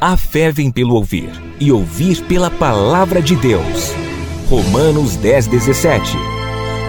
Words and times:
A 0.00 0.16
fé 0.16 0.52
vem 0.52 0.70
pelo 0.70 0.94
ouvir, 0.94 1.30
e 1.58 1.72
ouvir 1.72 2.22
pela 2.24 2.50
palavra 2.50 3.22
de 3.22 3.34
Deus. 3.36 3.92
Romanos 4.50 5.16
10, 5.16 5.46
17. 5.46 6.16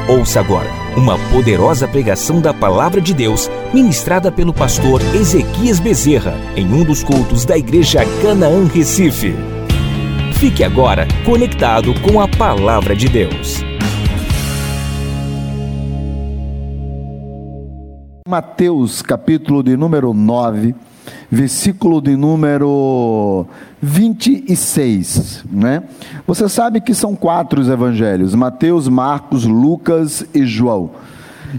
Ouça 0.10 0.42
agora 0.42 0.86
uma 0.98 1.18
poderosa 1.30 1.88
pregação 1.88 2.40
da 2.40 2.54
palavra 2.54 3.02
de 3.02 3.14
Deus, 3.14 3.50
ministrada 3.74 4.32
pelo 4.32 4.54
pastor 4.54 5.02
Ezequias 5.14 5.80
Bezerra, 5.80 6.34
em 6.56 6.66
um 6.74 6.84
dos 6.84 7.04
cultos 7.04 7.46
da 7.46 7.58
Igreja 7.58 8.02
Canaã 8.22 8.66
Recife. 8.66 9.55
Fique 10.46 10.64
agora 10.64 11.08
conectado 11.26 11.92
com 12.02 12.22
a 12.22 12.28
palavra 12.28 12.96
de 12.96 13.10
Deus. 13.10 13.64
Mateus, 18.30 19.02
capítulo 19.02 19.64
de 19.64 19.76
número 19.76 20.14
9 20.14 20.76
versículo 21.32 22.00
de 22.00 22.16
número 22.16 23.48
26, 23.82 25.46
né? 25.52 25.82
Você 26.28 26.48
sabe 26.48 26.80
que 26.80 26.94
são 26.94 27.16
quatro 27.16 27.60
os 27.60 27.68
evangelhos: 27.68 28.36
Mateus, 28.36 28.88
Marcos, 28.88 29.46
Lucas 29.46 30.28
e 30.32 30.46
João. 30.46 30.92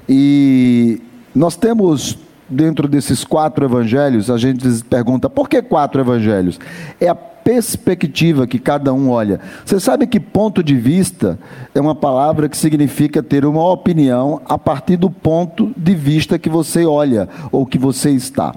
E 0.08 1.02
nós 1.34 1.56
temos 1.56 2.16
dentro 2.48 2.88
desses 2.88 3.24
quatro 3.24 3.64
evangelhos, 3.64 4.30
a 4.30 4.38
gente 4.38 4.66
pergunta: 4.84 5.28
por 5.28 5.48
que 5.48 5.62
quatro 5.62 6.00
evangelhos? 6.00 6.58
É 7.00 7.08
a 7.08 7.14
perspectiva 7.14 8.44
que 8.44 8.58
cada 8.58 8.92
um 8.92 9.08
olha. 9.08 9.38
Você 9.64 9.78
sabe 9.78 10.06
que 10.08 10.18
ponto 10.18 10.64
de 10.64 10.74
vista 10.74 11.38
é 11.72 11.80
uma 11.80 11.94
palavra 11.94 12.48
que 12.48 12.56
significa 12.56 13.22
ter 13.22 13.44
uma 13.44 13.64
opinião 13.70 14.40
a 14.46 14.58
partir 14.58 14.96
do 14.96 15.08
ponto 15.08 15.72
de 15.76 15.94
vista 15.94 16.40
que 16.40 16.48
você 16.48 16.84
olha 16.84 17.28
ou 17.52 17.64
que 17.64 17.78
você 17.78 18.10
está. 18.10 18.52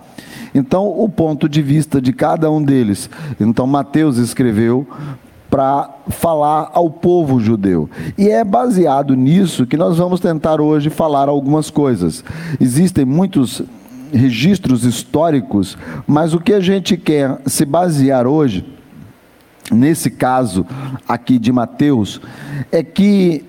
Então, 0.55 0.87
o 0.87 1.07
ponto 1.07 1.47
de 1.47 1.61
vista 1.61 2.01
de 2.01 2.11
cada 2.11 2.49
um 2.49 2.63
deles. 2.63 3.07
Então, 3.39 3.67
Mateus 3.67 4.17
escreveu 4.17 4.87
para 5.49 5.89
falar 6.09 6.71
ao 6.73 6.89
povo 6.89 7.39
judeu. 7.39 7.89
E 8.17 8.29
é 8.29 8.43
baseado 8.43 9.15
nisso 9.15 9.65
que 9.65 9.77
nós 9.77 9.97
vamos 9.97 10.19
tentar 10.19 10.61
hoje 10.61 10.89
falar 10.89 11.27
algumas 11.27 11.69
coisas. 11.69 12.23
Existem 12.59 13.05
muitos 13.05 13.61
registros 14.11 14.83
históricos, 14.83 15.77
mas 16.07 16.33
o 16.33 16.39
que 16.39 16.53
a 16.53 16.59
gente 16.59 16.97
quer 16.97 17.39
se 17.45 17.65
basear 17.65 18.27
hoje, 18.27 18.65
nesse 19.71 20.09
caso 20.09 20.65
aqui 21.07 21.39
de 21.39 21.51
Mateus, 21.51 22.21
é 22.71 22.83
que 22.83 23.45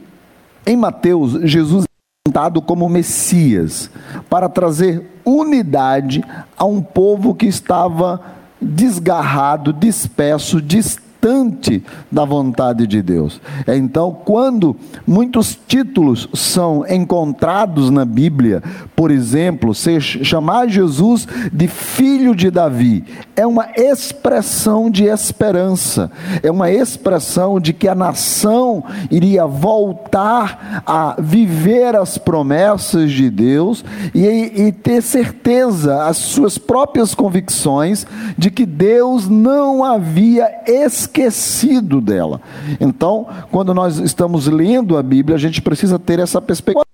em 0.66 0.77
Mateus 0.77 1.33
Jesus 1.50 1.84
apresentado 2.27 2.61
como 2.62 2.88
Messias, 2.88 3.91
para 4.28 4.48
trazer 4.48 5.11
unidade 5.25 6.22
a 6.56 6.64
um 6.64 6.81
povo 6.81 7.34
que 7.34 7.47
estava 7.47 8.20
desgarrado, 8.61 9.72
disperso, 9.72 10.61
distante 10.61 11.09
distante 11.20 11.82
da 12.10 12.24
vontade 12.24 12.86
de 12.86 13.02
Deus. 13.02 13.40
Então, 13.68 14.16
quando 14.24 14.74
muitos 15.06 15.58
títulos 15.68 16.28
são 16.32 16.84
encontrados 16.88 17.90
na 17.90 18.04
Bíblia, 18.04 18.62
por 18.96 19.10
exemplo, 19.10 19.74
se 19.74 20.00
chamar 20.00 20.68
Jesus 20.68 21.28
de 21.52 21.68
filho 21.68 22.34
de 22.34 22.50
Davi, 22.50 23.04
é 23.36 23.46
uma 23.46 23.68
expressão 23.76 24.91
de 24.91 25.04
esperança, 25.04 26.10
é 26.42 26.50
uma 26.50 26.70
expressão 26.70 27.60
de 27.60 27.72
que 27.72 27.86
a 27.86 27.94
nação 27.94 28.82
iria 29.10 29.46
voltar 29.46 30.82
a 30.86 31.16
viver 31.18 31.96
as 31.96 32.16
promessas 32.16 33.12
de 33.12 33.28
Deus 33.30 33.84
e, 34.14 34.26
e 34.26 34.72
ter 34.72 35.02
certeza, 35.02 36.04
as 36.04 36.16
suas 36.16 36.56
próprias 36.56 37.14
convicções, 37.14 38.06
de 38.38 38.50
que 38.50 38.64
Deus 38.64 39.28
não 39.28 39.84
havia 39.84 40.50
esquecido 40.66 41.09
esquecido 41.10 42.00
dela. 42.00 42.41
Então, 42.81 43.26
quando 43.50 43.75
nós 43.75 43.98
estamos 43.98 44.47
lendo 44.47 44.97
a 44.97 45.03
Bíblia, 45.03 45.37
a 45.37 45.41
gente 45.41 45.60
precisa 45.60 45.98
ter 45.98 46.21
essa 46.21 46.41
perspectiva. 46.41 46.84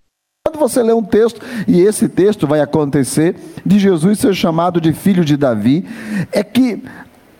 Quando 0.46 0.58
você 0.58 0.82
lê 0.82 0.92
um 0.92 1.02
texto, 1.02 1.40
e 1.68 1.80
esse 1.80 2.08
texto 2.08 2.46
vai 2.46 2.60
acontecer, 2.60 3.36
de 3.64 3.78
Jesus 3.78 4.18
ser 4.18 4.34
chamado 4.34 4.80
de 4.80 4.92
filho 4.92 5.24
de 5.24 5.36
Davi, 5.36 5.86
é 6.32 6.42
que 6.42 6.82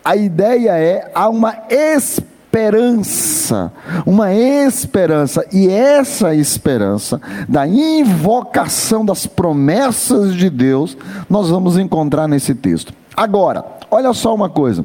a 0.05 0.17
ideia 0.17 0.79
é 0.79 1.11
há 1.15 1.29
uma 1.29 1.57
esperança, 1.71 3.73
uma 4.05 4.35
esperança, 4.35 5.45
e 5.53 5.69
essa 5.69 6.35
esperança 6.35 7.21
da 7.49 7.67
invocação 7.67 9.05
das 9.05 9.27
promessas 9.27 10.35
de 10.35 10.51
Deus, 10.51 10.97
nós 11.29 11.49
vamos 11.49 11.79
encontrar 11.79 12.29
nesse 12.29 12.55
texto. 12.55 12.93
Agora, 13.17 13.65
olha 13.91 14.13
só 14.13 14.35
uma 14.35 14.51
coisa. 14.51 14.85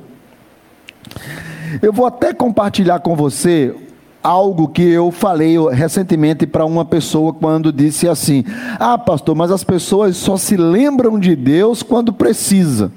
Eu 1.82 1.94
vou 1.94 2.06
até 2.06 2.34
compartilhar 2.34 3.00
com 3.00 3.16
você 3.16 3.76
algo 4.24 4.68
que 4.68 4.84
eu 4.84 5.12
falei 5.12 5.58
recentemente 5.70 6.46
para 6.46 6.66
uma 6.66 6.86
pessoa 6.86 7.34
quando 7.34 7.72
disse 7.72 8.08
assim: 8.08 8.44
Ah, 8.80 8.98
pastor, 8.98 9.36
mas 9.36 9.52
as 9.52 9.64
pessoas 9.64 10.18
só 10.18 10.38
se 10.38 10.58
lembram 10.58 11.20
de 11.20 11.36
Deus 11.36 11.84
quando 11.84 12.14
precisa. 12.14 12.92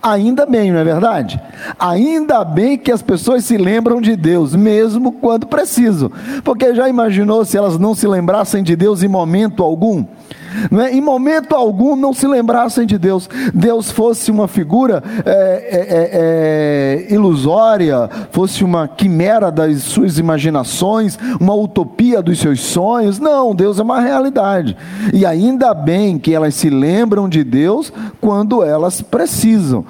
Ainda 0.00 0.46
bem, 0.46 0.70
não 0.70 0.78
é 0.78 0.84
verdade? 0.84 1.40
Ainda 1.76 2.44
bem 2.44 2.78
que 2.78 2.92
as 2.92 3.02
pessoas 3.02 3.44
se 3.44 3.56
lembram 3.56 4.00
de 4.00 4.14
Deus, 4.14 4.54
mesmo 4.54 5.10
quando 5.10 5.46
precisam. 5.46 6.10
Porque 6.44 6.72
já 6.72 6.88
imaginou 6.88 7.44
se 7.44 7.56
elas 7.56 7.78
não 7.78 7.96
se 7.96 8.06
lembrassem 8.06 8.62
de 8.62 8.76
Deus 8.76 9.02
em 9.02 9.08
momento 9.08 9.62
algum? 9.62 10.04
É? 10.84 10.94
Em 10.94 11.00
momento 11.00 11.54
algum 11.54 11.96
não 11.96 12.12
se 12.12 12.26
lembrassem 12.26 12.86
de 12.86 12.98
Deus. 12.98 13.28
Deus 13.54 13.90
fosse 13.90 14.30
uma 14.30 14.48
figura 14.48 15.02
é, 15.24 15.30
é, 15.30 15.76
é, 15.90 17.06
é, 17.10 17.14
ilusória, 17.14 18.08
fosse 18.30 18.64
uma 18.64 18.88
quimera 18.88 19.50
das 19.50 19.82
suas 19.82 20.18
imaginações, 20.18 21.18
uma 21.40 21.54
utopia 21.54 22.22
dos 22.22 22.38
seus 22.38 22.60
sonhos. 22.60 23.18
Não, 23.18 23.54
Deus 23.54 23.78
é 23.78 23.82
uma 23.82 24.00
realidade. 24.00 24.76
E 25.12 25.24
ainda 25.24 25.74
bem 25.74 26.18
que 26.18 26.34
elas 26.34 26.54
se 26.54 26.70
lembram 26.70 27.28
de 27.28 27.44
Deus 27.44 27.92
quando 28.20 28.64
elas 28.64 29.00
precisam. 29.00 29.84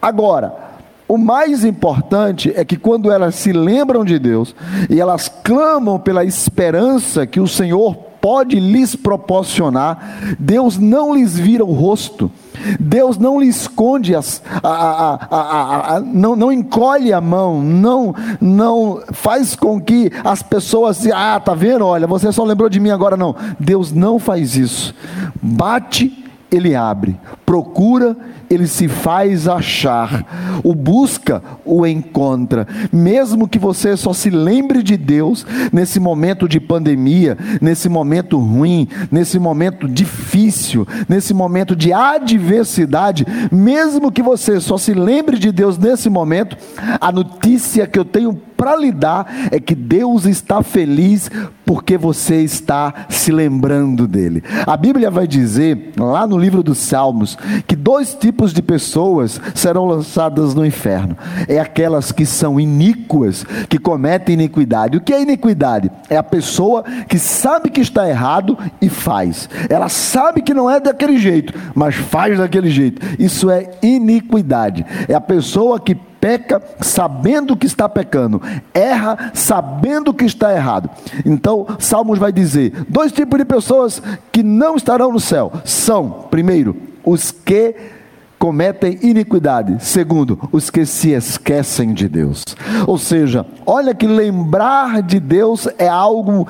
Agora, 0.00 0.70
o 1.10 1.18
mais 1.18 1.64
importante 1.64 2.52
é 2.54 2.64
que 2.64 2.76
quando 2.76 3.10
elas 3.10 3.34
se 3.34 3.52
lembram 3.52 4.04
de 4.04 4.16
Deus 4.16 4.54
e 4.88 5.00
elas 5.00 5.28
clamam 5.28 5.98
pela 5.98 6.24
esperança 6.24 7.26
que 7.26 7.40
o 7.40 7.48
Senhor 7.48 8.09
pode 8.20 8.60
lhes 8.60 8.94
proporcionar, 8.94 10.36
Deus 10.38 10.76
não 10.76 11.14
lhes 11.14 11.38
vira 11.38 11.64
o 11.64 11.72
rosto, 11.72 12.30
Deus 12.78 13.16
não 13.16 13.40
lhe 13.40 13.48
esconde, 13.48 14.14
as, 14.14 14.42
a, 14.62 15.26
a, 15.30 15.96
a, 15.96 16.00
não, 16.00 16.36
não 16.36 16.52
encolhe 16.52 17.12
a 17.12 17.20
mão, 17.20 17.62
não, 17.62 18.14
não 18.40 19.02
faz 19.12 19.56
com 19.56 19.80
que 19.80 20.12
as 20.24 20.42
pessoas 20.42 21.06
ah, 21.06 21.40
tá 21.40 21.54
vendo, 21.54 21.86
olha, 21.86 22.06
você 22.06 22.30
só 22.30 22.44
lembrou 22.44 22.68
de 22.68 22.80
mim 22.80 22.90
agora, 22.90 23.16
não, 23.16 23.34
Deus 23.58 23.92
não 23.92 24.18
faz 24.18 24.56
isso, 24.56 24.94
bate, 25.40 26.24
ele 26.50 26.74
abre, 26.74 27.18
procura, 27.46 28.16
ele 28.50 28.66
se 28.66 28.88
faz 28.88 29.46
achar, 29.46 30.60
o 30.64 30.74
busca, 30.74 31.40
o 31.64 31.86
encontra. 31.86 32.66
Mesmo 32.92 33.46
que 33.46 33.60
você 33.60 33.96
só 33.96 34.12
se 34.12 34.28
lembre 34.28 34.82
de 34.82 34.96
Deus 34.96 35.46
nesse 35.72 36.00
momento 36.00 36.48
de 36.48 36.58
pandemia, 36.58 37.38
nesse 37.62 37.88
momento 37.88 38.36
ruim, 38.38 38.88
nesse 39.08 39.38
momento 39.38 39.88
difícil, 39.88 40.84
nesse 41.08 41.32
momento 41.32 41.76
de 41.76 41.92
adversidade, 41.92 43.24
mesmo 43.52 44.10
que 44.10 44.20
você 44.20 44.58
só 44.58 44.76
se 44.76 44.94
lembre 44.94 45.38
de 45.38 45.52
Deus 45.52 45.78
nesse 45.78 46.10
momento, 46.10 46.56
a 47.00 47.12
notícia 47.12 47.86
que 47.86 48.00
eu 48.00 48.04
tenho 48.04 48.34
para 48.60 48.76
lhe 48.76 48.92
dar 48.92 49.26
é 49.50 49.58
que 49.58 49.74
Deus 49.74 50.26
está 50.26 50.62
feliz 50.62 51.30
porque 51.64 51.96
você 51.96 52.42
está 52.42 53.06
se 53.08 53.32
lembrando 53.32 54.06
dele. 54.06 54.42
A 54.66 54.76
Bíblia 54.76 55.10
vai 55.10 55.26
dizer, 55.26 55.92
lá 55.96 56.26
no 56.26 56.36
livro 56.36 56.62
dos 56.62 56.76
Salmos, 56.76 57.38
que 57.66 57.74
dois 57.74 58.12
tipos 58.12 58.39
de 58.48 58.62
pessoas 58.62 59.38
serão 59.54 59.84
lançadas 59.84 60.54
no 60.54 60.64
inferno: 60.64 61.16
é 61.46 61.60
aquelas 61.60 62.10
que 62.10 62.24
são 62.24 62.58
iníquas, 62.58 63.44
que 63.68 63.78
cometem 63.78 64.34
iniquidade. 64.34 64.96
O 64.96 65.00
que 65.00 65.12
é 65.12 65.20
iniquidade? 65.20 65.90
É 66.08 66.16
a 66.16 66.22
pessoa 66.22 66.82
que 67.08 67.18
sabe 67.18 67.68
que 67.68 67.80
está 67.80 68.08
errado 68.08 68.56
e 68.80 68.88
faz. 68.88 69.48
Ela 69.68 69.88
sabe 69.88 70.40
que 70.40 70.54
não 70.54 70.70
é 70.70 70.80
daquele 70.80 71.18
jeito, 71.18 71.52
mas 71.74 71.94
faz 71.94 72.38
daquele 72.38 72.70
jeito. 72.70 73.02
Isso 73.18 73.50
é 73.50 73.70
iniquidade. 73.82 74.86
É 75.06 75.14
a 75.14 75.20
pessoa 75.20 75.78
que 75.78 75.94
peca 75.94 76.62
sabendo 76.80 77.56
que 77.56 77.66
está 77.66 77.88
pecando, 77.88 78.42
erra 78.74 79.30
sabendo 79.34 80.12
que 80.12 80.24
está 80.24 80.54
errado. 80.54 80.90
Então, 81.24 81.66
Salmos 81.78 82.18
vai 82.18 82.32
dizer: 82.32 82.84
dois 82.88 83.10
tipos 83.10 83.38
de 83.38 83.44
pessoas 83.44 84.02
que 84.30 84.42
não 84.42 84.76
estarão 84.76 85.12
no 85.12 85.20
céu 85.20 85.52
são, 85.64 86.26
primeiro, 86.30 86.76
os 87.04 87.30
que 87.30 87.74
cometem 88.40 88.98
iniquidade. 89.02 89.76
Segundo, 89.84 90.48
os 90.50 90.70
que 90.70 90.86
se 90.86 91.10
esquecem 91.10 91.92
de 91.92 92.08
Deus. 92.08 92.42
Ou 92.86 92.96
seja, 92.96 93.44
olha 93.66 93.94
que 93.94 94.06
lembrar 94.06 95.02
de 95.02 95.20
Deus 95.20 95.68
é 95.78 95.86
algo 95.86 96.48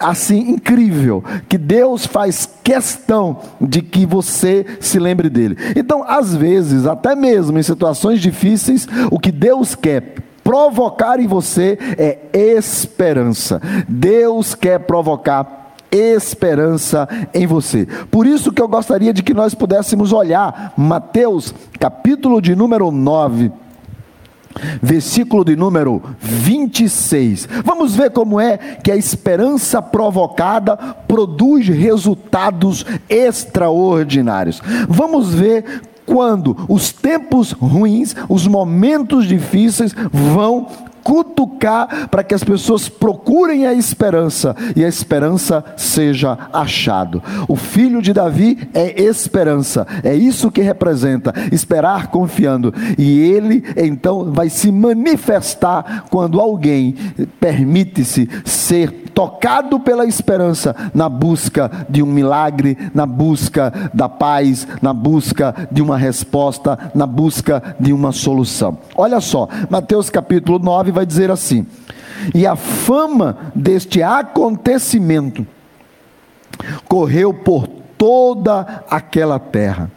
assim 0.00 0.50
incrível, 0.50 1.22
que 1.48 1.56
Deus 1.56 2.06
faz 2.06 2.48
questão 2.62 3.38
de 3.60 3.82
que 3.82 4.04
você 4.04 4.66
se 4.80 4.98
lembre 4.98 5.30
dele. 5.30 5.56
Então, 5.76 6.04
às 6.06 6.34
vezes, 6.34 6.86
até 6.86 7.14
mesmo 7.14 7.58
em 7.58 7.62
situações 7.62 8.20
difíceis, 8.20 8.86
o 9.10 9.18
que 9.18 9.32
Deus 9.32 9.76
quer 9.76 10.16
provocar 10.42 11.20
em 11.20 11.26
você 11.26 11.78
é 11.96 12.18
esperança. 12.32 13.60
Deus 13.88 14.54
quer 14.54 14.80
provocar 14.80 15.57
esperança 15.90 17.08
em 17.32 17.46
você. 17.46 17.86
Por 18.10 18.26
isso 18.26 18.52
que 18.52 18.60
eu 18.60 18.68
gostaria 18.68 19.12
de 19.12 19.22
que 19.22 19.34
nós 19.34 19.54
pudéssemos 19.54 20.12
olhar 20.12 20.72
Mateus, 20.76 21.54
capítulo 21.78 22.40
de 22.40 22.54
número 22.54 22.90
9, 22.90 23.50
versículo 24.82 25.44
de 25.44 25.56
número 25.56 26.02
26. 26.20 27.48
Vamos 27.64 27.94
ver 27.94 28.10
como 28.10 28.40
é 28.40 28.56
que 28.82 28.90
a 28.90 28.96
esperança 28.96 29.80
provocada 29.80 30.76
produz 30.76 31.68
resultados 31.68 32.84
extraordinários. 33.08 34.60
Vamos 34.88 35.32
ver 35.34 35.82
quando 36.08 36.56
os 36.66 36.90
tempos 36.90 37.52
ruins, 37.52 38.16
os 38.28 38.46
momentos 38.46 39.26
difíceis 39.26 39.94
vão 40.10 40.66
cutucar 41.08 42.08
para 42.10 42.22
que 42.22 42.34
as 42.34 42.44
pessoas 42.44 42.88
procurem 42.88 43.66
a 43.66 43.72
esperança 43.72 44.54
e 44.76 44.84
a 44.84 44.88
esperança 44.88 45.64
seja 45.74 46.36
achado. 46.52 47.22
O 47.48 47.56
filho 47.56 48.02
de 48.02 48.12
Davi 48.12 48.68
é 48.74 49.02
esperança, 49.02 49.86
é 50.02 50.14
isso 50.14 50.50
que 50.50 50.60
representa 50.60 51.32
esperar 51.50 52.08
confiando. 52.08 52.74
E 52.98 53.20
ele 53.20 53.64
então 53.74 54.32
vai 54.32 54.50
se 54.50 54.70
manifestar 54.70 56.04
quando 56.10 56.40
alguém 56.40 56.94
permite-se 57.40 58.28
ser 58.44 59.07
tocado 59.18 59.80
pela 59.80 60.06
esperança 60.06 60.76
na 60.94 61.08
busca 61.08 61.68
de 61.90 62.04
um 62.04 62.06
milagre, 62.06 62.78
na 62.94 63.04
busca 63.04 63.90
da 63.92 64.08
paz, 64.08 64.64
na 64.80 64.94
busca 64.94 65.52
de 65.72 65.82
uma 65.82 65.98
resposta, 65.98 66.92
na 66.94 67.04
busca 67.04 67.74
de 67.80 67.92
uma 67.92 68.12
solução. 68.12 68.78
Olha 68.94 69.20
só, 69.20 69.48
Mateus 69.68 70.08
capítulo 70.08 70.60
9 70.60 70.92
vai 70.92 71.04
dizer 71.04 71.32
assim: 71.32 71.66
E 72.32 72.46
a 72.46 72.54
fama 72.54 73.36
deste 73.56 74.04
acontecimento 74.04 75.44
correu 76.86 77.34
por 77.34 77.66
toda 77.66 78.84
aquela 78.88 79.40
terra. 79.40 79.90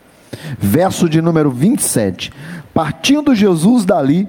Verso 0.57 1.07
de 1.07 1.21
número 1.21 1.51
27. 1.51 2.33
Partindo 2.73 3.35
Jesus 3.35 3.85
dali, 3.85 4.27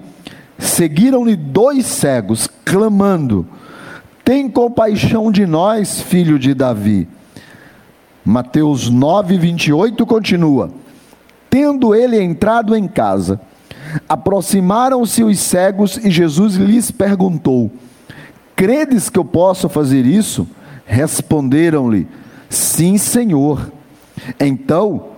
seguiram-lhe 0.59 1.35
dois 1.35 1.87
cegos, 1.87 2.47
clamando: 2.63 3.49
Tem 4.33 4.49
compaixão 4.49 5.31
de 5.31 5.45
nós, 5.45 6.01
filho 6.01 6.39
de 6.39 6.55
Davi. 6.55 7.07
Mateus 8.25 8.89
9, 8.89 9.37
28 9.37 10.07
continua: 10.07 10.71
Tendo 11.51 11.95
ele 11.95 12.19
entrado 12.19 12.75
em 12.75 12.89
casa, 12.89 13.39
Aproximaram-se 14.09 15.23
os 15.23 15.39
cegos 15.39 15.99
e 15.99 16.11
Jesus 16.11 16.55
lhes 16.55 16.91
perguntou: 16.91 17.71
Credes 18.57 19.11
que 19.11 19.19
eu 19.19 19.25
posso 19.27 19.69
fazer 19.69 20.07
isso? 20.07 20.49
Responderam-lhe: 20.87 22.09
Sim, 22.49 22.97
Senhor. 22.97 23.71
Então 24.41 25.09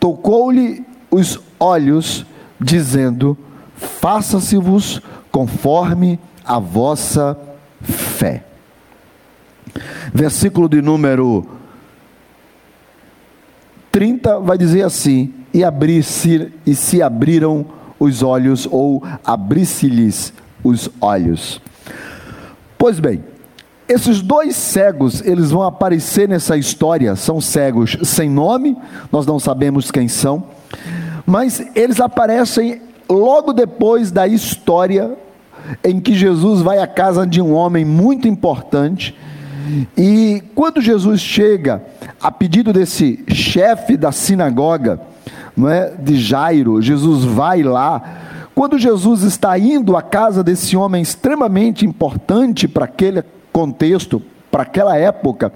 tocou-lhe 0.00 0.84
os 1.08 1.38
olhos, 1.60 2.26
dizendo: 2.60 3.38
Faça-se-vos 3.76 5.00
conforme 5.30 6.18
a 6.44 6.58
vossa 6.58 7.38
fé. 7.80 8.45
Versículo 10.12 10.68
de 10.68 10.80
número 10.82 11.46
30 13.92 14.40
vai 14.40 14.58
dizer 14.58 14.82
assim: 14.82 15.32
E 15.52 15.64
abrir-se 15.64 16.52
e 16.66 16.74
se 16.74 17.02
abriram 17.02 17.66
os 17.98 18.22
olhos 18.22 18.68
ou 18.70 19.02
abrisse-lhes 19.24 20.32
os 20.62 20.90
olhos. 21.00 21.60
Pois 22.78 23.00
bem, 23.00 23.24
esses 23.88 24.20
dois 24.20 24.56
cegos, 24.56 25.22
eles 25.24 25.50
vão 25.50 25.62
aparecer 25.62 26.28
nessa 26.28 26.56
história, 26.56 27.14
são 27.14 27.40
cegos 27.40 27.96
sem 28.02 28.28
nome, 28.28 28.76
nós 29.12 29.24
não 29.24 29.38
sabemos 29.38 29.90
quem 29.90 30.08
são, 30.08 30.44
mas 31.24 31.64
eles 31.74 32.00
aparecem 32.00 32.82
logo 33.08 33.52
depois 33.52 34.10
da 34.10 34.26
história 34.26 35.16
em 35.84 36.00
que 36.00 36.14
Jesus 36.14 36.60
vai 36.60 36.78
à 36.78 36.86
casa 36.86 37.26
de 37.26 37.40
um 37.40 37.52
homem 37.52 37.84
muito 37.84 38.28
importante. 38.28 39.16
E 39.96 40.42
quando 40.54 40.80
Jesus 40.80 41.20
chega, 41.20 41.82
a 42.20 42.30
pedido 42.30 42.72
desse 42.72 43.24
chefe 43.28 43.96
da 43.96 44.12
sinagoga, 44.12 45.00
não 45.56 45.68
é, 45.68 45.92
de 45.98 46.18
Jairo, 46.18 46.82
Jesus 46.82 47.24
vai 47.24 47.62
lá. 47.62 48.02
Quando 48.54 48.78
Jesus 48.78 49.22
está 49.22 49.58
indo 49.58 49.96
à 49.96 50.02
casa 50.02 50.42
desse 50.42 50.76
homem 50.76 51.02
extremamente 51.02 51.84
importante 51.84 52.68
para 52.68 52.84
aquele 52.84 53.22
contexto, 53.52 54.22
para 54.50 54.62
aquela 54.62 54.96
época, 54.96 55.52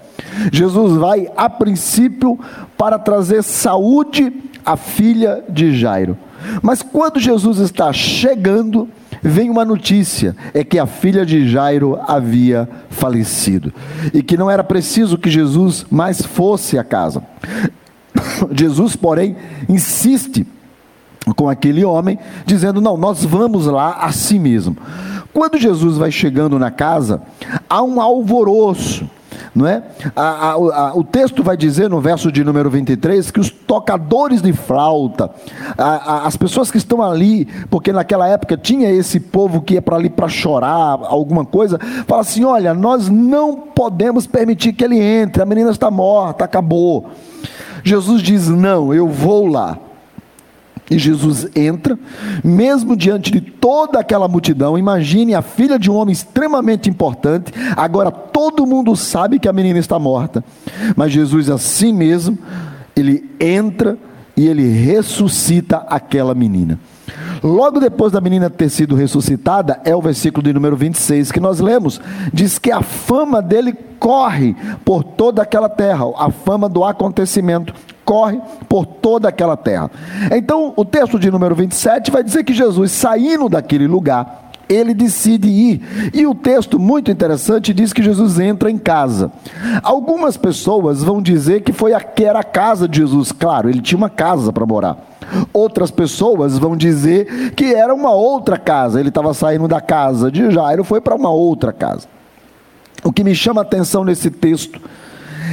Jesus 0.52 0.94
vai 0.96 1.28
a 1.36 1.48
princípio 1.48 2.38
para 2.76 2.98
trazer 2.98 3.42
saúde 3.42 4.32
à 4.64 4.76
filha 4.76 5.42
de 5.48 5.74
Jairo. 5.74 6.16
Mas 6.62 6.82
quando 6.82 7.18
Jesus 7.18 7.58
está 7.58 7.92
chegando, 7.92 8.88
vem 9.22 9.50
uma 9.50 9.64
notícia: 9.64 10.36
é 10.54 10.64
que 10.64 10.78
a 10.78 10.86
filha 10.86 11.24
de 11.24 11.48
Jairo 11.48 11.98
havia 12.06 12.68
falecido 12.90 13.72
e 14.12 14.22
que 14.22 14.36
não 14.36 14.50
era 14.50 14.64
preciso 14.64 15.18
que 15.18 15.30
Jesus 15.30 15.86
mais 15.90 16.22
fosse 16.22 16.78
à 16.78 16.84
casa. 16.84 17.22
Jesus, 18.52 18.96
porém, 18.96 19.36
insiste 19.68 20.46
com 21.36 21.48
aquele 21.48 21.84
homem, 21.84 22.18
dizendo: 22.46 22.80
Não, 22.80 22.96
nós 22.96 23.24
vamos 23.24 23.66
lá 23.66 23.98
a 24.00 24.12
si 24.12 24.38
mesmo. 24.38 24.76
Quando 25.32 25.58
Jesus 25.58 25.96
vai 25.96 26.10
chegando 26.10 26.58
na 26.58 26.70
casa, 26.70 27.22
há 27.68 27.82
um 27.82 28.00
alvoroço 28.00 29.08
não 29.54 29.66
é? 29.66 29.82
A, 30.14 30.22
a, 30.22 30.52
a, 30.52 30.96
o 30.96 31.02
texto 31.02 31.42
vai 31.42 31.56
dizer 31.56 31.88
no 31.88 32.00
verso 32.00 32.30
de 32.30 32.44
número 32.44 32.70
23 32.70 33.30
que 33.30 33.40
os 33.40 33.50
tocadores 33.50 34.40
de 34.40 34.52
flauta, 34.52 35.30
as 35.76 36.36
pessoas 36.36 36.70
que 36.70 36.78
estão 36.78 37.02
ali, 37.02 37.46
porque 37.68 37.92
naquela 37.92 38.28
época 38.28 38.56
tinha 38.56 38.90
esse 38.90 39.18
povo 39.18 39.60
que 39.60 39.74
ia 39.74 39.82
para 39.82 39.96
ali 39.96 40.08
para 40.08 40.28
chorar, 40.28 41.00
alguma 41.02 41.44
coisa, 41.44 41.78
fala 42.06 42.22
assim: 42.22 42.44
olha, 42.44 42.72
nós 42.74 43.08
não 43.08 43.56
podemos 43.56 44.26
permitir 44.26 44.72
que 44.72 44.84
ele 44.84 45.00
entre, 45.00 45.42
a 45.42 45.46
menina 45.46 45.70
está 45.70 45.90
morta, 45.90 46.44
acabou. 46.44 47.10
Jesus 47.82 48.22
diz: 48.22 48.48
Não, 48.48 48.92
eu 48.94 49.08
vou 49.08 49.46
lá. 49.46 49.78
E 50.90 50.98
Jesus 50.98 51.46
entra, 51.54 51.96
mesmo 52.42 52.96
diante 52.96 53.30
de 53.30 53.40
toda 53.40 54.00
aquela 54.00 54.26
multidão. 54.26 54.76
Imagine 54.76 55.34
a 55.34 55.42
filha 55.42 55.78
de 55.78 55.88
um 55.88 55.94
homem 55.94 56.12
extremamente 56.12 56.90
importante. 56.90 57.52
Agora 57.76 58.10
todo 58.10 58.66
mundo 58.66 58.96
sabe 58.96 59.38
que 59.38 59.48
a 59.48 59.52
menina 59.52 59.78
está 59.78 59.98
morta. 60.00 60.44
Mas 60.96 61.12
Jesus, 61.12 61.48
assim 61.48 61.92
mesmo, 61.92 62.36
ele 62.96 63.30
entra 63.38 63.96
e 64.36 64.48
ele 64.48 64.66
ressuscita 64.66 65.76
aquela 65.88 66.34
menina. 66.34 66.78
Logo 67.42 67.80
depois 67.80 68.12
da 68.12 68.20
menina 68.20 68.50
ter 68.50 68.68
sido 68.68 68.94
ressuscitada, 68.94 69.80
é 69.84 69.94
o 69.94 70.02
versículo 70.02 70.42
de 70.42 70.52
número 70.52 70.76
26 70.76 71.30
que 71.32 71.40
nós 71.40 71.60
lemos. 71.60 72.00
Diz 72.32 72.58
que 72.58 72.70
a 72.70 72.82
fama 72.82 73.40
dele 73.40 73.72
corre 73.98 74.56
por 74.84 75.04
toda 75.04 75.42
aquela 75.42 75.68
terra, 75.68 76.04
a 76.18 76.30
fama 76.30 76.68
do 76.68 76.84
acontecimento 76.84 77.74
corre 78.10 78.40
por 78.68 78.84
toda 78.84 79.28
aquela 79.28 79.56
terra. 79.56 79.88
Então, 80.32 80.72
o 80.74 80.84
texto 80.84 81.16
de 81.16 81.30
número 81.30 81.54
27 81.54 82.10
vai 82.10 82.24
dizer 82.24 82.42
que 82.42 82.52
Jesus, 82.52 82.90
saindo 82.90 83.48
daquele 83.48 83.86
lugar, 83.86 84.50
ele 84.68 84.92
decide 84.92 85.48
ir. 85.48 86.10
E 86.12 86.26
o 86.26 86.34
texto 86.34 86.76
muito 86.76 87.08
interessante 87.08 87.72
diz 87.72 87.92
que 87.92 88.02
Jesus 88.02 88.40
entra 88.40 88.68
em 88.68 88.78
casa. 88.78 89.30
Algumas 89.80 90.36
pessoas 90.36 91.04
vão 91.04 91.22
dizer 91.22 91.60
que 91.60 91.72
foi 91.72 91.94
a, 91.94 92.00
que 92.00 92.24
era 92.24 92.40
a 92.40 92.44
casa 92.44 92.88
de 92.88 92.98
Jesus. 92.98 93.30
Claro, 93.30 93.68
ele 93.68 93.80
tinha 93.80 93.96
uma 93.96 94.10
casa 94.10 94.52
para 94.52 94.66
morar. 94.66 94.96
Outras 95.52 95.92
pessoas 95.92 96.58
vão 96.58 96.76
dizer 96.76 97.52
que 97.54 97.72
era 97.72 97.94
uma 97.94 98.10
outra 98.10 98.58
casa. 98.58 98.98
Ele 98.98 99.10
estava 99.10 99.32
saindo 99.34 99.68
da 99.68 99.80
casa 99.80 100.32
de 100.32 100.50
Jairo, 100.50 100.82
foi 100.82 101.00
para 101.00 101.14
uma 101.14 101.30
outra 101.30 101.72
casa. 101.72 102.08
O 103.04 103.12
que 103.12 103.22
me 103.22 103.36
chama 103.36 103.60
a 103.60 103.62
atenção 103.62 104.02
nesse 104.02 104.32
texto 104.32 104.80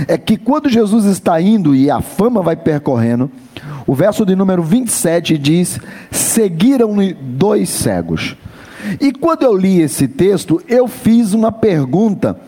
é 0.08 0.18
que 0.18 0.38
quando 0.38 0.70
Jesus 0.70 1.06
está 1.06 1.40
indo 1.42 1.74
e 1.74 1.90
a 1.90 2.02
fama 2.02 2.42
vai 2.42 2.56
percorrendo, 2.56 3.32
o 3.86 3.96
verso 3.96 4.26
de 4.26 4.36
número 4.36 4.62
27 4.62 5.38
diz: 5.38 5.80
Seguiram-lhe 6.12 7.14
dois 7.14 7.70
cegos. 7.70 8.36
E 9.02 9.12
quando 9.12 9.44
eu 9.44 9.56
li 9.56 9.82
esse 9.82 10.08
texto, 10.08 10.62
eu 10.68 10.88
fiz 10.88 11.34
uma 11.34 11.52
pergunta 11.52 12.40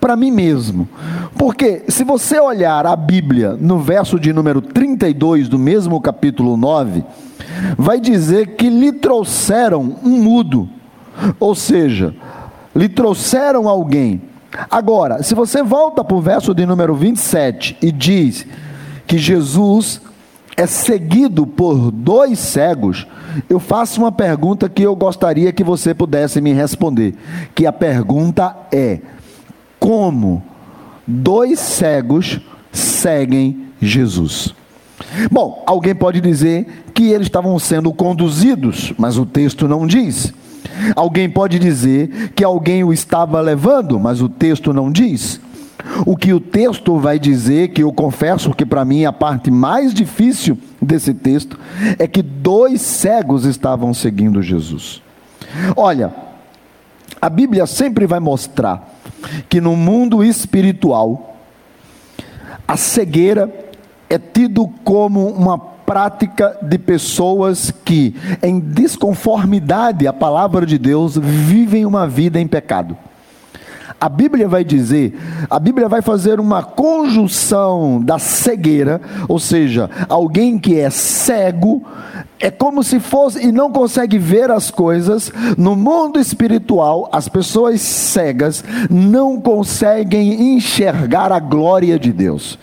para 0.00 0.16
mim 0.16 0.30
mesmo. 0.30 0.88
Porque 1.36 1.82
se 1.88 2.04
você 2.04 2.40
olhar 2.40 2.86
a 2.86 2.96
Bíblia 2.96 3.56
no 3.60 3.78
verso 3.78 4.18
de 4.18 4.32
número 4.32 4.60
32 4.60 5.48
do 5.48 5.58
mesmo 5.58 6.00
capítulo 6.00 6.56
9, 6.56 7.04
vai 7.76 8.00
dizer 8.00 8.56
que 8.56 8.68
lhe 8.68 8.92
trouxeram 8.92 9.96
um 10.04 10.22
mudo, 10.22 10.68
ou 11.38 11.54
seja, 11.54 12.14
lhe 12.74 12.88
trouxeram 12.88 13.68
alguém. 13.68 14.22
Agora, 14.70 15.22
se 15.22 15.34
você 15.34 15.62
volta 15.62 16.02
para 16.02 16.16
o 16.16 16.20
verso 16.20 16.54
de 16.54 16.64
número 16.64 16.94
27 16.94 17.76
e 17.82 17.92
diz 17.92 18.46
que 19.06 19.18
Jesus 19.18 20.00
é 20.56 20.66
seguido 20.66 21.46
por 21.46 21.90
dois 21.90 22.38
cegos, 22.38 23.06
eu 23.48 23.60
faço 23.60 24.00
uma 24.00 24.10
pergunta 24.10 24.68
que 24.68 24.82
eu 24.82 24.96
gostaria 24.96 25.52
que 25.52 25.62
você 25.62 25.94
pudesse 25.94 26.40
me 26.40 26.52
responder. 26.52 27.14
Que 27.54 27.66
a 27.66 27.72
pergunta 27.72 28.56
é: 28.72 29.00
como 29.78 30.42
dois 31.06 31.60
cegos 31.60 32.40
seguem 32.72 33.66
Jesus? 33.80 34.54
Bom, 35.30 35.62
alguém 35.66 35.94
pode 35.94 36.20
dizer 36.20 36.84
que 36.94 37.10
eles 37.10 37.26
estavam 37.26 37.58
sendo 37.58 37.92
conduzidos, 37.92 38.94
mas 38.96 39.18
o 39.18 39.26
texto 39.26 39.68
não 39.68 39.86
diz. 39.86 40.32
Alguém 40.94 41.28
pode 41.28 41.58
dizer 41.58 42.32
que 42.34 42.44
alguém 42.44 42.84
o 42.84 42.92
estava 42.92 43.40
levando, 43.40 43.98
mas 43.98 44.20
o 44.20 44.28
texto 44.28 44.72
não 44.72 44.90
diz. 44.90 45.40
O 46.04 46.16
que 46.16 46.32
o 46.32 46.40
texto 46.40 46.98
vai 46.98 47.18
dizer, 47.18 47.68
que 47.68 47.82
eu 47.82 47.92
confesso 47.92 48.54
que 48.54 48.66
para 48.66 48.84
mim 48.84 49.04
a 49.04 49.12
parte 49.12 49.50
mais 49.50 49.94
difícil 49.94 50.58
desse 50.80 51.14
texto, 51.14 51.58
é 51.98 52.06
que 52.06 52.22
dois 52.22 52.80
cegos 52.80 53.44
estavam 53.44 53.94
seguindo 53.94 54.42
Jesus. 54.42 55.02
Olha, 55.76 56.12
a 57.20 57.28
Bíblia 57.28 57.66
sempre 57.66 58.06
vai 58.06 58.20
mostrar 58.20 58.94
que 59.48 59.60
no 59.60 59.76
mundo 59.76 60.22
espiritual, 60.22 61.36
a 62.66 62.76
cegueira 62.76 63.52
é 64.08 64.18
tido 64.18 64.66
como 64.84 65.28
uma 65.28 65.75
prática 65.86 66.58
de 66.60 66.76
pessoas 66.76 67.70
que, 67.70 68.14
em 68.42 68.58
desconformidade 68.58 70.06
à 70.06 70.12
palavra 70.12 70.66
de 70.66 70.76
Deus, 70.76 71.16
vivem 71.16 71.86
uma 71.86 72.08
vida 72.08 72.40
em 72.40 72.46
pecado. 72.46 72.96
A 73.98 74.10
Bíblia 74.10 74.46
vai 74.46 74.62
dizer, 74.62 75.18
a 75.48 75.58
Bíblia 75.58 75.88
vai 75.88 76.02
fazer 76.02 76.38
uma 76.38 76.62
conjunção 76.62 77.98
da 78.02 78.18
cegueira, 78.18 79.00
ou 79.26 79.38
seja, 79.38 79.88
alguém 80.06 80.58
que 80.58 80.78
é 80.78 80.90
cego, 80.90 81.82
é 82.38 82.50
como 82.50 82.82
se 82.82 83.00
fosse 83.00 83.46
e 83.46 83.50
não 83.50 83.70
consegue 83.70 84.18
ver 84.18 84.50
as 84.50 84.70
coisas. 84.70 85.32
No 85.56 85.74
mundo 85.74 86.18
espiritual, 86.18 87.08
as 87.12 87.28
pessoas 87.28 87.80
cegas 87.80 88.62
não 88.90 89.40
conseguem 89.40 90.54
enxergar 90.54 91.32
a 91.32 91.38
glória 91.38 91.98
de 91.98 92.12
Deus. 92.12 92.58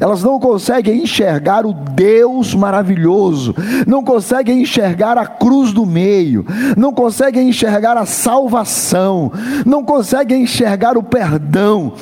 Elas 0.00 0.22
não 0.22 0.38
conseguem 0.38 1.02
enxergar 1.02 1.66
o 1.66 1.72
Deus 1.72 2.54
maravilhoso, 2.54 3.54
não 3.86 4.02
conseguem 4.02 4.62
enxergar 4.62 5.18
a 5.18 5.26
cruz 5.26 5.72
do 5.72 5.84
meio, 5.84 6.44
não 6.76 6.92
conseguem 6.92 7.48
enxergar 7.48 7.96
a 7.96 8.06
salvação, 8.06 9.32
não 9.64 9.84
conseguem 9.84 10.42
enxergar 10.42 10.96
o 10.96 11.02
perdão. 11.02 11.94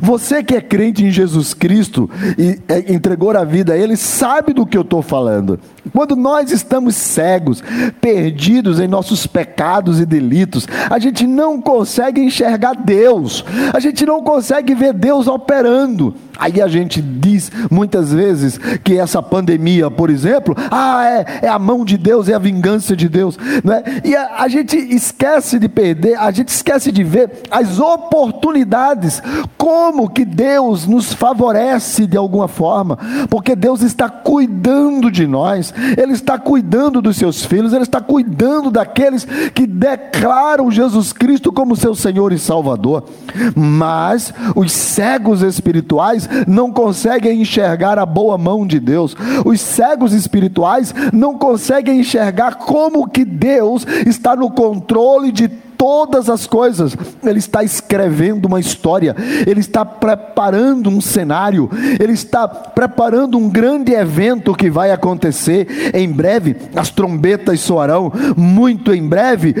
Você 0.00 0.42
que 0.42 0.54
é 0.54 0.60
crente 0.60 1.04
em 1.04 1.10
Jesus 1.10 1.54
Cristo 1.54 2.08
e 2.38 2.58
é, 2.68 2.92
entregou 2.92 3.30
a 3.36 3.44
vida 3.44 3.72
a 3.72 3.76
Ele, 3.76 3.96
sabe 3.96 4.52
do 4.52 4.66
que 4.66 4.76
eu 4.76 4.82
estou 4.82 5.02
falando. 5.02 5.58
Quando 5.90 6.14
nós 6.14 6.52
estamos 6.52 6.94
cegos, 6.94 7.62
perdidos 8.00 8.78
em 8.78 8.86
nossos 8.86 9.26
pecados 9.26 9.98
e 9.98 10.06
delitos, 10.06 10.66
a 10.88 10.98
gente 10.98 11.26
não 11.26 11.60
consegue 11.60 12.20
enxergar 12.20 12.74
Deus, 12.74 13.44
a 13.72 13.80
gente 13.80 14.06
não 14.06 14.22
consegue 14.22 14.74
ver 14.74 14.92
Deus 14.92 15.26
operando. 15.26 16.14
Aí 16.38 16.60
a 16.60 16.66
gente 16.66 17.00
diz 17.00 17.52
muitas 17.70 18.12
vezes 18.12 18.58
que 18.82 18.98
essa 18.98 19.22
pandemia, 19.22 19.90
por 19.90 20.10
exemplo, 20.10 20.56
ah, 20.70 21.04
é, 21.04 21.46
é 21.46 21.48
a 21.48 21.58
mão 21.58 21.84
de 21.84 21.96
Deus, 21.98 22.28
é 22.28 22.34
a 22.34 22.38
vingança 22.38 22.96
de 22.96 23.08
Deus, 23.08 23.38
né? 23.62 23.82
e 24.04 24.16
a, 24.16 24.36
a 24.38 24.48
gente 24.48 24.76
esquece 24.76 25.58
de 25.58 25.68
perder, 25.68 26.18
a 26.18 26.30
gente 26.30 26.48
esquece 26.48 26.90
de 26.90 27.04
ver 27.04 27.42
as 27.50 27.78
oportunidades, 27.78 29.22
como 29.56 30.08
que 30.08 30.24
Deus 30.24 30.86
nos 30.86 31.12
favorece 31.12 32.06
de 32.06 32.16
alguma 32.16 32.48
forma, 32.48 32.98
porque 33.28 33.54
Deus 33.54 33.82
está 33.82 34.08
cuidando 34.08 35.10
de 35.10 35.26
nós, 35.26 35.71
Ele 35.96 36.12
está 36.12 36.38
cuidando 36.38 37.02
dos 37.02 37.16
seus 37.16 37.44
filhos, 37.44 37.72
Ele 37.72 37.82
está 37.82 38.00
cuidando 38.00 38.70
daqueles 38.70 39.24
que 39.54 39.66
declaram 39.66 40.70
Jesus 40.70 41.12
Cristo 41.12 41.52
como 41.52 41.76
seu 41.76 41.94
Senhor 41.94 42.32
e 42.32 42.38
Salvador. 42.38 43.04
Mas 43.54 44.32
os 44.54 44.72
cegos 44.72 45.42
espirituais 45.42 46.28
não 46.46 46.72
conseguem 46.72 47.40
enxergar 47.40 47.98
a 47.98 48.06
boa 48.06 48.36
mão 48.38 48.66
de 48.66 48.78
Deus, 48.78 49.16
os 49.44 49.60
cegos 49.60 50.12
espirituais 50.12 50.94
não 51.12 51.36
conseguem 51.38 52.00
enxergar 52.00 52.56
como 52.56 53.08
que 53.08 53.24
Deus 53.24 53.86
está 54.06 54.36
no 54.36 54.50
controle 54.50 55.32
de 55.32 55.48
todas 55.82 56.30
as 56.30 56.46
coisas. 56.46 56.96
Ele 57.24 57.40
está 57.40 57.64
escrevendo 57.64 58.46
uma 58.46 58.60
história, 58.60 59.16
ele 59.44 59.58
está 59.58 59.84
preparando 59.84 60.88
um 60.88 61.00
cenário, 61.00 61.68
ele 61.98 62.12
está 62.12 62.46
preparando 62.46 63.36
um 63.36 63.48
grande 63.48 63.92
evento 63.92 64.54
que 64.54 64.70
vai 64.70 64.92
acontecer 64.92 65.90
em 65.92 66.08
breve. 66.08 66.54
As 66.76 66.90
trombetas 66.90 67.58
soarão, 67.58 68.12
muito 68.36 68.94
em 68.94 69.04
breve. 69.04 69.56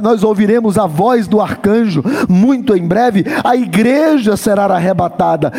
Nós 0.00 0.22
ouviremos 0.22 0.78
a 0.78 0.86
voz 0.86 1.26
do 1.26 1.40
arcanjo, 1.40 2.04
muito 2.28 2.76
em 2.76 2.86
breve. 2.86 3.24
A 3.42 3.56
igreja 3.56 4.36
será 4.36 4.66
arrebatada. 4.66 5.52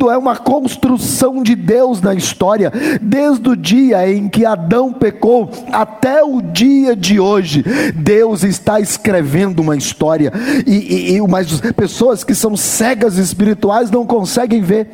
Tudo 0.00 0.10
é 0.10 0.16
uma 0.16 0.34
construção 0.34 1.42
de 1.42 1.54
Deus 1.54 2.00
na 2.00 2.14
história, 2.14 2.72
desde 3.02 3.50
o 3.50 3.54
dia 3.54 4.10
em 4.10 4.30
que 4.30 4.46
Adão 4.46 4.94
pecou 4.94 5.50
até 5.70 6.24
o 6.24 6.40
dia 6.40 6.96
de 6.96 7.20
hoje. 7.20 7.62
Deus 7.94 8.42
está 8.42 8.80
escrevendo 8.80 9.60
uma 9.60 9.76
história, 9.76 10.32
e, 10.66 11.12
e, 11.12 11.16
e 11.16 11.20
mas 11.28 11.60
pessoas 11.76 12.24
que 12.24 12.34
são 12.34 12.56
cegas 12.56 13.18
espirituais 13.18 13.90
não 13.90 14.06
conseguem 14.06 14.62
ver, 14.62 14.88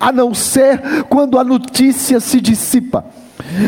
a 0.00 0.10
não 0.10 0.32
ser 0.32 0.80
quando 1.10 1.38
a 1.38 1.44
notícia 1.44 2.18
se 2.18 2.40
dissipa. 2.40 3.04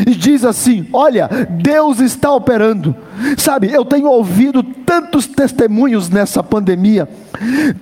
E 0.05 0.15
diz 0.15 0.43
assim: 0.45 0.87
Olha, 0.93 1.29
Deus 1.49 1.99
está 1.99 2.31
operando. 2.31 2.95
Sabe, 3.37 3.71
eu 3.71 3.83
tenho 3.85 4.07
ouvido 4.07 4.63
tantos 4.63 5.27
testemunhos 5.27 6.09
nessa 6.09 6.43
pandemia, 6.43 7.07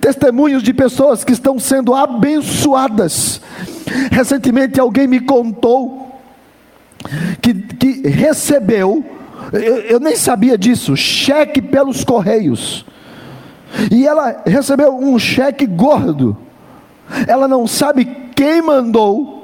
testemunhos 0.00 0.62
de 0.62 0.72
pessoas 0.72 1.24
que 1.24 1.32
estão 1.32 1.58
sendo 1.58 1.94
abençoadas. 1.94 3.40
Recentemente 4.10 4.78
alguém 4.78 5.06
me 5.06 5.20
contou 5.20 6.20
que, 7.40 7.54
que 7.54 8.08
recebeu 8.08 9.04
eu, 9.52 9.76
eu 9.80 10.00
nem 10.00 10.14
sabia 10.16 10.56
disso, 10.56 10.96
cheque 10.96 11.60
pelos 11.60 12.04
correios. 12.04 12.84
E 13.90 14.06
ela 14.06 14.42
recebeu 14.46 14.94
um 14.96 15.18
cheque 15.18 15.66
gordo. 15.66 16.36
Ela 17.26 17.48
não 17.48 17.66
sabe 17.66 18.04
quem 18.34 18.62
mandou, 18.62 19.39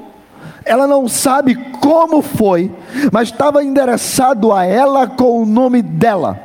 ela 0.67 0.85
não 0.85 1.07
sabe 1.07 1.55
como 1.79 2.21
foi, 2.21 2.71
mas 3.11 3.29
estava 3.29 3.63
endereçado 3.63 4.51
a 4.51 4.65
ela 4.65 5.07
com 5.07 5.41
o 5.41 5.45
nome 5.45 5.81
dela. 5.81 6.39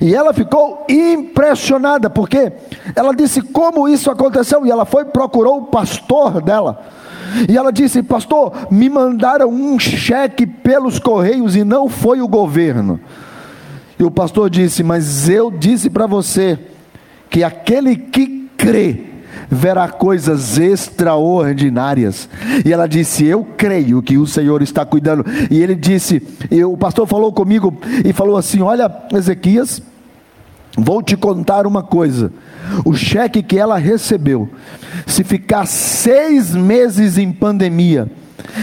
E 0.00 0.14
ela 0.14 0.32
ficou 0.32 0.84
impressionada, 0.88 2.08
porque 2.08 2.52
ela 2.96 3.14
disse 3.14 3.40
como 3.40 3.88
isso 3.88 4.10
aconteceu, 4.10 4.66
e 4.66 4.70
ela 4.70 4.84
foi 4.84 5.04
procurou 5.04 5.58
o 5.58 5.66
pastor 5.66 6.40
dela. 6.40 6.82
E 7.48 7.56
ela 7.56 7.72
disse: 7.72 8.02
Pastor, 8.02 8.68
me 8.70 8.88
mandaram 8.88 9.48
um 9.48 9.78
cheque 9.78 10.46
pelos 10.46 10.98
correios 10.98 11.56
e 11.56 11.64
não 11.64 11.88
foi 11.88 12.20
o 12.20 12.28
governo. 12.28 13.00
E 13.98 14.04
o 14.04 14.10
pastor 14.10 14.50
disse: 14.50 14.82
Mas 14.82 15.28
eu 15.28 15.50
disse 15.50 15.88
para 15.88 16.06
você 16.06 16.58
que 17.30 17.44
aquele 17.44 17.96
que 17.96 18.50
crê 18.56 19.11
verá 19.50 19.88
coisas 19.88 20.58
extraordinárias. 20.58 22.28
E 22.64 22.72
ela 22.72 22.86
disse: 22.86 23.24
Eu 23.24 23.46
creio 23.56 24.02
que 24.02 24.18
o 24.18 24.26
Senhor 24.26 24.62
está 24.62 24.84
cuidando. 24.84 25.24
E 25.50 25.62
ele 25.62 25.74
disse: 25.74 26.22
e 26.50 26.64
O 26.64 26.76
pastor 26.76 27.06
falou 27.06 27.32
comigo 27.32 27.74
e 28.04 28.12
falou 28.12 28.36
assim: 28.36 28.60
Olha, 28.62 28.90
Ezequias, 29.12 29.82
vou 30.76 31.02
te 31.02 31.16
contar 31.16 31.66
uma 31.66 31.82
coisa. 31.82 32.32
O 32.84 32.94
cheque 32.94 33.42
que 33.42 33.58
ela 33.58 33.76
recebeu, 33.76 34.48
se 35.06 35.24
ficar 35.24 35.66
seis 35.66 36.54
meses 36.54 37.18
em 37.18 37.32
pandemia, 37.32 38.10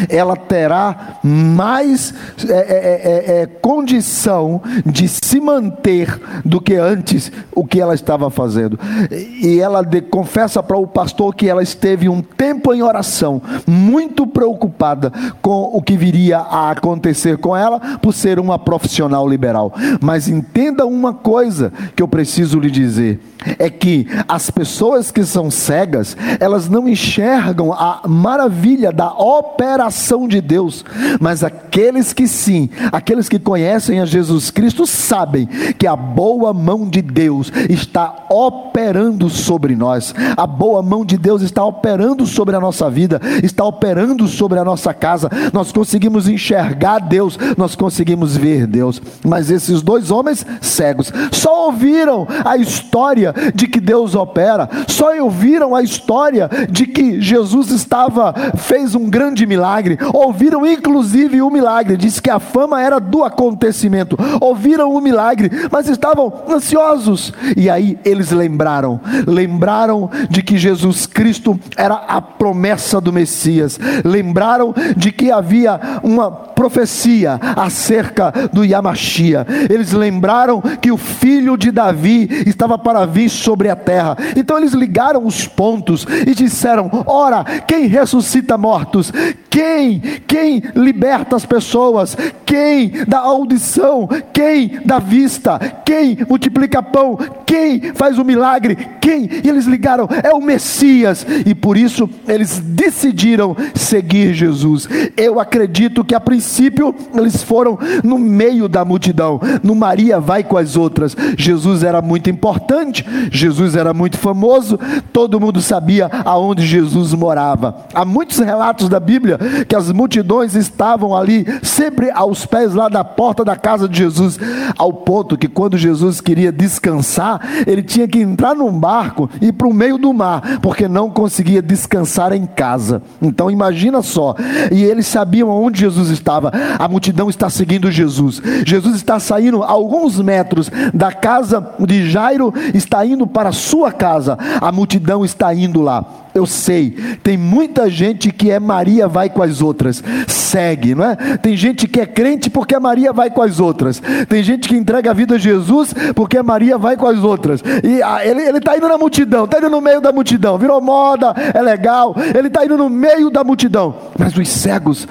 ela 0.08 0.36
terá 0.36 1.20
mais 1.24 2.14
é, 2.48 2.54
é, 2.54 3.38
é, 3.38 3.42
é, 3.42 3.46
condição 3.46 4.62
de 4.86 5.08
se 5.08 5.40
manter 5.40 6.20
do 6.46 6.62
que 6.62 6.76
antes 6.76 7.32
o 7.54 7.66
que 7.66 7.80
ela 7.80 7.94
estava 7.94 8.30
fazendo. 8.30 8.80
E 9.12 9.60
ela 9.60 9.82
de, 9.82 10.02
confessa 10.02 10.62
para 10.62 10.78
o 10.78 10.88
pastor 10.88 11.36
que 11.36 11.48
ela 11.48 11.64
esteve 11.64 12.08
um 12.10 12.22
tempo 12.22 12.74
em 12.74 12.82
oração, 12.82 13.42
muito 13.68 14.28
preocupada 14.28 15.12
com 15.42 15.70
o 15.74 15.82
que 15.82 15.98
viria 15.98 16.40
a 16.40 16.72
acontecer 16.72 17.38
com 17.38 17.56
ela, 17.56 17.80
por 17.98 18.14
ser 18.14 18.40
uma 18.40 18.58
profissional 18.60 19.28
liberal. 19.28 19.74
Mas 20.02 20.28
entenda 20.28 20.86
uma 20.86 21.14
coisa 21.14 21.72
que 21.96 22.04
eu 22.04 22.08
preciso 22.08 22.60
lhe 22.60 22.72
dizer: 22.72 23.20
é 23.58 23.70
que 23.70 24.08
as 24.28 24.50
pessoas 24.50 25.12
que 25.12 25.24
são 25.24 25.50
cegas, 25.50 26.16
elas 26.40 26.70
não 26.70 26.88
enxergam 26.88 27.74
a 27.74 28.02
maravilha 28.08 28.92
da 28.92 29.12
operação 29.12 29.69
operação 29.70 30.28
de 30.28 30.42
Deus, 30.42 30.84
mas 31.20 31.44
aqueles 31.44 32.12
que 32.12 32.28
sim, 32.28 32.70
aqueles 32.92 33.30
que 33.30 33.38
conhecem 33.38 34.00
a 34.00 34.06
Jesus 34.06 34.50
Cristo, 34.50 34.88
sabem 34.88 35.46
que 35.78 35.86
a 35.86 35.96
boa 35.96 36.54
mão 36.54 36.90
de 36.90 37.02
Deus 37.02 37.52
está 37.70 38.26
operando 38.30 39.30
sobre 39.30 39.76
nós, 39.76 40.14
a 40.36 40.48
boa 40.48 40.82
mão 40.82 41.06
de 41.06 41.18
Deus 41.18 41.44
está 41.44 41.64
operando 41.64 42.26
sobre 42.26 42.56
a 42.56 42.60
nossa 42.60 42.90
vida, 42.90 43.22
está 43.44 43.64
operando 43.64 44.28
sobre 44.28 44.58
a 44.58 44.66
nossa 44.66 44.92
casa. 44.92 45.30
Nós 45.54 45.72
conseguimos 45.72 46.28
enxergar 46.28 47.00
Deus, 47.00 47.38
nós 47.56 47.76
conseguimos 47.76 48.36
ver 48.36 48.66
Deus, 48.66 49.00
mas 49.24 49.52
esses 49.52 49.84
dois 49.84 50.10
homens 50.10 50.46
cegos 50.62 51.14
só 51.32 51.68
ouviram 51.68 52.28
a 52.44 52.58
história 52.58 53.34
de 53.54 53.68
que 53.68 53.80
Deus 53.80 54.16
opera, 54.16 54.68
só 54.88 55.16
ouviram 55.22 55.76
a 55.76 55.84
história 55.84 56.50
de 56.70 56.88
que 56.88 57.22
Jesus 57.22 57.70
estava, 57.70 58.34
fez 58.58 58.96
um 58.96 59.10
grande 59.10 59.46
milagre, 59.50 59.98
ouviram 60.14 60.66
inclusive 60.66 61.42
o 61.42 61.50
milagre, 61.50 61.98
disse 61.98 62.22
que 62.22 62.30
a 62.30 62.40
fama 62.40 62.82
era 62.82 63.00
do 63.00 63.24
acontecimento, 63.24 64.18
ouviram 64.40 64.94
o 64.94 65.02
milagre, 65.02 65.52
mas 65.72 65.90
estavam 65.90 66.32
ansiosos, 66.50 67.34
e 67.58 67.70
aí 67.70 68.00
eles 68.06 68.32
lembraram, 68.32 69.02
lembraram 69.28 70.10
de 70.30 70.42
que 70.42 70.58
Jesus 70.58 71.06
Cristo 71.06 71.60
era 71.76 71.96
a 71.96 72.22
promessa 72.22 73.02
do 73.02 73.12
Messias, 73.12 73.80
lembraram 74.06 74.74
de 74.96 75.12
que 75.12 75.32
havia 75.32 75.80
uma 76.04 76.32
profecia 76.32 77.40
acerca 77.56 78.32
do 78.54 78.64
Yamashia, 78.64 79.46
eles 79.70 79.92
lembraram 79.92 80.62
que 80.62 80.92
o 80.92 80.98
filho 80.98 81.58
de 81.58 81.72
Davi 81.72 82.44
estava 82.46 82.78
para 82.78 83.06
vir 83.06 83.30
sobre 83.30 83.70
a 83.70 83.76
terra, 83.76 84.16
então 84.36 84.58
eles 84.58 84.74
ligaram 84.74 85.26
os 85.26 85.48
pontos 85.48 86.06
e 86.28 86.36
disseram: 86.36 86.90
Ora, 87.06 87.44
quem 87.44 87.88
ressuscita 87.88 88.58
mortos? 88.58 89.12
Quem? 89.60 90.00
Quem 90.26 90.64
liberta 90.74 91.36
as 91.36 91.46
pessoas? 91.46 92.16
Quem 92.46 92.94
dá 93.06 93.20
audição? 93.20 94.08
Quem 94.32 94.80
dá 94.86 95.00
vista? 95.00 95.60
Quem 95.84 96.18
multiplica 96.30 96.82
pão? 96.82 97.20
Quem 97.46 97.94
faz 97.94 98.18
o 98.18 98.24
milagre? 98.24 98.78
Quem? 99.02 99.30
E 99.44 99.50
eles 99.50 99.66
ligaram: 99.66 100.08
é 100.24 100.34
o 100.34 100.40
Messias. 100.40 101.26
E 101.46 101.54
por 101.54 101.76
isso 101.76 102.10
eles 102.26 102.58
decidiram 102.60 103.54
seguir 103.76 104.34
Jesus. 104.34 104.88
Eu 105.18 105.42
acredito 105.42 106.06
que 106.06 106.16
a 106.16 106.22
princípio 106.22 106.96
eles 107.14 107.44
foram 107.44 107.78
no 108.02 108.18
meio 108.18 108.70
da 108.70 108.86
multidão. 108.86 109.42
No 109.62 109.76
Maria 109.76 110.22
vai 110.22 110.42
com 110.42 110.56
as 110.56 110.78
outras. 110.78 111.18
Jesus 111.38 111.84
era 111.84 112.02
muito 112.02 112.30
importante. 112.30 113.06
Jesus 113.30 113.76
era 113.76 113.94
muito 113.94 114.18
famoso. 114.18 114.80
Todo 115.12 115.38
mundo 115.38 115.60
sabia 115.60 116.10
aonde 116.24 116.66
Jesus 116.66 117.14
morava. 117.14 117.86
Há 117.94 118.06
muitos 118.06 118.40
relatos 118.40 118.88
da 118.88 119.02
Bíblia 119.02 119.49
que 119.68 119.76
as 119.76 119.92
multidões 119.92 120.56
estavam 120.56 121.16
ali, 121.16 121.46
sempre 121.64 122.10
aos 122.12 122.46
pés 122.46 122.74
lá 122.74 122.90
da 122.90 123.04
porta 123.04 123.44
da 123.44 123.56
casa 123.56 123.88
de 123.88 123.98
Jesus, 123.98 124.40
ao 124.78 124.94
ponto 124.94 125.38
que 125.38 125.48
quando 125.48 125.78
Jesus 125.78 126.22
queria 126.22 126.52
descansar, 126.52 127.42
ele 127.66 127.84
tinha 127.84 128.08
que 128.08 128.20
entrar 128.20 128.56
num 128.56 128.72
barco 128.72 129.30
e 129.42 129.48
ir 129.48 129.54
para 129.54 129.68
o 129.68 129.74
meio 129.74 129.98
do 129.98 130.14
mar, 130.14 130.60
porque 130.62 130.88
não 130.88 131.10
conseguia 131.10 131.62
descansar 131.62 132.34
em 132.34 132.46
casa. 132.46 133.02
Então 133.22 133.50
imagina 133.50 134.02
só, 134.02 134.36
e 134.72 134.84
eles 134.84 135.08
sabiam 135.08 135.50
onde 135.50 135.80
Jesus 135.80 136.10
estava, 136.10 136.52
a 136.78 136.88
multidão 136.88 137.30
está 137.30 137.50
seguindo 137.50 137.92
Jesus. 137.92 138.42
Jesus 138.66 138.96
está 138.96 139.20
saindo 139.20 139.64
alguns 139.64 140.20
metros 140.20 140.72
da 140.94 141.12
casa 141.12 141.76
de 141.80 142.10
Jairo, 142.10 142.54
está 142.74 143.06
indo 143.06 143.28
para 143.28 143.50
a 143.50 143.54
sua 143.54 143.92
casa, 143.92 144.38
a 144.62 144.72
multidão 144.72 145.26
está 145.26 145.54
indo 145.54 145.82
lá. 145.82 146.06
Eu 146.34 146.46
sei, 146.46 146.92
tem 147.24 147.38
muita 147.38 147.90
gente 147.90 148.32
que 148.32 148.52
é 148.52 148.60
Maria 148.60 149.08
vai 149.08 149.30
com 149.30 149.42
as 149.42 149.62
outras, 149.62 150.04
segue, 150.28 150.94
não 150.94 151.04
é? 151.04 151.16
Tem 151.38 151.58
gente 151.58 151.88
que 151.88 152.00
é 152.00 152.06
crente 152.06 152.50
porque 152.50 152.76
a 152.76 152.80
Maria 152.80 153.12
vai 153.12 153.32
com 153.32 153.42
as 153.42 153.60
outras, 153.60 154.02
tem 154.28 154.44
gente 154.44 154.70
que 154.70 154.76
entrega 154.76 155.10
a 155.10 155.14
vida 155.14 155.36
a 155.36 155.38
Jesus 155.40 155.94
porque 156.16 156.38
a 156.38 156.44
Maria 156.44 156.78
vai 156.78 156.96
com 156.96 157.08
as 157.08 157.24
outras, 157.24 157.62
e 157.84 158.02
ah, 158.04 158.26
ele 158.26 158.58
está 158.58 158.78
indo 158.78 158.88
na 158.88 158.98
multidão, 158.98 159.46
está 159.46 159.58
indo 159.58 159.70
no 159.70 159.82
meio 159.82 160.00
da 160.02 160.12
multidão, 160.12 160.58
virou 160.58 160.80
moda, 160.80 161.34
é 161.54 161.62
legal, 161.62 162.16
ele 162.38 162.48
está 162.48 162.64
indo 162.64 162.78
no 162.78 162.90
meio 162.90 163.30
da 163.32 163.44
multidão, 163.44 163.96
mas 164.18 164.38
os 164.38 164.48
cegos, 164.48 165.08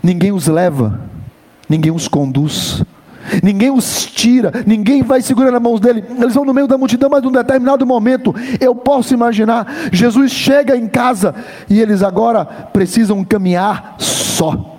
ninguém 0.00 0.30
os 0.30 0.46
leva, 0.46 1.00
ninguém 1.68 1.90
os 1.90 2.06
conduz, 2.06 2.84
ninguém 3.42 3.70
os 3.70 4.06
tira, 4.06 4.52
ninguém 4.66 5.02
vai 5.02 5.22
segurando 5.22 5.56
as 5.56 5.62
mãos 5.62 5.80
dele, 5.80 6.04
eles 6.18 6.34
vão 6.34 6.44
no 6.44 6.54
meio 6.54 6.66
da 6.66 6.78
multidão, 6.78 7.10
mas 7.10 7.22
num 7.22 7.32
determinado 7.32 7.86
momento, 7.86 8.34
eu 8.60 8.74
posso 8.74 9.14
imaginar, 9.14 9.66
Jesus 9.92 10.32
chega 10.32 10.76
em 10.76 10.88
casa 10.88 11.34
e 11.68 11.80
eles 11.80 12.02
agora 12.02 12.44
precisam 12.44 13.24
caminhar 13.24 13.96
só. 13.98 14.78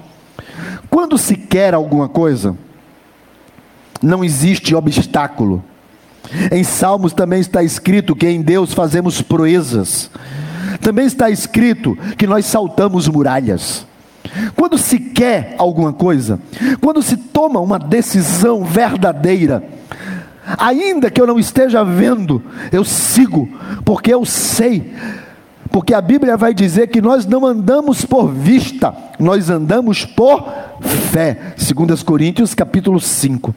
Quando 0.89 1.17
se 1.17 1.36
quer 1.36 1.73
alguma 1.73 2.10
coisa, 2.10 2.58
não 4.01 4.23
existe 4.23 4.75
obstáculo. 4.75 5.63
Em 6.51 6.63
Salmos 6.63 7.13
também 7.13 7.39
está 7.39 7.63
escrito 7.63 8.15
que 8.15 8.27
em 8.27 8.41
Deus 8.41 8.73
fazemos 8.73 9.21
proezas. 9.21 10.10
Também 10.82 11.06
está 11.06 11.30
escrito 11.30 11.97
que 12.17 12.27
nós 12.27 12.45
saltamos 12.45 13.08
muralhas. 13.08 13.86
Quando 14.55 14.77
se 14.77 14.99
quer 14.99 15.55
alguma 15.57 15.91
coisa, 15.91 16.39
quando 16.79 17.01
se 17.01 17.17
toma 17.17 17.60
uma 17.60 17.79
decisão 17.79 18.63
verdadeira, 18.63 19.63
ainda 20.57 21.10
que 21.10 21.19
eu 21.19 21.27
não 21.27 21.39
esteja 21.39 21.84
vendo, 21.84 22.41
eu 22.71 22.84
sigo, 22.84 23.49
porque 23.84 24.13
eu 24.13 24.25
sei. 24.25 24.93
Porque 25.71 25.93
a 25.93 26.01
Bíblia 26.01 26.36
vai 26.36 26.53
dizer 26.53 26.88
que 26.88 27.01
nós 27.01 27.25
não 27.25 27.45
andamos 27.45 28.03
por 28.03 28.27
vista, 28.27 28.93
nós 29.17 29.49
andamos 29.49 30.05
por 30.05 30.45
fé. 30.81 31.53
2 31.57 32.03
Coríntios 32.03 32.53
capítulo 32.53 32.99
5. 32.99 33.55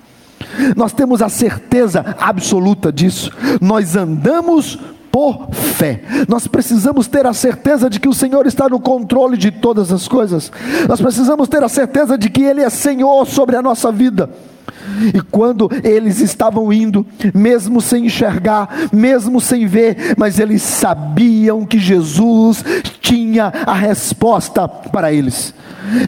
Nós 0.77 0.93
temos 0.93 1.21
a 1.21 1.29
certeza 1.29 2.15
absoluta 2.19 2.93
disso. 2.93 3.31
Nós 3.61 3.97
andamos 3.97 4.79
por 5.15 5.49
fé. 5.53 6.01
Nós 6.29 6.49
precisamos 6.49 7.07
ter 7.07 7.25
a 7.25 7.33
certeza 7.33 7.89
de 7.89 8.01
que 8.01 8.09
o 8.09 8.13
Senhor 8.13 8.49
está 8.49 8.69
no 8.69 8.81
controle 8.81 9.37
de 9.37 9.53
todas 9.53 9.93
as 9.93 10.09
coisas. 10.09 10.51
Nós 10.89 11.01
precisamos 11.01 11.49
ter 11.49 11.63
a 11.63 11.69
certeza 11.69 12.19
de 12.19 12.29
que 12.29 12.43
Ele 12.43 12.63
é 12.63 12.69
Senhor 12.69 13.25
sobre 13.25 13.55
a 13.55 13.63
nossa 13.63 13.93
vida. 13.93 14.29
E 15.15 15.21
quando 15.21 15.71
eles 15.83 16.21
estavam 16.21 16.73
indo, 16.73 17.07
mesmo 17.35 17.81
sem 17.81 18.07
enxergar, 18.07 18.89
mesmo 18.93 19.41
sem 19.41 19.67
ver, 19.67 20.15
mas 20.17 20.39
eles 20.39 20.63
sabiam 20.63 21.65
que 21.65 21.79
Jesus 21.79 22.65
tinha 23.01 23.53
a 23.67 23.75
resposta 23.75 24.67
para 24.69 25.13
eles. 25.13 25.55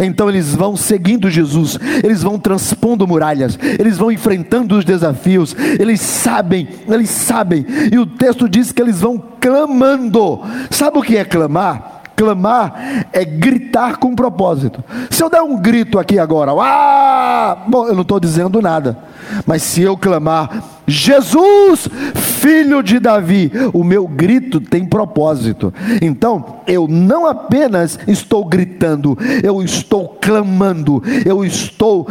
Então 0.00 0.28
eles 0.28 0.54
vão 0.54 0.76
seguindo 0.76 1.30
Jesus, 1.30 1.78
eles 2.02 2.22
vão 2.22 2.38
transpondo 2.38 3.06
muralhas, 3.06 3.58
eles 3.78 3.98
vão 3.98 4.10
enfrentando 4.10 4.76
os 4.78 4.84
desafios, 4.84 5.54
eles 5.78 6.00
sabem, 6.00 6.68
eles 6.88 7.10
sabem, 7.10 7.66
e 7.92 7.98
o 7.98 8.06
texto 8.06 8.48
diz 8.48 8.72
que 8.72 8.80
eles 8.80 9.00
vão 9.00 9.22
clamando. 9.40 10.40
Sabe 10.70 10.98
o 10.98 11.02
que 11.02 11.16
é 11.16 11.24
clamar? 11.24 11.95
Clamar 12.16 13.06
é 13.12 13.24
gritar 13.24 13.98
com 13.98 14.14
propósito. 14.14 14.82
Se 15.10 15.22
eu 15.22 15.28
der 15.28 15.42
um 15.42 15.60
grito 15.60 15.98
aqui 15.98 16.18
agora, 16.18 16.52
ah! 16.58 17.64
bom, 17.68 17.86
eu 17.86 17.94
não 17.94 18.02
estou 18.02 18.18
dizendo 18.18 18.62
nada, 18.62 18.98
mas 19.44 19.62
se 19.62 19.82
eu 19.82 19.96
clamar, 19.96 20.62
Jesus, 20.86 21.88
filho 22.14 22.82
de 22.82 22.98
Davi, 22.98 23.52
o 23.72 23.84
meu 23.84 24.06
grito 24.06 24.60
tem 24.60 24.86
propósito. 24.86 25.74
Então, 26.00 26.60
eu 26.66 26.86
não 26.88 27.26
apenas 27.26 27.98
estou 28.06 28.44
gritando, 28.44 29.18
eu 29.42 29.62
estou 29.62 30.16
clamando, 30.20 31.02
eu 31.24 31.44
estou 31.44 32.06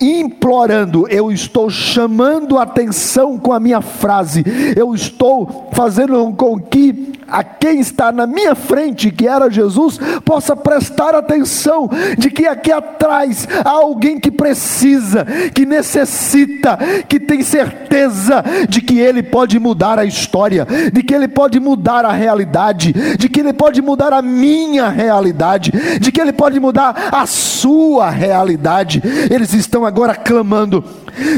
implorando, 0.00 1.06
eu 1.08 1.30
estou 1.30 1.68
chamando 1.70 2.58
atenção 2.58 3.38
com 3.38 3.52
a 3.52 3.60
minha 3.60 3.80
frase, 3.80 4.44
eu 4.76 4.94
estou 4.94 5.68
fazendo 5.72 6.32
com 6.34 6.58
que 6.58 7.18
a 7.28 7.44
quem 7.44 7.78
está 7.78 8.10
na 8.10 8.26
minha 8.26 8.54
frente, 8.54 9.10
que 9.10 9.28
era 9.28 9.50
Jesus, 9.50 10.00
possa 10.24 10.56
prestar 10.56 11.14
atenção 11.14 11.88
de 12.16 12.30
que 12.30 12.46
aqui 12.46 12.72
atrás 12.72 13.46
há 13.64 13.70
alguém 13.70 14.18
que 14.18 14.30
precisa, 14.30 15.26
que 15.52 15.66
necessita, 15.66 16.78
que 17.06 17.20
tem 17.20 17.42
certeza 17.42 18.42
de 18.68 18.80
que 18.80 18.98
ele 18.98 19.22
pode 19.22 19.58
mudar 19.58 19.98
a 19.98 20.06
história, 20.06 20.66
de 20.92 21.02
que 21.02 21.14
ele 21.14 21.28
pode 21.28 21.60
mudar 21.60 22.04
a 22.04 22.12
realidade, 22.12 22.94
de 23.18 23.28
que 23.28 23.40
ele 23.40 23.52
pode 23.52 23.82
mudar 23.82 24.12
a 24.12 24.22
minha 24.22 24.88
realidade, 24.88 25.70
de 26.00 26.10
que 26.10 26.20
ele 26.20 26.32
pode 26.32 26.58
mudar 26.58 27.10
a 27.12 27.26
sua 27.26 28.08
realidade. 28.08 29.02
Eles 29.30 29.52
estão 29.52 29.84
agora 29.88 30.14
clamando, 30.14 30.84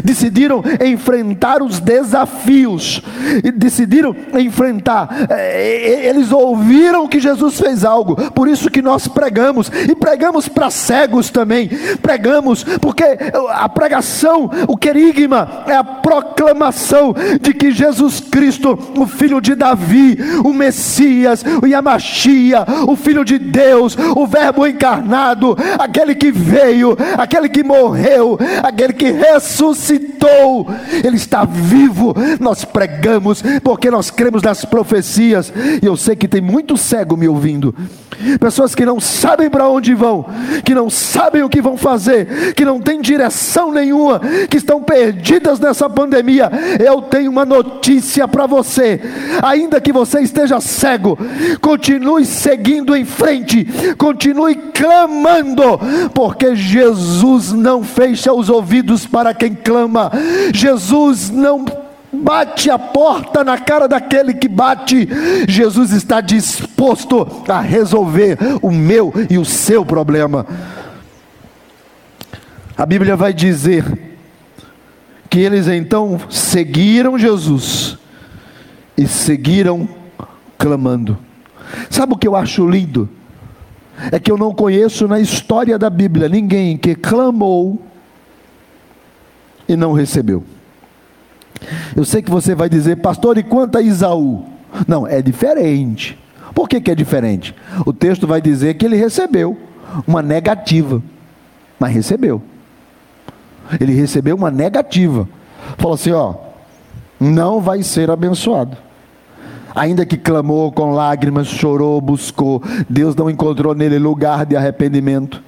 decidiram 0.05 0.63
enfrentar 0.85 1.63
os 1.63 1.81
desafios, 1.81 3.03
decidiram 3.55 4.15
enfrentar. 4.39 5.27
É, 5.31 6.07
eles 6.09 6.33
ouviram 6.33 7.09
que 7.09 7.21
Jesus 7.21 7.59
fez 7.59 7.85
algo, 7.85 8.17
por 8.33 8.49
isso 8.49 8.71
que 8.71 8.83
nós 8.83 9.09
pregamos, 9.09 9.71
e 9.89 9.95
pregamos 9.95 10.49
para 10.49 10.71
cegos 10.71 11.31
também, 11.31 11.69
pregamos, 12.03 12.65
porque 12.81 13.05
a 13.51 13.69
pregação, 13.69 14.51
o 14.67 14.77
querigma, 14.77 15.65
é 15.67 15.75
a 15.75 15.85
proclamação 15.85 17.15
de 17.41 17.55
que 17.55 17.71
Jesus 17.71 18.21
Cristo, 18.21 18.79
o 18.97 19.07
filho 19.07 19.41
de 19.41 19.55
Davi, 19.55 20.19
o 20.45 20.53
Messias, 20.53 21.45
o 21.63 21.67
Yamashia, 21.67 22.65
o 22.87 22.97
filho 22.97 23.25
de 23.25 23.39
Deus, 23.39 23.97
o 24.17 24.27
Verbo 24.27 24.67
encarnado, 24.67 25.57
aquele 25.79 26.15
que 26.15 26.31
veio, 26.31 26.97
aquele 27.17 27.49
que 27.49 27.63
morreu, 27.63 28.39
aquele 28.63 28.93
que 28.93 29.11
ressuscitou, 29.11 30.67
ele 31.05 31.17
está 31.17 31.45
vivo. 31.45 32.15
Nós 32.39 32.65
pregamos 32.65 33.43
porque 33.63 33.91
nós 33.91 34.11
cremos 34.11 34.43
nas 34.43 34.65
profecias, 34.65 35.53
e 35.83 35.87
eu 35.87 35.97
sei 35.97 36.17
que 36.17 36.29
tem 36.29 36.41
muito 36.41 36.77
cego 36.77 37.17
me 37.17 37.29
ouvindo, 37.29 37.75
pessoas 38.39 38.75
que 38.75 38.85
não 38.85 39.01
sabem 39.01 39.49
para 39.49 39.69
onde 39.69 39.95
vão, 39.95 40.27
que 40.65 40.75
não 40.75 40.91
sabem 40.91 41.43
o 41.43 41.49
que 41.49 41.61
vão 41.61 41.77
fazer, 41.77 42.55
que 42.55 42.65
não 42.65 42.81
têm 42.81 43.01
direção 43.01 43.73
nenhuma, 43.73 44.21
que 44.49 44.57
estão 44.57 44.83
perdidas 44.83 45.59
nessa 45.59 45.89
pandemia. 45.89 46.51
Eu 46.79 47.03
tenho 47.03 47.31
uma 47.31 47.45
notícia 47.45 48.27
para 48.29 48.47
você, 48.47 49.01
ainda 49.43 49.81
que 49.81 49.93
você 49.93 50.21
esteja 50.21 50.61
cego, 50.61 51.19
continue 51.61 52.25
seguindo 52.25 52.95
em 52.95 53.05
frente, 53.05 53.67
continue 53.97 54.55
clamando, 54.55 55.79
porque 56.15 56.55
Jesus 56.55 57.53
não 57.53 57.83
fecha 57.83 58.30
os 58.33 58.49
ouvidos 58.49 59.07
para 59.07 59.35
quem 59.35 59.55
clama, 59.55 60.11
Jesus 60.53 61.31
não 61.31 61.65
bate 62.13 62.71
a 62.71 62.79
porta 62.79 63.45
na 63.45 63.59
cara 63.59 63.87
daquele 63.87 64.35
que 64.35 64.49
bate. 64.49 65.09
Jesus 65.49 65.93
está 65.93 66.21
disposto 66.21 67.27
a 67.49 67.61
resolver 67.61 68.39
o 68.63 68.71
meu 68.71 69.13
e 69.29 69.39
o 69.39 69.45
seu 69.45 69.85
problema. 69.85 70.47
A 72.77 72.87
Bíblia 72.87 73.17
vai 73.17 73.33
dizer 73.33 73.85
que 75.29 75.39
eles 75.39 75.69
então 75.69 76.19
seguiram 76.29 77.19
Jesus 77.19 77.97
e 78.97 79.07
seguiram 79.07 79.89
clamando. 80.59 81.17
Sabe 81.89 82.15
o 82.15 82.17
que 82.17 82.27
eu 82.27 82.35
acho 82.35 82.69
lindo? 82.69 83.09
É 84.11 84.19
que 84.19 84.33
eu 84.33 84.39
não 84.39 84.53
conheço 84.53 85.07
na 85.07 85.21
história 85.21 85.79
da 85.79 85.91
Bíblia 85.91 86.29
ninguém 86.29 86.77
que 86.77 86.95
clamou 86.95 87.81
e 89.73 89.77
não 89.77 89.93
recebeu. 89.93 90.43
Eu 91.95 92.05
sei 92.05 92.21
que 92.23 92.31
você 92.31 92.55
vai 92.55 92.69
dizer, 92.69 92.97
pastor, 92.97 93.39
e 93.39 93.43
quanto 93.43 93.79
a 93.79 93.83
Isaú? 93.83 94.45
Não, 94.87 95.07
é 95.07 95.23
diferente. 95.23 96.19
Por 96.55 96.69
que, 96.69 96.81
que 96.81 96.91
é 96.91 96.95
diferente? 96.95 97.55
O 97.87 97.93
texto 97.93 98.27
vai 98.27 98.41
dizer 98.41 98.75
que 98.75 98.85
ele 98.85 98.97
recebeu 98.97 99.57
uma 100.07 100.23
negativa, 100.23 101.01
mas 101.79 101.95
recebeu. 101.95 102.43
Ele 103.81 103.93
recebeu 103.93 104.35
uma 104.35 104.51
negativa. 104.51 105.29
Falou 105.79 105.95
assim: 105.95 106.11
ó, 106.11 106.35
não 107.21 107.61
vai 107.61 107.85
ser 107.85 108.11
abençoado. 108.11 108.77
Ainda 109.73 110.05
que 110.05 110.17
clamou 110.17 110.73
com 110.73 110.91
lágrimas, 110.91 111.47
chorou, 111.47 112.01
buscou, 112.01 112.61
Deus 112.89 113.15
não 113.15 113.31
encontrou 113.31 113.73
nele 113.73 114.01
lugar 114.01 114.45
de 114.45 114.57
arrependimento. 114.57 115.41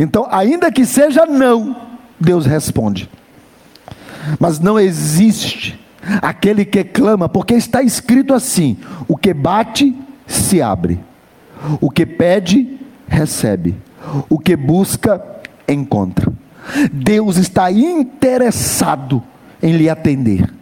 Então, 0.00 0.26
ainda 0.30 0.72
que 0.72 0.84
seja 0.84 1.24
não, 1.26 1.85
Deus 2.18 2.46
responde. 2.46 3.08
Mas 4.38 4.58
não 4.58 4.78
existe 4.78 5.78
aquele 6.22 6.64
que 6.64 6.84
clama, 6.84 7.28
porque 7.28 7.54
está 7.54 7.82
escrito 7.82 8.34
assim: 8.34 8.76
o 9.08 9.16
que 9.16 9.32
bate, 9.32 9.94
se 10.26 10.60
abre, 10.60 10.98
o 11.80 11.90
que 11.90 12.04
pede, 12.04 12.78
recebe, 13.06 13.76
o 14.28 14.38
que 14.38 14.56
busca, 14.56 15.22
encontra. 15.68 16.32
Deus 16.92 17.36
está 17.36 17.70
interessado 17.70 19.22
em 19.62 19.76
lhe 19.76 19.88
atender. 19.88 20.52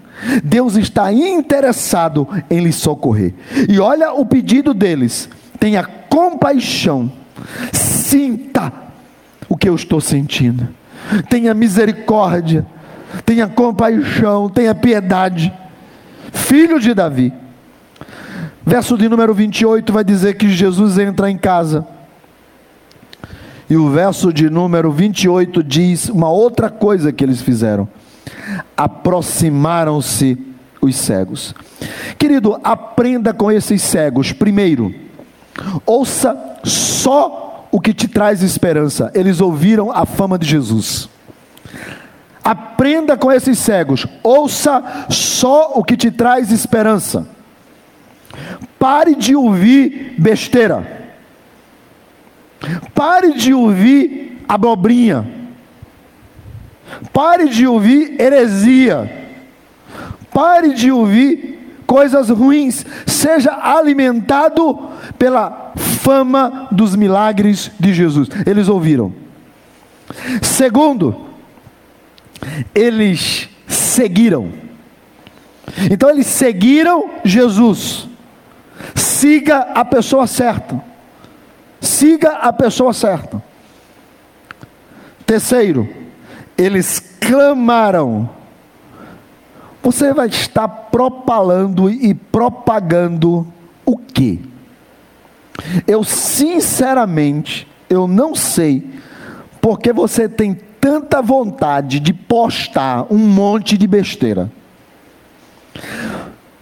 Deus 0.43 0.77
está 0.77 1.12
interessado 1.12 2.29
em 2.49 2.61
lhe 2.61 2.73
socorrer. 2.73 3.35
E 3.69 3.79
olha 3.81 4.12
o 4.12 4.25
pedido 4.25 4.73
deles: 4.73 5.29
tenha 5.59 5.83
compaixão, 5.85 7.11
sinta 7.73 8.73
o 9.49 9.57
que 9.57 9.69
eu 9.69 9.75
estou 9.75 10.01
sentindo, 10.01 10.69
tenha 11.29 11.55
misericórdia, 11.55 12.67
tenha 13.25 13.47
compaixão, 13.47 14.49
tenha 14.49 14.75
piedade. 14.75 15.53
Filho 16.33 16.81
de 16.81 16.95
Davi. 16.95 17.33
Verso 18.67 18.97
de 18.97 19.09
número 19.09 19.35
28 19.35 19.93
vai 19.93 20.03
dizer 20.03 20.35
que 20.35 20.49
Jesus 20.49 20.99
entra 20.99 21.31
em 21.31 21.37
casa. 21.37 21.87
E 23.69 23.77
o 23.77 23.90
verso 23.90 24.33
de 24.33 24.51
número 24.51 24.90
28 24.90 25.62
diz 25.62 26.09
uma 26.09 26.31
outra 26.31 26.71
coisa 26.71 27.12
que 27.12 27.23
eles 27.23 27.40
fizeram: 27.40 27.88
aproximaram-se 28.77 30.38
os 30.81 30.97
cegos. 30.97 31.55
Querido, 32.19 32.59
aprenda 32.62 33.33
com 33.33 33.51
esses 33.51 33.83
cegos. 33.83 34.33
Primeiro, 34.33 34.95
ouça 35.87 36.37
só 36.62 37.45
o 37.74 37.80
que 37.80 37.92
te 37.92 38.06
traz 38.06 38.40
esperança. 38.40 39.10
Eles 39.16 39.40
ouviram 39.40 39.90
a 39.90 40.06
fama 40.06 40.38
de 40.38 40.46
Jesus. 40.46 41.08
Aprenda 42.40 43.16
com 43.16 43.32
esses 43.32 43.58
cegos, 43.58 44.06
ouça 44.22 45.06
só 45.10 45.72
o 45.74 45.82
que 45.82 45.96
te 45.96 46.08
traz 46.08 46.52
esperança. 46.52 47.26
Pare 48.78 49.16
de 49.16 49.34
ouvir 49.34 50.14
besteira. 50.16 51.08
Pare 52.94 53.32
de 53.32 53.52
ouvir 53.52 54.44
abobrinha. 54.48 55.26
Pare 57.12 57.48
de 57.48 57.66
ouvir 57.66 58.20
heresia. 58.20 59.26
Pare 60.32 60.74
de 60.74 60.92
ouvir 60.92 61.82
coisas 61.88 62.30
ruins. 62.30 62.87
Seja 63.04 63.58
alimentado 63.60 64.90
pela 65.18 65.72
fama 66.05 66.69
dos 66.71 66.95
milagres 66.95 67.71
de 67.81 67.95
Jesus. 67.95 68.29
Eles 68.47 68.69
ouviram. 68.69 69.12
Segundo, 70.43 71.17
eles 72.75 73.49
seguiram. 73.67 74.53
Então 75.90 76.11
eles 76.11 76.27
seguiram 76.27 77.09
Jesus. 77.25 78.07
Siga 78.95 79.61
a 79.75 79.83
pessoa 79.83 80.27
certa. 80.27 80.79
Siga 81.81 82.33
a 82.33 82.53
pessoa 82.53 82.93
certa. 82.93 83.43
Terceiro, 85.25 85.88
eles 86.57 87.01
clamaram. 87.19 88.29
Você 89.83 90.12
vai 90.12 90.29
estar 90.29 90.69
propalando 90.69 91.90
e 91.90 92.12
propagando 92.12 93.47
o 93.87 93.97
quê? 93.97 94.38
Eu 95.87 96.05
sinceramente, 96.05 97.67
eu 97.88 98.07
não 98.07 98.35
sei 98.35 98.90
porque 99.61 99.93
você 99.93 100.29
tem 100.29 100.55
tanta 100.55 101.23
vontade 101.23 101.99
de 101.99 102.12
postar 102.12 103.07
um 103.11 103.19
monte 103.19 103.79
de 103.79 103.87
besteira. 103.87 104.51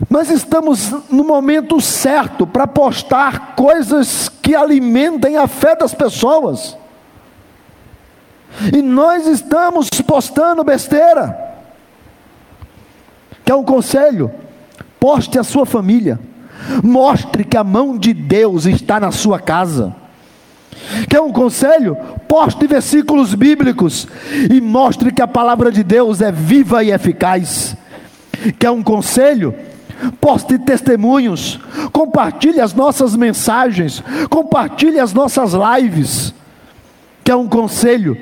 Nós 0.08 0.30
estamos 0.30 0.92
no 1.10 1.24
momento 1.24 1.80
certo 1.80 2.46
para 2.46 2.66
postar 2.66 3.54
coisas 3.56 4.28
que 4.28 4.54
alimentem 4.54 5.36
a 5.36 5.46
fé 5.46 5.74
das 5.74 5.94
pessoas. 5.94 6.76
E 8.72 8.82
nós 8.82 9.26
estamos 9.26 9.88
postando 10.06 10.62
besteira. 10.62 11.36
Quer 13.44 13.54
um 13.54 13.64
conselho? 13.64 14.30
Poste 15.00 15.38
a 15.38 15.42
sua 15.42 15.66
família. 15.66 16.20
Mostre 16.82 17.44
que 17.44 17.56
a 17.56 17.64
mão 17.64 17.96
de 17.96 18.12
Deus 18.12 18.66
está 18.66 18.98
na 19.00 19.10
sua 19.10 19.38
casa. 19.38 19.94
Quer 21.08 21.20
um 21.20 21.32
conselho? 21.32 21.96
Poste 22.28 22.66
versículos 22.66 23.34
bíblicos 23.34 24.06
e 24.50 24.60
mostre 24.60 25.12
que 25.12 25.22
a 25.22 25.28
palavra 25.28 25.70
de 25.70 25.82
Deus 25.82 26.20
é 26.20 26.32
viva 26.32 26.82
e 26.82 26.90
eficaz. 26.90 27.76
Quer 28.58 28.70
um 28.70 28.82
conselho? 28.82 29.54
Poste 30.20 30.58
testemunhos, 30.58 31.60
compartilhe 31.92 32.60
as 32.60 32.74
nossas 32.74 33.14
mensagens, 33.14 34.02
compartilhe 34.28 34.98
as 34.98 35.12
nossas 35.12 35.52
lives. 35.52 36.34
Quer 37.22 37.36
um 37.36 37.46
conselho? 37.46 38.16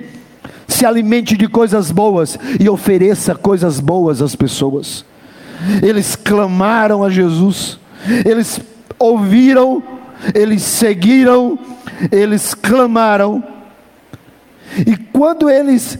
Se 0.68 0.84
alimente 0.84 1.36
de 1.36 1.48
coisas 1.48 1.90
boas 1.90 2.38
e 2.58 2.68
ofereça 2.68 3.34
coisas 3.34 3.80
boas 3.80 4.20
às 4.20 4.36
pessoas. 4.36 5.06
Eles 5.82 6.14
clamaram 6.16 7.02
a 7.02 7.08
Jesus, 7.08 7.79
eles 8.24 8.60
ouviram, 8.98 9.82
eles 10.34 10.62
seguiram 10.62 11.58
eles 12.10 12.54
clamaram, 12.54 13.42
e 14.86 14.96
quando 14.96 15.50
eles 15.50 15.98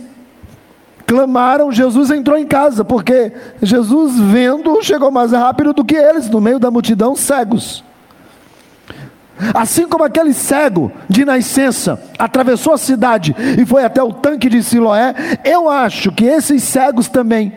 clamaram, 1.07 1.73
Jesus 1.73 2.11
entrou 2.11 2.39
em 2.39 2.47
casa, 2.47 2.85
porque 2.85 3.33
Jesus, 3.61 4.19
vendo, 4.19 4.81
chegou 4.83 5.11
mais 5.11 5.33
rápido 5.33 5.73
do 5.73 5.85
que 5.85 5.97
eles, 5.97 6.31
no 6.31 6.41
meio 6.41 6.59
da 6.59 6.71
multidão, 6.71 7.17
cegos. 7.17 7.85
Assim 9.55 9.89
como 9.89 10.05
aquele 10.05 10.33
cego 10.33 10.93
de 11.09 11.25
nascença 11.25 12.01
atravessou 12.19 12.75
a 12.75 12.79
cidade 12.79 13.35
e 13.59 13.65
foi 13.65 13.83
até 13.85 14.03
o 14.03 14.13
tanque 14.13 14.51
de 14.51 14.63
Siloé, 14.63 15.15
eu 15.45 15.69
acho 15.69 16.13
que 16.13 16.27
esses 16.27 16.63
cegos 16.63 17.09
também 17.09 17.55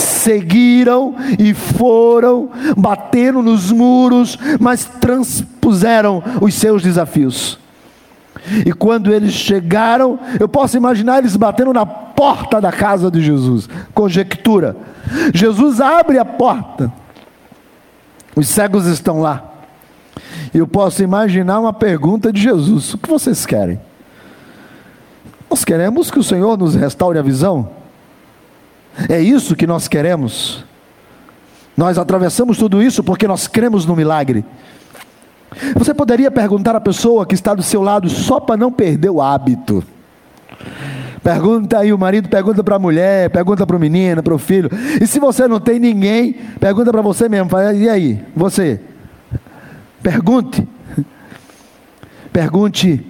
seguiram 0.00 1.14
e 1.38 1.54
foram, 1.54 2.50
bateram 2.76 3.42
nos 3.42 3.70
muros, 3.70 4.38
mas 4.58 4.84
transpuseram 4.84 6.22
os 6.40 6.54
seus 6.54 6.82
desafios. 6.82 7.58
E 8.66 8.72
quando 8.72 9.12
eles 9.12 9.32
chegaram, 9.32 10.18
eu 10.38 10.48
posso 10.48 10.76
imaginar 10.76 11.18
eles 11.18 11.36
batendo 11.36 11.72
na 11.72 11.84
porta 11.84 12.60
da 12.60 12.72
casa 12.72 13.10
de 13.10 13.20
Jesus. 13.20 13.68
Conjectura. 13.94 14.76
Jesus 15.34 15.80
abre 15.80 16.18
a 16.18 16.24
porta. 16.24 16.92
Os 18.34 18.48
cegos 18.48 18.86
estão 18.86 19.20
lá. 19.20 19.44
Eu 20.54 20.66
posso 20.66 21.02
imaginar 21.02 21.60
uma 21.60 21.72
pergunta 21.72 22.32
de 22.32 22.40
Jesus: 22.40 22.94
O 22.94 22.98
que 22.98 23.08
vocês 23.08 23.44
querem? 23.44 23.80
Nós 25.48 25.64
queremos 25.64 26.10
que 26.10 26.18
o 26.18 26.24
Senhor 26.24 26.56
nos 26.56 26.74
restaure 26.74 27.18
a 27.18 27.22
visão? 27.22 27.79
É 29.08 29.20
isso 29.20 29.56
que 29.56 29.66
nós 29.66 29.88
queremos? 29.88 30.64
Nós 31.76 31.96
atravessamos 31.96 32.58
tudo 32.58 32.82
isso 32.82 33.02
porque 33.02 33.26
nós 33.26 33.46
cremos 33.46 33.86
no 33.86 33.96
milagre. 33.96 34.44
Você 35.74 35.94
poderia 35.94 36.30
perguntar 36.30 36.76
à 36.76 36.80
pessoa 36.80 37.26
que 37.26 37.34
está 37.34 37.54
do 37.54 37.62
seu 37.62 37.82
lado 37.82 38.08
só 38.08 38.38
para 38.38 38.56
não 38.56 38.70
perder 38.70 39.10
o 39.10 39.20
hábito. 39.20 39.82
Pergunta 41.22 41.78
aí, 41.78 41.92
o 41.92 41.98
marido 41.98 42.28
pergunta 42.28 42.64
para 42.64 42.76
a 42.76 42.78
mulher, 42.78 43.28
pergunta 43.30 43.66
para 43.66 43.76
o 43.76 43.80
menino, 43.80 44.22
para 44.22 44.34
o 44.34 44.38
filho. 44.38 44.70
E 45.00 45.06
se 45.06 45.18
você 45.18 45.46
não 45.46 45.60
tem 45.60 45.78
ninguém, 45.78 46.32
pergunta 46.58 46.90
para 46.90 47.02
você 47.02 47.28
mesmo. 47.28 47.50
Fala, 47.50 47.74
e 47.74 47.88
aí, 47.88 48.24
você? 48.34 48.80
Pergunte. 50.02 50.66
Pergunte. 52.32 53.06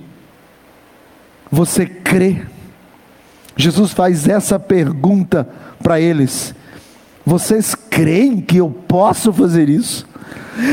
Você 1.51 1.87
crê? 1.87 2.43
Jesus 3.57 3.93
faz 3.93 4.27
essa 4.29 4.59
pergunta 4.59 5.49
para 5.83 6.01
eles: 6.01 6.55
Vocês 7.25 7.75
creem 7.75 8.41
que 8.41 8.59
eu 8.59 8.71
posso 8.71 9.33
fazer 9.33 9.69
isso? 9.69 10.07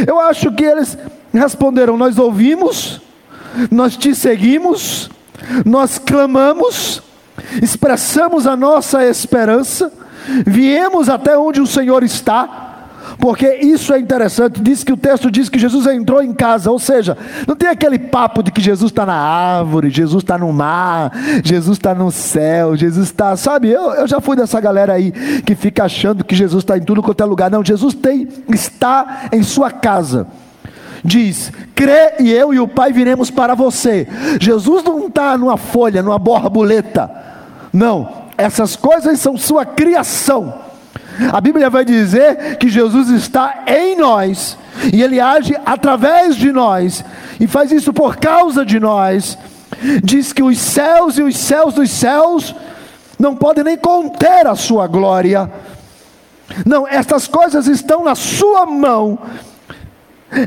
Eu 0.05 0.19
acho 0.19 0.51
que 0.53 0.63
eles 0.63 0.97
responderam: 1.33 1.97
Nós 1.97 2.17
ouvimos, 2.17 3.01
nós 3.71 3.95
te 3.95 4.13
seguimos, 4.13 5.09
nós 5.65 5.97
clamamos, 5.97 7.01
expressamos 7.61 8.45
a 8.45 8.55
nossa 8.55 9.05
esperança, 9.05 9.91
viemos 10.45 11.09
até 11.09 11.37
onde 11.37 11.61
o 11.61 11.67
Senhor 11.67 12.03
está 12.03 12.66
porque 13.19 13.47
isso 13.55 13.93
é 13.93 13.99
interessante. 13.99 14.61
Diz 14.61 14.83
que 14.83 14.93
o 14.93 14.97
texto 14.97 15.31
diz 15.31 15.49
que 15.49 15.59
Jesus 15.59 15.87
entrou 15.87 16.21
em 16.21 16.33
casa, 16.33 16.71
ou 16.71 16.79
seja, 16.79 17.17
não 17.47 17.55
tem 17.55 17.69
aquele 17.69 17.97
papo 17.97 18.43
de 18.43 18.51
que 18.51 18.61
Jesus 18.61 18.91
está 18.91 19.05
na 19.05 19.15
árvore, 19.15 19.89
Jesus 19.89 20.23
está 20.23 20.37
no 20.37 20.51
mar, 20.53 21.11
Jesus 21.43 21.77
está 21.77 21.95
no 21.95 22.11
céu, 22.11 22.75
Jesus 22.75 23.07
está, 23.07 23.35
sabe? 23.35 23.69
Eu, 23.69 23.93
eu 23.93 24.07
já 24.07 24.21
fui 24.21 24.35
dessa 24.35 24.59
galera 24.59 24.93
aí 24.93 25.11
que 25.41 25.55
fica 25.55 25.85
achando 25.85 26.23
que 26.23 26.35
Jesus 26.35 26.63
está 26.63 26.77
em 26.77 26.81
tudo 26.81 27.01
quanto 27.01 27.21
é 27.21 27.25
lugar. 27.25 27.49
Não, 27.49 27.63
Jesus 27.63 27.93
tem, 27.93 28.27
está 28.49 29.27
em 29.31 29.43
sua 29.43 29.71
casa 29.71 30.27
diz: 31.03 31.51
crê 31.73 32.15
e 32.19 32.31
eu 32.31 32.53
e 32.53 32.59
o 32.59 32.67
Pai 32.67 32.91
viremos 32.91 33.31
para 33.31 33.55
você. 33.55 34.07
Jesus 34.39 34.83
não 34.83 35.07
está 35.07 35.37
numa 35.37 35.55
folha, 35.57 36.01
numa 36.01 36.19
borboleta. 36.19 37.09
Não, 37.71 38.27
essas 38.37 38.75
coisas 38.75 39.19
são 39.19 39.37
sua 39.37 39.65
criação. 39.65 40.66
A 41.31 41.41
Bíblia 41.41 41.69
vai 41.69 41.83
dizer 41.83 42.57
que 42.57 42.69
Jesus 42.69 43.09
está 43.09 43.63
em 43.67 43.95
nós 43.97 44.57
e 44.93 45.01
ele 45.01 45.19
age 45.19 45.55
através 45.65 46.35
de 46.35 46.51
nós 46.51 47.03
e 47.39 47.47
faz 47.47 47.71
isso 47.71 47.91
por 47.91 48.17
causa 48.17 48.65
de 48.65 48.79
nós. 48.79 49.37
Diz 50.03 50.31
que 50.31 50.43
os 50.43 50.57
céus 50.59 51.17
e 51.17 51.23
os 51.23 51.37
céus 51.37 51.73
dos 51.73 51.89
céus 51.89 52.55
não 53.19 53.35
podem 53.35 53.63
nem 53.63 53.77
conter 53.77 54.45
a 54.47 54.55
sua 54.55 54.87
glória. 54.87 55.51
Não, 56.65 56.87
estas 56.87 57.27
coisas 57.27 57.67
estão 57.67 58.03
na 58.03 58.15
sua 58.15 58.65
mão. 58.65 59.17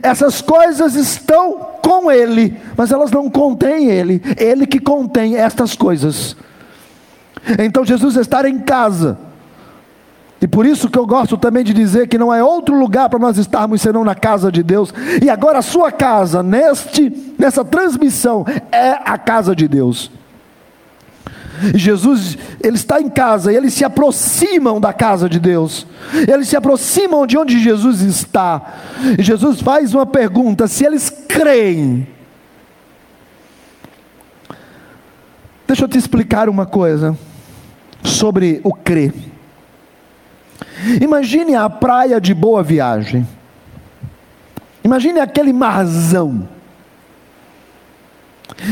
Essas 0.02 0.40
coisas 0.40 0.94
estão 0.94 1.68
com 1.82 2.10
ele, 2.12 2.60
mas 2.76 2.92
elas 2.92 3.10
não 3.10 3.30
contêm 3.30 3.88
ele. 3.88 4.22
Ele 4.36 4.66
que 4.66 4.78
contém 4.78 5.36
estas 5.36 5.74
coisas. 5.74 6.36
Então 7.58 7.84
Jesus 7.84 8.16
estar 8.16 8.44
em 8.44 8.58
casa 8.58 9.18
e 10.40 10.48
por 10.48 10.64
isso 10.64 10.88
que 10.88 10.98
eu 10.98 11.06
gosto 11.06 11.36
também 11.36 11.62
de 11.62 11.74
dizer 11.74 12.08
que 12.08 12.16
não 12.16 12.32
é 12.32 12.42
outro 12.42 12.74
lugar 12.78 13.10
para 13.10 13.18
nós 13.18 13.36
estarmos 13.36 13.82
senão 13.82 14.02
na 14.02 14.14
casa 14.14 14.50
de 14.50 14.62
Deus. 14.62 14.92
E 15.22 15.28
agora 15.28 15.58
a 15.58 15.62
sua 15.62 15.92
casa, 15.92 16.42
neste, 16.42 17.12
nessa 17.38 17.62
transmissão, 17.62 18.46
é 18.72 18.92
a 19.04 19.18
casa 19.18 19.54
de 19.54 19.68
Deus. 19.68 20.10
E 21.74 21.78
Jesus, 21.78 22.38
ele 22.62 22.76
está 22.76 23.02
em 23.02 23.10
casa, 23.10 23.52
e 23.52 23.56
eles 23.56 23.74
se 23.74 23.84
aproximam 23.84 24.80
da 24.80 24.94
casa 24.94 25.28
de 25.28 25.38
Deus. 25.38 25.86
Eles 26.26 26.48
se 26.48 26.56
aproximam 26.56 27.26
de 27.26 27.36
onde 27.36 27.62
Jesus 27.62 28.00
está. 28.00 28.78
E 29.18 29.22
Jesus 29.22 29.60
faz 29.60 29.92
uma 29.92 30.06
pergunta: 30.06 30.66
se 30.66 30.86
eles 30.86 31.10
creem. 31.28 32.06
Deixa 35.66 35.84
eu 35.84 35.88
te 35.88 35.98
explicar 35.98 36.48
uma 36.48 36.64
coisa 36.64 37.16
sobre 38.02 38.62
o 38.64 38.72
crer. 38.72 39.29
Imagine 41.00 41.54
a 41.54 41.68
praia 41.68 42.20
de 42.20 42.32
Boa 42.32 42.62
Viagem. 42.62 43.26
Imagine 44.82 45.20
aquele 45.20 45.52
marzão. 45.52 46.48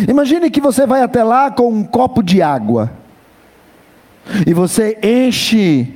Imagine 0.08 0.50
que 0.50 0.60
você 0.60 0.86
vai 0.86 1.02
até 1.02 1.22
lá 1.22 1.50
com 1.50 1.70
um 1.70 1.84
copo 1.84 2.22
de 2.22 2.42
água. 2.42 2.90
E 4.46 4.52
você 4.52 4.98
enche 5.02 5.94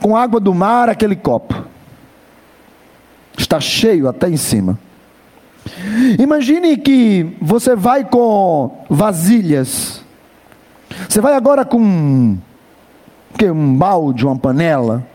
com 0.00 0.16
água 0.16 0.40
do 0.40 0.54
mar 0.54 0.88
aquele 0.88 1.16
copo. 1.16 1.64
Está 3.36 3.60
cheio 3.60 4.08
até 4.08 4.28
em 4.28 4.36
cima. 4.36 4.78
Imagine 6.18 6.76
que 6.76 7.36
você 7.40 7.74
vai 7.74 8.04
com 8.04 8.84
vasilhas. 8.88 10.02
Você 11.08 11.20
vai 11.20 11.34
agora 11.34 11.64
com 11.64 12.38
que 13.36 13.50
um 13.50 13.76
balde, 13.76 14.26
uma 14.26 14.36
panela. 14.36 15.06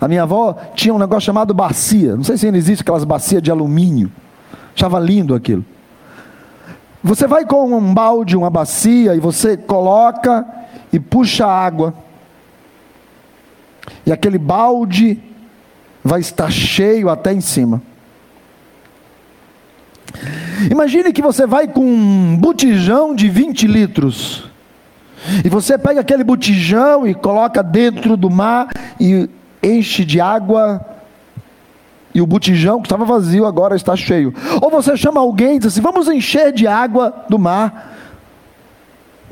A 0.00 0.08
minha 0.08 0.24
avó 0.24 0.56
tinha 0.74 0.92
um 0.92 0.98
negócio 0.98 1.26
chamado 1.26 1.54
bacia. 1.54 2.16
Não 2.16 2.24
sei 2.24 2.36
se 2.36 2.46
ainda 2.46 2.58
existe 2.58 2.82
aquelas 2.82 3.04
bacias 3.04 3.42
de 3.42 3.50
alumínio. 3.50 4.10
Achava 4.74 4.98
lindo 4.98 5.34
aquilo. 5.34 5.64
Você 7.04 7.26
vai 7.26 7.44
com 7.44 7.76
um 7.76 7.94
balde, 7.94 8.36
uma 8.36 8.50
bacia, 8.50 9.14
e 9.14 9.20
você 9.20 9.56
coloca 9.56 10.46
e 10.92 11.00
puxa 11.00 11.46
água. 11.46 11.94
E 14.06 14.12
aquele 14.12 14.38
balde 14.38 15.20
vai 16.02 16.20
estar 16.20 16.50
cheio 16.50 17.08
até 17.08 17.32
em 17.32 17.40
cima. 17.40 17.82
Imagine 20.70 21.12
que 21.12 21.22
você 21.22 21.46
vai 21.46 21.66
com 21.66 21.84
um 21.84 22.36
botijão 22.36 23.14
de 23.14 23.28
20 23.28 23.66
litros. 23.66 24.51
E 25.44 25.48
você 25.48 25.78
pega 25.78 26.00
aquele 26.00 26.24
botijão 26.24 27.06
e 27.06 27.14
coloca 27.14 27.62
dentro 27.62 28.16
do 28.16 28.28
mar 28.28 28.68
e 29.00 29.28
enche 29.62 30.04
de 30.04 30.20
água. 30.20 30.84
E 32.14 32.20
o 32.20 32.26
botijão 32.26 32.80
que 32.80 32.86
estava 32.86 33.04
vazio 33.04 33.46
agora 33.46 33.76
está 33.76 33.96
cheio. 33.96 34.34
Ou 34.60 34.70
você 34.70 34.96
chama 34.96 35.20
alguém 35.20 35.56
e 35.56 35.58
diz 35.58 35.68
assim: 35.68 35.80
vamos 35.80 36.08
encher 36.08 36.52
de 36.52 36.66
água 36.66 37.24
do 37.28 37.38
mar 37.38 37.92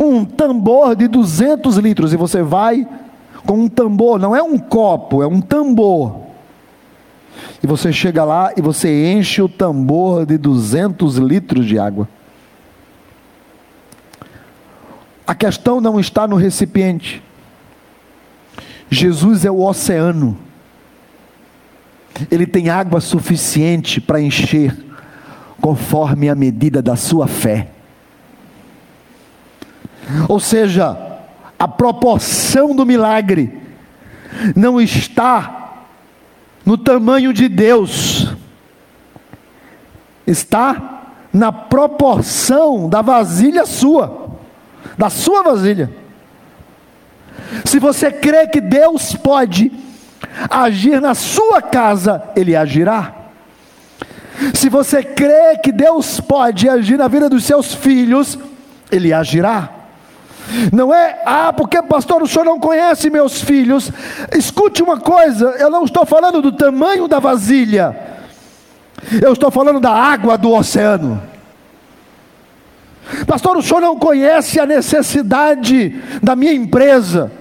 um 0.00 0.24
tambor 0.24 0.96
de 0.96 1.07
200 1.07 1.76
litros. 1.76 2.12
E 2.14 2.16
você 2.16 2.42
vai 2.42 2.88
com 3.46 3.55
um 3.55 3.68
tambor, 3.68 4.18
não 4.18 4.35
é 4.35 4.42
um 4.42 4.59
copo, 4.59 5.22
é 5.22 5.26
um 5.26 5.40
tambor. 5.40 6.22
E 7.62 7.66
você 7.66 7.92
chega 7.92 8.24
lá 8.24 8.53
e 8.57 8.62
você 8.62 9.12
enche 9.12 9.42
o 9.42 9.48
tambor 9.48 10.24
de 10.24 10.38
200 10.38 11.18
litros 11.18 11.66
de 11.66 11.79
água. 11.79 12.09
A 15.31 15.35
questão 15.37 15.81
não 15.81 16.01
está 16.01 16.27
no 16.27 16.35
recipiente. 16.35 17.23
Jesus 18.90 19.45
é 19.45 19.51
o 19.51 19.61
oceano. 19.61 20.37
Ele 22.29 22.49
tem 22.49 22.69
água 22.69 23.01
suficiente 23.01 24.01
para 24.01 24.21
encher, 24.21 24.77
conforme 25.61 26.29
a 26.29 26.35
medida 26.35 26.83
da 26.83 26.97
sua 26.97 27.29
fé. 27.29 27.69
Ou 30.29 30.40
seja, 30.40 30.99
a 31.57 31.69
proporção 31.69 32.75
do 32.75 32.85
milagre 32.85 33.57
não 34.57 34.81
está 34.81 35.85
no 36.66 36.77
tamanho 36.77 37.33
de 37.33 37.49
Deus, 37.49 38.35
está 40.27 41.05
na 41.33 41.53
proporção 41.53 42.88
da 42.88 43.01
vasilha 43.01 43.64
sua 43.64 44.19
da 44.97 45.11
sua 45.11 45.43
vasilha. 45.43 45.90
Se 47.64 47.79
você 47.79 48.11
crê 48.11 48.47
que 48.47 48.61
Deus 48.61 49.14
pode 49.14 49.73
agir 50.49 51.01
na 51.01 51.14
sua 51.14 51.61
casa, 51.61 52.23
Ele 52.37 52.55
agirá. 52.55 53.14
Se 54.55 54.69
você 54.69 55.03
crê 55.03 55.59
que 55.62 55.73
Deus 55.73 56.21
pode 56.21 56.69
agir 56.69 56.97
na 56.97 57.09
vida 57.09 57.29
dos 57.29 57.45
seus 57.45 57.75
filhos, 57.75 58.38
Ele 58.90 59.12
agirá. 59.12 59.71
Não 60.73 60.93
é, 60.93 61.23
ah, 61.25 61.53
porque 61.53 61.81
pastor, 61.83 62.23
o 62.23 62.27
senhor 62.27 62.45
não 62.45 62.59
conhece 62.59 63.11
meus 63.11 63.43
filhos. 63.43 63.90
Escute 64.37 64.83
uma 64.83 64.99
coisa, 64.99 65.47
eu 65.59 65.71
não 65.71 65.85
estou 65.85 66.05
falando 66.05 66.43
do 66.43 66.53
tamanho 66.53 67.07
da 67.07 67.19
vasilha, 67.19 67.97
eu 69.23 69.33
estou 69.33 69.51
falando 69.51 69.81
da 69.81 69.93
água 69.93 70.37
do 70.37 70.53
oceano. 70.53 71.30
Pastor, 73.27 73.57
o 73.57 73.62
senhor 73.62 73.81
não 73.81 73.96
conhece 73.96 74.61
a 74.61 74.66
necessidade 74.66 75.94
da 76.23 76.37
minha 76.37 76.53
empresa. 76.53 77.33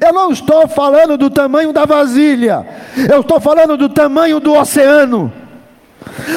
Eu 0.00 0.12
não 0.12 0.30
estou 0.30 0.68
falando 0.68 1.16
do 1.16 1.30
tamanho 1.30 1.72
da 1.72 1.84
vasilha, 1.84 2.66
eu 3.10 3.20
estou 3.20 3.40
falando 3.40 3.76
do 3.76 3.88
tamanho 3.88 4.40
do 4.40 4.52
oceano. 4.52 5.32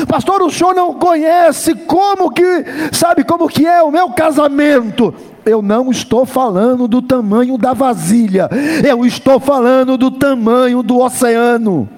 Pastor, 0.07 0.41
o 0.41 0.49
senhor 0.49 0.73
não 0.73 0.93
conhece 0.93 1.73
como 1.73 2.31
que, 2.31 2.43
sabe 2.91 3.23
como 3.23 3.47
que 3.47 3.65
é 3.65 3.81
o 3.81 3.91
meu 3.91 4.09
casamento? 4.11 5.13
Eu 5.45 5.61
não 5.61 5.89
estou 5.89 6.25
falando 6.25 6.87
do 6.87 7.01
tamanho 7.01 7.57
da 7.57 7.73
vasilha, 7.73 8.49
eu 8.87 9.05
estou 9.05 9.39
falando 9.39 9.97
do 9.97 10.11
tamanho 10.11 10.83
do 10.83 10.99
oceano. 10.99 11.89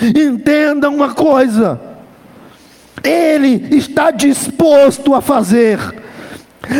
Entenda 0.00 0.88
uma 0.88 1.14
coisa, 1.14 1.80
Ele 3.04 3.76
está 3.76 4.10
disposto 4.10 5.14
a 5.14 5.20
fazer, 5.20 5.78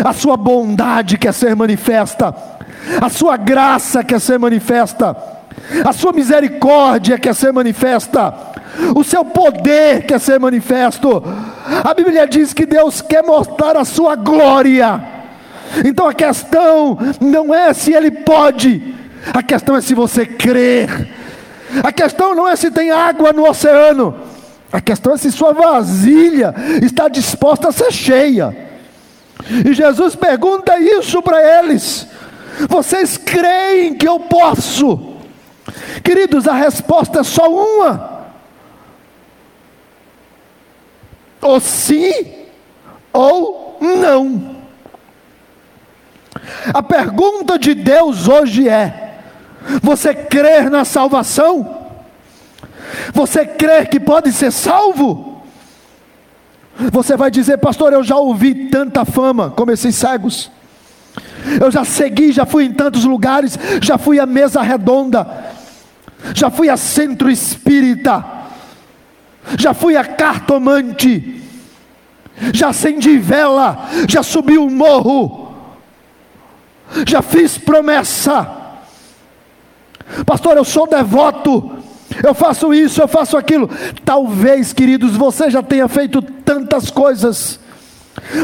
a 0.05 0.13
sua 0.13 0.37
bondade 0.37 1.19
quer 1.19 1.35
ser 1.35 1.57
manifesta, 1.57 2.35
a 3.01 3.09
sua 3.09 3.37
graça 3.37 4.05
quer 4.05 4.21
ser 4.21 4.39
manifesta, 4.39 5.17
a 5.85 5.93
sua 5.93 6.13
misericórdia 6.13 7.19
quer 7.19 7.35
ser 7.35 7.53
manifesta, 7.53 8.35
o 8.95 9.03
seu 9.03 9.25
poder 9.25 10.03
quer 10.07 10.21
ser 10.21 10.39
manifesto. 10.39 11.23
A 11.85 11.93
Bíblia 11.95 12.27
diz 12.27 12.53
que 12.53 12.67
Deus 12.67 13.01
quer 13.01 13.23
mostrar 13.23 13.77
a 13.77 13.85
sua 13.85 14.17
glória. 14.17 15.03
Então 15.85 16.07
a 16.07 16.15
questão 16.15 16.99
não 17.21 17.55
é 17.55 17.73
se 17.73 17.93
ele 17.93 18.11
pode, 18.11 18.95
a 19.33 19.43
questão 19.43 19.77
é 19.77 19.81
se 19.81 19.95
você 19.95 20.27
crer. 20.27 21.09
A 21.83 21.91
questão 21.91 22.35
não 22.35 22.47
é 22.47 22.55
se 22.55 22.71
tem 22.71 22.91
água 22.91 23.33
no 23.33 23.49
oceano, 23.49 24.15
a 24.73 24.81
questão 24.81 25.13
é 25.13 25.19
se 25.19 25.31
sua 25.31 25.53
vasilha 25.53 26.55
está 26.83 27.07
disposta 27.07 27.69
a 27.69 27.73
ser 27.73 27.93
cheia. 27.93 28.57
E 29.67 29.75
Jesus 29.75 30.17
pergunta 30.17 30.79
isso 30.79 31.21
para 31.21 31.59
eles: 31.59 32.07
vocês 32.69 33.19
creem 33.19 33.95
que 33.95 34.09
eu 34.09 34.19
posso? 34.19 35.17
Queridos, 36.03 36.49
a 36.49 36.55
resposta 36.55 37.21
é 37.21 37.23
só 37.23 37.51
uma: 37.51 38.29
ou 41.43 41.61
sim 41.61 42.47
ou 43.13 43.77
não. 43.81 44.57
A 46.73 46.83
pergunta 46.83 47.59
de 47.59 47.75
Deus 47.75 48.27
hoje 48.27 48.69
é: 48.69 49.19
você 49.83 50.15
crer 50.15 50.71
na 50.71 50.87
salvação? 50.87 51.82
Você 53.13 53.47
crer 53.47 53.89
que 53.89 54.01
pode 54.01 54.33
ser 54.33 54.51
salvo? 54.51 55.43
Você 56.91 57.17
vai 57.17 57.31
dizer, 57.31 57.59
pastor, 57.59 57.93
eu 57.93 58.03
já 58.03 58.17
ouvi 58.17 58.69
tanta 58.69 59.05
fama, 59.05 59.51
como 59.51 59.71
esses 59.71 59.95
cegos. 59.95 60.51
Eu 61.61 61.71
já 61.71 61.85
segui, 61.85 62.33
já 62.33 62.47
fui 62.47 62.65
em 62.65 62.73
tantos 62.73 63.05
lugares, 63.05 63.59
já 63.81 63.99
fui 63.99 64.19
à 64.19 64.27
mesa 64.27 64.63
redonda, 64.63 65.27
já 66.35 66.51
fui 66.51 66.69
a 66.69 66.77
centro 66.77 67.31
espírita, 67.31 68.25
já 69.59 69.75
fui 69.75 69.97
a 69.97 70.05
cartomante, 70.05 71.43
já 72.53 72.69
acendi 72.69 73.19
vela, 73.19 73.89
já 74.09 74.23
subi 74.23 74.57
um 74.57 74.71
morro, 74.71 75.55
já 77.07 77.21
fiz 77.21 77.59
promessa. 77.59 78.49
Pastor, 80.25 80.57
eu 80.57 80.65
sou 80.65 80.87
devoto, 80.87 81.82
eu 82.23 82.35
faço 82.35 82.73
isso, 82.73 83.01
eu 83.01 83.09
faço 83.09 83.37
aquilo. 83.37 83.69
Talvez, 84.05 84.73
queridos, 84.73 85.17
você 85.17 85.51
já 85.51 85.63
tenha 85.63 85.89
feito 85.89 86.21
tantas 86.21 86.91
coisas. 86.91 87.61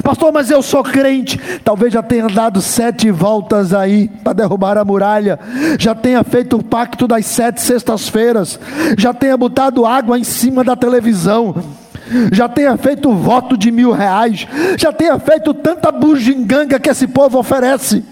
Pastor, 0.03 0.33
mas 0.33 0.51
eu 0.51 0.63
sou 0.63 0.83
crente. 0.83 1.39
Talvez 1.63 1.93
já 1.93 2.03
tenha 2.03 2.27
dado 2.29 2.61
sete 2.61 3.11
voltas 3.11 3.75
aí 3.75 4.09
para 4.23 4.33
derrubar 4.33 4.79
a 4.79 4.85
muralha. 4.85 5.39
Já 5.79 5.95
tenha 5.95 6.25
feito 6.25 6.57
o 6.57 6.63
pacto 6.63 7.07
das 7.07 7.27
sete 7.27 7.61
sextas-feiras. 7.61 8.59
Já 8.97 9.13
tenha 9.13 9.37
botado 9.37 9.85
água 9.85 10.19
em 10.19 10.25
cima 10.25 10.65
da 10.65 10.75
televisão 10.75 11.55
já 12.33 12.49
tenha 12.49 12.77
feito 12.77 13.13
voto 13.13 13.57
de 13.57 13.71
mil 13.71 13.93
reais, 13.93 14.47
já 14.77 14.93
tenha 14.93 15.19
feito 15.19 15.53
tanta 15.53 15.93
bugiganga 15.93 16.79
que 16.81 16.89
esse 16.89 17.07
povo 17.07 17.39
oferece. 17.39 18.05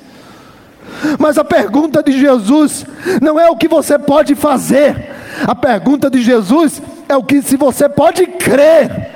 Mas 1.18 1.36
a 1.38 1.44
pergunta 1.44 2.02
de 2.02 2.12
Jesus 2.18 2.86
não 3.20 3.38
é 3.38 3.48
o 3.50 3.56
que 3.56 3.68
você 3.68 3.98
pode 3.98 4.34
fazer, 4.34 5.10
a 5.46 5.54
pergunta 5.54 6.08
de 6.08 6.22
Jesus 6.22 6.80
é 7.08 7.16
o 7.16 7.24
que 7.24 7.42
se 7.42 7.56
você 7.56 7.88
pode 7.88 8.26
crer. 8.26 9.14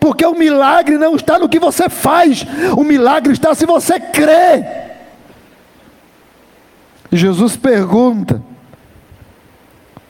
Porque 0.00 0.24
o 0.26 0.34
milagre 0.34 0.98
não 0.98 1.16
está 1.16 1.38
no 1.38 1.48
que 1.48 1.58
você 1.58 1.88
faz, 1.88 2.46
o 2.76 2.84
milagre 2.84 3.32
está 3.32 3.54
se 3.54 3.64
você 3.64 3.98
crê. 3.98 4.64
Jesus 7.10 7.56
pergunta: 7.56 8.42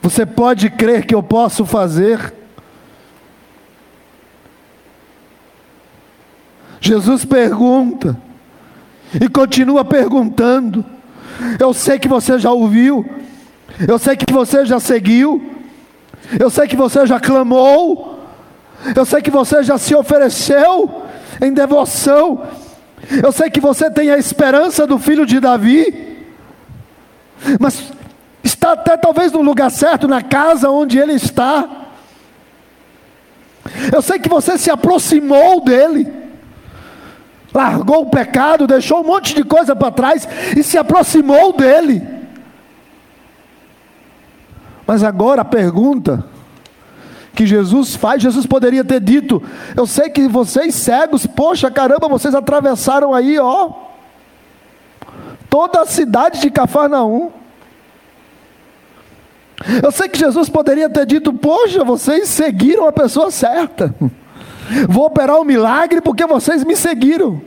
Você 0.01 0.25
pode 0.25 0.69
crer 0.69 1.05
que 1.05 1.15
eu 1.15 1.23
posso 1.23 1.65
fazer? 1.65 2.33
Jesus 6.81 7.23
pergunta 7.23 8.17
e 9.19 9.29
continua 9.29 9.85
perguntando. 9.85 10.83
Eu 11.59 11.73
sei 11.73 11.97
que 11.97 12.07
você 12.07 12.37
já 12.37 12.51
ouviu, 12.51 13.05
eu 13.87 13.97
sei 13.97 14.15
que 14.15 14.31
você 14.31 14.65
já 14.65 14.79
seguiu, 14.79 15.41
eu 16.39 16.49
sei 16.49 16.67
que 16.67 16.75
você 16.75 17.05
já 17.05 17.19
clamou, 17.19 18.19
eu 18.95 19.05
sei 19.05 19.21
que 19.21 19.31
você 19.31 19.63
já 19.63 19.77
se 19.77 19.95
ofereceu 19.95 21.03
em 21.41 21.53
devoção, 21.53 22.43
eu 23.23 23.31
sei 23.31 23.49
que 23.49 23.59
você 23.59 23.89
tem 23.89 24.11
a 24.11 24.17
esperança 24.17 24.85
do 24.85 24.99
filho 24.99 25.25
de 25.25 25.39
Davi, 25.39 26.25
mas 27.59 27.91
está 28.43 28.73
até 28.73 28.95
talvez 28.97 29.31
no 29.31 29.41
lugar 29.41 29.71
certo, 29.71 30.07
na 30.07 30.21
casa 30.21 30.69
onde 30.69 30.99
ele 30.99 31.13
está. 31.13 31.67
Eu 33.91 34.01
sei 34.01 34.19
que 34.19 34.29
você 34.29 34.57
se 34.57 34.69
aproximou 34.69 35.63
dele. 35.63 36.21
Largou 37.53 38.03
o 38.03 38.09
pecado, 38.09 38.65
deixou 38.65 39.01
um 39.01 39.03
monte 39.03 39.35
de 39.35 39.43
coisa 39.43 39.75
para 39.75 39.91
trás 39.91 40.27
e 40.55 40.63
se 40.63 40.77
aproximou 40.77 41.53
dele. 41.53 42.20
Mas 44.85 45.03
agora 45.03 45.41
a 45.41 45.45
pergunta 45.45 46.25
que 47.33 47.45
Jesus 47.45 47.95
faz, 47.95 48.21
Jesus 48.21 48.45
poderia 48.45 48.83
ter 48.83 48.99
dito: 48.99 49.41
Eu 49.75 49.87
sei 49.87 50.09
que 50.09 50.27
vocês 50.27 50.75
cegos, 50.75 51.25
poxa 51.25 51.71
caramba, 51.71 52.07
vocês 52.07 52.35
atravessaram 52.35 53.13
aí, 53.13 53.39
ó, 53.39 53.71
toda 55.49 55.81
a 55.81 55.85
cidade 55.85 56.41
de 56.41 56.49
Cafarnaum. 56.49 57.31
Eu 59.83 59.91
sei 59.91 60.09
que 60.09 60.17
Jesus 60.17 60.49
poderia 60.49 60.89
ter 60.89 61.05
dito: 61.05 61.33
Poxa, 61.33 61.83
vocês 61.83 62.27
seguiram 62.29 62.87
a 62.87 62.91
pessoa 62.91 63.31
certa. 63.31 63.93
Vou 64.87 65.05
operar 65.05 65.39
um 65.39 65.43
milagre 65.43 66.01
porque 66.01 66.25
vocês 66.25 66.63
me 66.63 66.75
seguiram. 66.75 67.41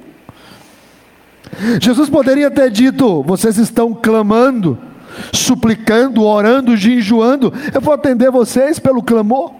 Jesus 1.80 2.08
poderia 2.08 2.50
ter 2.50 2.70
dito: 2.70 3.22
vocês 3.22 3.58
estão 3.58 3.92
clamando, 3.92 4.78
suplicando, 5.32 6.24
orando, 6.24 6.76
jejuando. 6.76 7.52
Eu 7.72 7.80
vou 7.80 7.94
atender 7.94 8.30
vocês 8.30 8.78
pelo 8.78 9.02
clamor. 9.02 9.52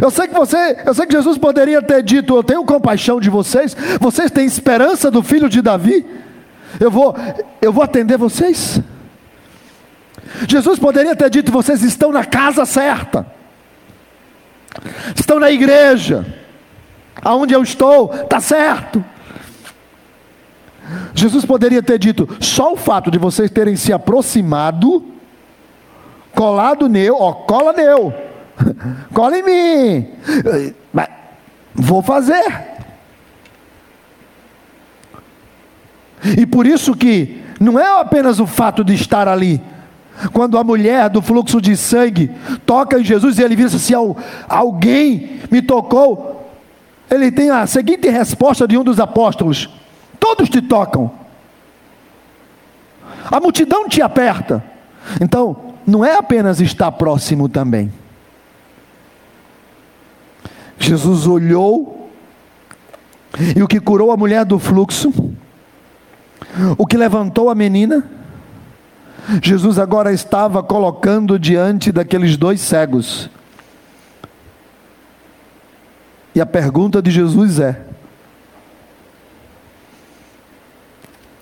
Eu 0.00 0.10
sei 0.10 0.28
que 0.28 0.34
você, 0.34 0.82
eu 0.86 0.94
sei 0.94 1.06
que 1.06 1.12
Jesus 1.12 1.38
poderia 1.38 1.82
ter 1.82 2.02
dito: 2.02 2.34
eu 2.34 2.44
tenho 2.44 2.64
compaixão 2.64 3.20
de 3.20 3.30
vocês. 3.30 3.76
Vocês 4.00 4.30
têm 4.30 4.46
esperança 4.46 5.10
do 5.10 5.22
filho 5.22 5.48
de 5.48 5.60
Davi. 5.60 6.06
Eu 6.80 6.90
vou, 6.90 7.14
eu 7.60 7.72
vou 7.72 7.82
atender 7.82 8.16
vocês. 8.16 8.80
Jesus 10.48 10.78
poderia 10.78 11.14
ter 11.14 11.30
dito: 11.30 11.52
vocês 11.52 11.82
estão 11.82 12.10
na 12.10 12.24
casa 12.24 12.64
certa 12.64 13.36
estão 15.14 15.38
na 15.38 15.50
igreja, 15.50 16.26
aonde 17.22 17.54
eu 17.54 17.62
estou, 17.62 18.12
está 18.14 18.40
certo. 18.40 19.04
Jesus 21.14 21.44
poderia 21.44 21.82
ter 21.82 21.98
dito: 21.98 22.28
só 22.40 22.72
o 22.72 22.76
fato 22.76 23.10
de 23.10 23.18
vocês 23.18 23.50
terem 23.50 23.76
se 23.76 23.92
aproximado, 23.92 25.04
colado 26.34 26.88
nele, 26.88 27.10
ó, 27.10 27.32
cola 27.32 27.72
nele, 27.72 28.12
cola 29.12 29.38
em 29.38 29.42
mim, 29.42 30.08
mas 30.92 31.08
vou 31.74 32.02
fazer. 32.02 32.76
E 36.36 36.46
por 36.46 36.66
isso 36.66 36.94
que 36.96 37.42
não 37.60 37.78
é 37.78 38.00
apenas 38.00 38.40
o 38.40 38.46
fato 38.46 38.84
de 38.84 38.94
estar 38.94 39.28
ali. 39.28 39.60
Quando 40.32 40.56
a 40.56 40.64
mulher 40.64 41.10
do 41.10 41.20
fluxo 41.20 41.60
de 41.60 41.76
sangue 41.76 42.30
toca 42.64 42.98
em 42.98 43.04
Jesus 43.04 43.38
e 43.38 43.42
ele 43.42 43.54
vira 43.54 43.68
assim: 43.68 43.94
alguém 44.48 45.40
me 45.50 45.60
tocou. 45.60 46.50
Ele 47.10 47.30
tem 47.30 47.50
a 47.50 47.66
seguinte 47.66 48.08
resposta 48.08 48.66
de 48.66 48.78
um 48.78 48.82
dos 48.82 48.98
apóstolos: 48.98 49.68
Todos 50.18 50.48
te 50.48 50.60
tocam, 50.62 51.10
a 53.30 53.40
multidão 53.40 53.88
te 53.88 54.00
aperta. 54.02 54.62
Então, 55.20 55.74
não 55.86 56.04
é 56.04 56.16
apenas 56.16 56.60
estar 56.60 56.90
próximo 56.92 57.48
também. 57.48 57.92
Jesus 60.78 61.26
olhou, 61.26 62.10
e 63.56 63.62
o 63.62 63.68
que 63.68 63.80
curou 63.80 64.10
a 64.10 64.16
mulher 64.16 64.44
do 64.44 64.58
fluxo, 64.58 65.12
o 66.76 66.86
que 66.86 66.96
levantou 66.96 67.50
a 67.50 67.54
menina, 67.54 68.08
Jesus 69.42 69.78
agora 69.78 70.12
estava 70.12 70.62
colocando 70.62 71.38
diante 71.38 71.90
daqueles 71.90 72.36
dois 72.36 72.60
cegos. 72.60 73.28
E 76.34 76.40
a 76.40 76.46
pergunta 76.46 77.02
de 77.02 77.10
Jesus 77.10 77.58
é: 77.58 77.85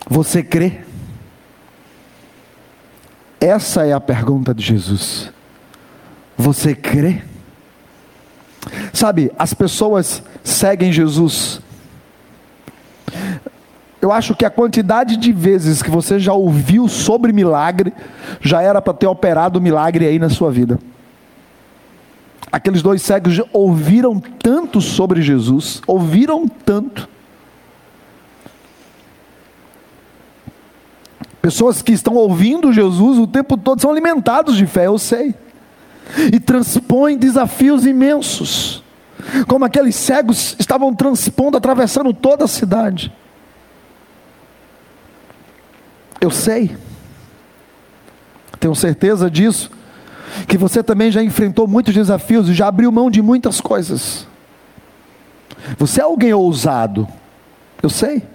Você 0.06 0.42
crê? 0.42 0.80
Essa 3.40 3.86
é 3.86 3.92
a 3.92 4.00
pergunta 4.00 4.54
de 4.54 4.64
Jesus. 4.64 5.30
Você 6.36 6.74
crê? 6.74 7.22
Sabe, 8.92 9.30
as 9.38 9.52
pessoas 9.52 10.22
seguem 10.42 10.92
Jesus. 10.92 11.60
Eu 14.00 14.12
acho 14.12 14.34
que 14.34 14.44
a 14.44 14.50
quantidade 14.50 15.16
de 15.16 15.32
vezes 15.32 15.82
que 15.82 15.90
você 15.90 16.18
já 16.18 16.32
ouviu 16.34 16.88
sobre 16.88 17.32
milagre, 17.32 17.92
já 18.40 18.60
era 18.60 18.82
para 18.82 18.92
ter 18.92 19.06
operado 19.06 19.60
milagre 19.60 20.06
aí 20.06 20.18
na 20.18 20.28
sua 20.28 20.50
vida. 20.50 20.78
Aqueles 22.52 22.82
dois 22.82 23.02
cegos 23.02 23.40
ouviram 23.52 24.20
tanto 24.20 24.80
sobre 24.80 25.22
Jesus, 25.22 25.82
ouviram 25.86 26.46
tanto. 26.46 27.08
Pessoas 31.44 31.82
que 31.82 31.92
estão 31.92 32.14
ouvindo 32.14 32.72
Jesus 32.72 33.18
o 33.18 33.26
tempo 33.26 33.58
todo 33.58 33.78
são 33.78 33.90
alimentados 33.90 34.56
de 34.56 34.64
fé, 34.66 34.86
eu 34.86 34.98
sei. 34.98 35.34
E 36.32 36.40
transpõem 36.40 37.18
desafios 37.18 37.84
imensos. 37.84 38.82
Como 39.46 39.62
aqueles 39.62 39.94
cegos 39.94 40.56
estavam 40.58 40.94
transpondo, 40.94 41.58
atravessando 41.58 42.14
toda 42.14 42.46
a 42.46 42.48
cidade. 42.48 43.12
Eu 46.18 46.30
sei, 46.30 46.78
tenho 48.58 48.74
certeza 48.74 49.30
disso, 49.30 49.70
que 50.48 50.56
você 50.56 50.82
também 50.82 51.10
já 51.10 51.22
enfrentou 51.22 51.68
muitos 51.68 51.92
desafios 51.92 52.48
e 52.48 52.54
já 52.54 52.68
abriu 52.68 52.90
mão 52.90 53.10
de 53.10 53.20
muitas 53.20 53.60
coisas. 53.60 54.26
Você 55.76 56.00
é 56.00 56.04
alguém 56.04 56.32
ousado, 56.32 57.06
eu 57.82 57.90
sei. 57.90 58.32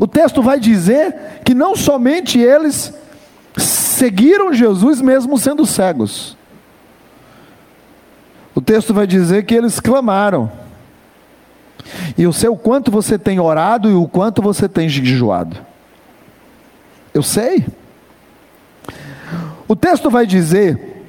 O 0.00 0.06
texto 0.06 0.42
vai 0.42 0.60
dizer 0.60 1.40
que 1.44 1.54
não 1.54 1.74
somente 1.74 2.38
eles 2.38 2.92
seguiram 3.56 4.52
Jesus 4.52 5.00
mesmo 5.00 5.38
sendo 5.38 5.64
cegos. 5.66 6.36
O 8.54 8.60
texto 8.60 8.92
vai 8.92 9.06
dizer 9.06 9.44
que 9.44 9.54
eles 9.54 9.80
clamaram. 9.80 10.50
E 12.16 12.22
eu 12.22 12.32
sei 12.32 12.48
o 12.48 12.56
quanto 12.56 12.90
você 12.90 13.18
tem 13.18 13.40
orado 13.40 13.90
e 13.90 13.94
o 13.94 14.06
quanto 14.06 14.42
você 14.42 14.68
tem 14.68 14.88
jejuado. 14.88 15.56
Eu 17.14 17.22
sei. 17.22 17.66
O 19.66 19.74
texto 19.74 20.10
vai 20.10 20.26
dizer 20.26 21.04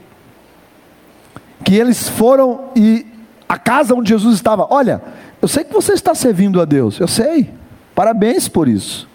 que 1.66 1.76
eles 1.76 2.08
foram 2.08 2.70
e 2.76 3.06
a 3.48 3.58
casa 3.58 3.94
onde 3.94 4.10
Jesus 4.10 4.36
estava, 4.36 4.68
olha, 4.70 5.02
eu 5.42 5.48
sei 5.48 5.64
que 5.64 5.74
você 5.74 5.94
está 5.94 6.16
servindo 6.16 6.62
a 6.62 6.66
Deus, 6.66 7.00
eu 7.00 7.08
sei. 7.08 7.52
Parabéns 7.96 8.48
por 8.48 8.68
isso. 8.68 9.08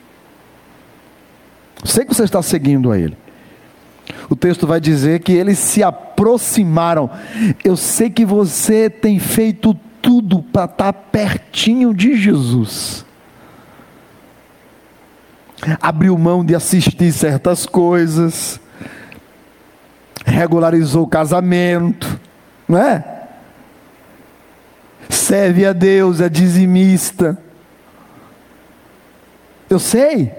Sei 1.85 2.05
que 2.05 2.15
você 2.15 2.25
está 2.25 2.43
seguindo 2.43 2.91
a 2.91 2.99
Ele. 2.99 3.17
O 4.29 4.37
texto 4.37 4.67
vai 4.67 4.81
dizer 4.81 5.21
que 5.21 5.33
eles 5.33 5.59
se 5.59 5.83
aproximaram. 5.83 7.11
Eu 7.65 7.77
sei 7.77 8.11
que 8.11 8.25
você 8.25 8.89
tem 8.89 9.19
feito 9.19 9.75
tudo 10.01 10.43
para 10.43 10.65
estar 10.65 10.93
pertinho 10.93 11.95
de 11.95 12.17
Jesus 12.17 13.07
abriu 15.81 16.17
mão 16.17 16.45
de 16.45 16.55
assistir 16.55 17.13
certas 17.13 17.67
coisas, 17.67 18.61
regularizou 20.25 21.05
o 21.05 21.09
casamento, 21.09 22.21
não 22.69 22.79
é? 22.79 23.05
Serve 25.09 25.67
a 25.67 25.73
Deus, 25.73 26.21
é 26.21 26.29
dizimista. 26.29 27.39
Eu 29.69 29.79
sei 29.79 30.33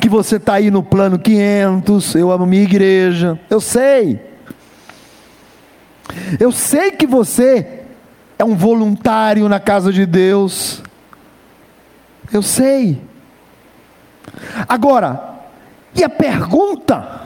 que 0.00 0.08
você 0.08 0.36
está 0.36 0.54
aí 0.54 0.70
no 0.70 0.82
plano 0.82 1.18
500, 1.18 2.14
eu 2.14 2.30
amo 2.30 2.46
minha 2.46 2.62
igreja, 2.62 3.38
eu 3.48 3.60
sei. 3.60 4.20
Eu 6.38 6.52
sei 6.52 6.92
que 6.92 7.06
você 7.06 7.82
é 8.38 8.44
um 8.44 8.54
voluntário 8.54 9.48
na 9.48 9.58
casa 9.58 9.92
de 9.92 10.06
Deus, 10.06 10.82
eu 12.32 12.42
sei. 12.42 13.00
Agora, 14.68 15.30
e 15.94 16.04
a 16.04 16.08
pergunta 16.08 17.20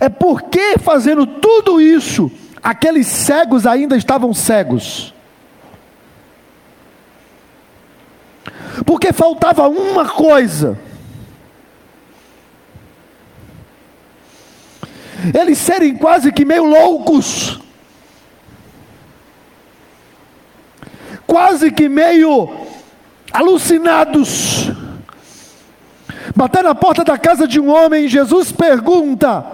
é 0.00 0.08
por 0.08 0.42
que 0.42 0.78
fazendo 0.78 1.26
tudo 1.26 1.80
isso, 1.80 2.30
aqueles 2.62 3.06
cegos 3.06 3.66
ainda 3.66 3.96
estavam 3.96 4.34
cegos? 4.34 5.14
Porque 8.84 9.12
faltava 9.12 9.68
uma 9.68 10.08
coisa. 10.08 10.78
Eles 15.34 15.58
serem 15.58 15.96
quase 15.96 16.30
que 16.32 16.44
meio 16.44 16.64
loucos. 16.64 17.60
Quase 21.26 21.70
que 21.70 21.88
meio 21.88 22.66
alucinados. 23.32 24.70
Bater 26.34 26.62
na 26.62 26.74
porta 26.74 27.02
da 27.02 27.18
casa 27.18 27.48
de 27.48 27.58
um 27.58 27.68
homem, 27.68 28.08
Jesus 28.08 28.52
pergunta: 28.52 29.44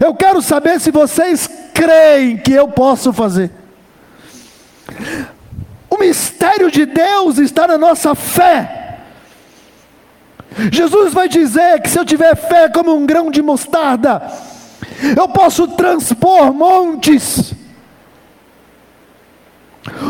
Eu 0.00 0.14
quero 0.14 0.42
saber 0.42 0.80
se 0.80 0.90
vocês 0.90 1.48
creem 1.72 2.36
que 2.36 2.52
eu 2.52 2.68
posso 2.68 3.12
fazer. 3.12 3.50
Mistério 6.06 6.70
de 6.70 6.86
Deus 6.86 7.38
está 7.38 7.66
na 7.66 7.76
nossa 7.76 8.14
fé. 8.14 8.98
Jesus 10.70 11.12
vai 11.12 11.28
dizer 11.28 11.82
que 11.82 11.90
se 11.90 11.98
eu 11.98 12.04
tiver 12.04 12.36
fé 12.36 12.68
como 12.68 12.94
um 12.94 13.04
grão 13.04 13.28
de 13.28 13.42
mostarda, 13.42 14.22
eu 15.16 15.28
posso 15.28 15.66
transpor 15.66 16.54
montes. 16.54 17.52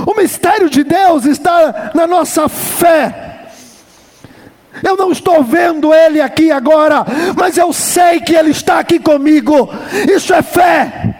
O 0.07 0.15
mistério 0.15 0.69
de 0.69 0.85
Deus 0.85 1.25
está 1.25 1.93
na 1.95 2.07
nossa 2.07 2.47
fé. 2.47 3.47
Eu 4.83 4.99
não 4.99 5.11
estou 5.11 5.43
vendo 5.43 5.95
Ele 5.95 6.21
aqui 6.21 6.53
agora, 6.53 7.07
mas 7.35 7.57
eu 7.57 7.73
sei 7.73 8.21
que 8.21 8.35
Ele 8.35 8.51
está 8.51 8.81
aqui 8.81 8.99
comigo. 8.99 9.71
Isso 10.15 10.35
é 10.35 10.43
fé. 10.43 11.17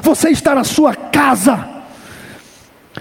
Você 0.00 0.30
está 0.30 0.54
na 0.54 0.64
sua 0.64 0.94
casa. 0.94 1.75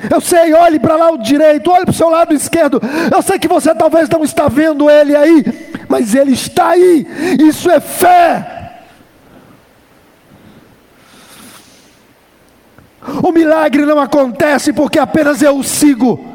Eu 0.09 0.19
sei, 0.19 0.53
olhe 0.53 0.79
para 0.79 0.95
lá 0.95 1.11
o 1.11 1.17
direito, 1.17 1.71
olhe 1.71 1.85
para 1.85 1.91
o 1.91 1.95
seu 1.95 2.09
lado 2.09 2.33
esquerdo. 2.33 2.81
Eu 3.13 3.21
sei 3.21 3.39
que 3.39 3.47
você 3.47 3.73
talvez 3.73 4.09
não 4.09 4.23
está 4.23 4.47
vendo 4.47 4.89
Ele 4.89 5.15
aí, 5.15 5.43
mas 5.87 6.13
Ele 6.13 6.33
está 6.33 6.69
aí. 6.69 7.07
Isso 7.39 7.69
é 7.69 7.79
fé. 7.79 8.55
O 13.23 13.31
milagre 13.31 13.85
não 13.85 13.99
acontece 13.99 14.73
porque 14.73 14.99
apenas 14.99 15.41
eu 15.41 15.57
o 15.57 15.63
sigo. 15.63 16.33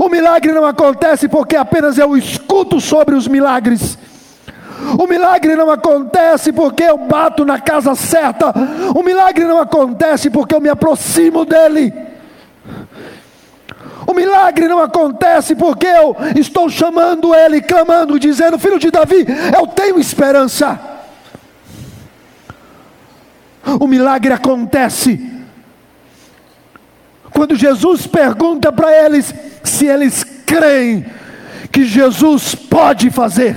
O 0.00 0.08
milagre 0.08 0.52
não 0.52 0.64
acontece 0.64 1.28
porque 1.28 1.56
apenas 1.56 1.98
eu 1.98 2.16
escuto 2.16 2.80
sobre 2.80 3.14
os 3.14 3.28
milagres. 3.28 3.98
O 4.98 5.06
milagre 5.06 5.54
não 5.56 5.70
acontece 5.70 6.52
porque 6.52 6.82
eu 6.82 6.98
bato 6.98 7.44
na 7.44 7.60
casa 7.60 7.94
certa. 7.94 8.52
O 8.94 9.02
milagre 9.02 9.44
não 9.44 9.58
acontece 9.58 10.30
porque 10.30 10.54
eu 10.54 10.60
me 10.60 10.68
aproximo 10.68 11.44
dele. 11.44 12.13
O 14.06 14.12
milagre 14.12 14.68
não 14.68 14.80
acontece 14.80 15.54
porque 15.54 15.86
eu 15.86 16.16
estou 16.36 16.68
chamando 16.68 17.34
ele, 17.34 17.60
clamando, 17.60 18.18
dizendo: 18.18 18.58
Filho 18.58 18.78
de 18.78 18.90
Davi, 18.90 19.26
eu 19.56 19.66
tenho 19.66 19.98
esperança. 19.98 20.78
O 23.80 23.86
milagre 23.86 24.32
acontece 24.32 25.32
Quando 27.34 27.56
Jesus 27.56 28.06
pergunta 28.06 28.70
para 28.70 28.92
eles 29.04 29.34
se 29.64 29.86
eles 29.86 30.22
creem 30.22 31.04
que 31.72 31.84
Jesus 31.84 32.54
pode 32.54 33.10
fazer. 33.10 33.56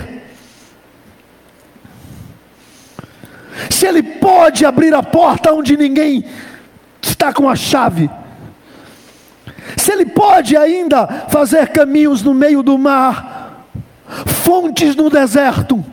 Se 3.70 3.86
ele 3.86 4.02
pode 4.02 4.66
abrir 4.66 4.96
a 4.96 5.04
porta 5.04 5.54
onde 5.54 5.78
ninguém 5.78 6.26
está 7.02 7.32
com 7.32 7.48
a 7.48 7.56
chave. 7.56 8.10
Ele 9.98 10.06
pode 10.06 10.56
ainda 10.56 11.08
fazer 11.30 11.70
caminhos 11.70 12.22
no 12.22 12.34
meio 12.34 12.62
do 12.62 12.78
mar, 12.78 13.66
fontes 14.44 14.96
no 14.96 15.10
deserto. 15.10 15.84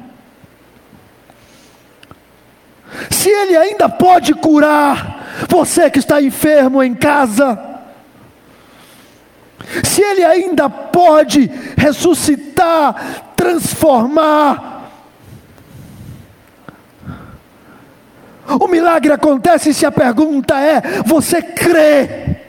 Se 3.10 3.28
ele 3.28 3.56
ainda 3.56 3.88
pode 3.88 4.34
curar 4.34 5.46
você 5.48 5.90
que 5.90 5.98
está 5.98 6.20
enfermo 6.22 6.82
em 6.82 6.94
casa 6.94 7.74
se 9.82 10.02
Ele 10.02 10.24
ainda 10.24 10.68
pode 10.68 11.50
ressuscitar, 11.76 13.32
transformar, 13.36 14.72
o 18.46 18.68
milagre 18.68 19.12
acontece 19.12 19.72
se 19.72 19.86
a 19.86 19.92
pergunta 19.92 20.58
é: 20.60 21.02
você 21.04 21.40
crê? 21.40 22.43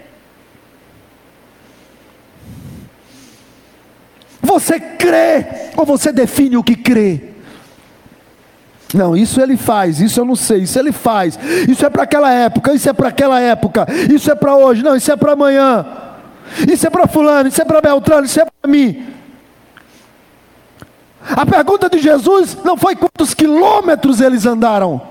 Você 4.46 4.80
crê 4.80 5.46
ou 5.76 5.86
você 5.86 6.12
define 6.12 6.56
o 6.56 6.64
que 6.64 6.76
crê? 6.76 7.22
Não, 8.94 9.18
isso 9.18 9.42
ele 9.42 9.58
faz, 9.58 10.00
isso 10.00 10.20
eu 10.20 10.26
não 10.26 10.36
sei, 10.36 10.60
isso 10.60 10.78
ele 10.80 10.92
faz, 10.92 11.38
isso 11.68 11.86
é 11.86 11.90
para 11.90 12.04
aquela 12.04 12.32
época, 12.32 12.74
isso 12.74 12.88
é 12.88 12.94
para 12.94 13.10
aquela 13.10 13.42
época, 13.42 13.86
isso 14.14 14.32
é 14.32 14.36
para 14.36 14.56
hoje, 14.56 14.84
não, 14.84 14.96
isso 14.96 15.12
é 15.12 15.16
para 15.18 15.34
amanhã. 15.34 15.86
Isso 16.72 16.86
é 16.86 16.90
para 16.90 17.08
fulano, 17.08 17.50
isso 17.50 17.62
é 17.62 17.66
para 17.66 17.82
Beltrano, 17.82 18.26
isso 18.26 18.40
é 18.40 18.46
para 18.46 18.72
mim. 18.72 19.04
A 21.36 21.46
pergunta 21.46 21.90
de 21.90 21.98
Jesus 22.00 22.56
não 22.64 22.78
foi 22.78 22.96
quantos 22.96 23.34
quilômetros 23.34 24.22
eles 24.22 24.46
andaram. 24.46 25.02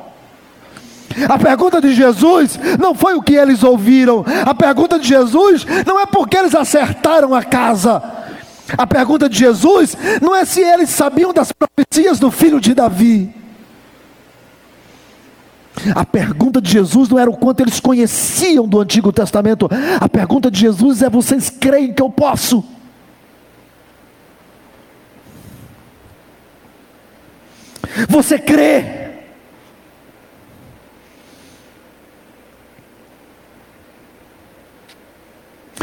A 1.29 1.39
pergunta 1.39 1.81
de 1.81 1.93
Jesus 1.93 2.59
não 2.79 2.95
foi 2.95 3.15
o 3.15 3.23
que 3.23 3.35
eles 3.35 3.63
ouviram. 3.63 4.25
A 4.47 4.55
pergunta 4.55 4.99
de 4.99 5.07
Jesus 5.07 5.67
não 5.85 6.01
é 6.01 6.07
porque 6.07 6.37
eles 6.37 6.55
acertaram 6.55 7.35
a 7.35 7.43
casa. 7.43 8.03
A 8.79 8.87
pergunta 8.87 9.29
de 9.29 9.39
Jesus 9.39 9.97
não 10.23 10.35
é 10.35 10.45
se 10.45 10.61
eles 10.61 10.89
sabiam 10.91 11.33
das 11.33 11.53
profecias 11.53 12.19
do 12.19 12.31
filho 12.31 12.61
de 12.61 12.75
Davi. 12.75 13.35
A 15.95 16.05
pergunta 16.05 16.63
de 16.63 16.71
Jesus 16.71 17.09
não 17.09 17.19
era 17.19 17.29
o 17.29 17.37
quanto 17.37 17.61
eles 17.61 17.81
conheciam 17.81 18.67
do 18.67 18.81
Antigo 18.81 19.13
Testamento. 19.13 19.69
A 20.01 20.09
pergunta 20.09 20.51
de 20.51 20.61
Jesus 20.61 21.03
é: 21.03 21.11
vocês 21.11 21.51
creem 21.51 21.93
que 21.93 22.01
eu 22.01 22.09
posso? 22.09 22.65
Você 28.09 28.39
crê? 28.39 29.05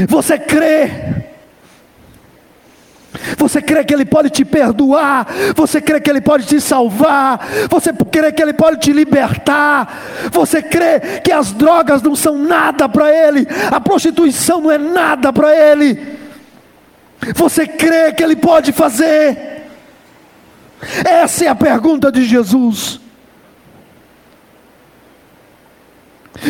Você 0.07 0.39
crê? 0.39 1.20
Você 3.51 3.61
crê 3.61 3.83
que 3.83 3.93
Ele 3.93 4.05
pode 4.05 4.29
te 4.29 4.45
perdoar? 4.45 5.27
Você 5.57 5.81
crê 5.81 5.99
que 5.99 6.09
Ele 6.09 6.21
pode 6.21 6.45
te 6.45 6.61
salvar? 6.61 7.45
Você 7.69 7.91
crê 7.91 8.31
que 8.31 8.41
Ele 8.41 8.53
pode 8.53 8.79
te 8.79 8.93
libertar? 8.93 10.29
Você 10.31 10.61
crê 10.61 11.19
que 11.21 11.33
as 11.33 11.51
drogas 11.51 12.01
não 12.01 12.15
são 12.15 12.37
nada 12.37 12.87
para 12.87 13.11
Ele? 13.11 13.45
A 13.69 13.81
prostituição 13.81 14.61
não 14.61 14.71
é 14.71 14.77
nada 14.77 15.33
para 15.33 15.53
Ele? 15.53 16.17
Você 17.35 17.67
crê 17.67 18.13
que 18.13 18.23
Ele 18.23 18.37
pode 18.37 18.71
fazer? 18.71 19.67
Essa 21.03 21.43
é 21.43 21.47
a 21.49 21.55
pergunta 21.55 22.09
de 22.09 22.23
Jesus. 22.23 23.01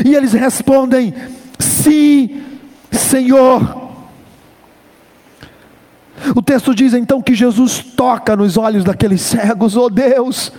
E 0.06 0.14
eles 0.14 0.34
respondem: 0.34 1.16
Sim, 1.58 2.44
Senhor. 2.92 3.81
O 6.36 6.42
texto 6.42 6.76
diz 6.76 6.94
então 6.94 7.22
que 7.22 7.34
Jesus 7.34 7.80
toca 7.80 8.36
nos 8.36 8.58
olhos 8.58 8.84
daqueles 8.84 9.22
cegos, 9.22 9.76
oh 9.76 9.90
Deus. 9.90 10.52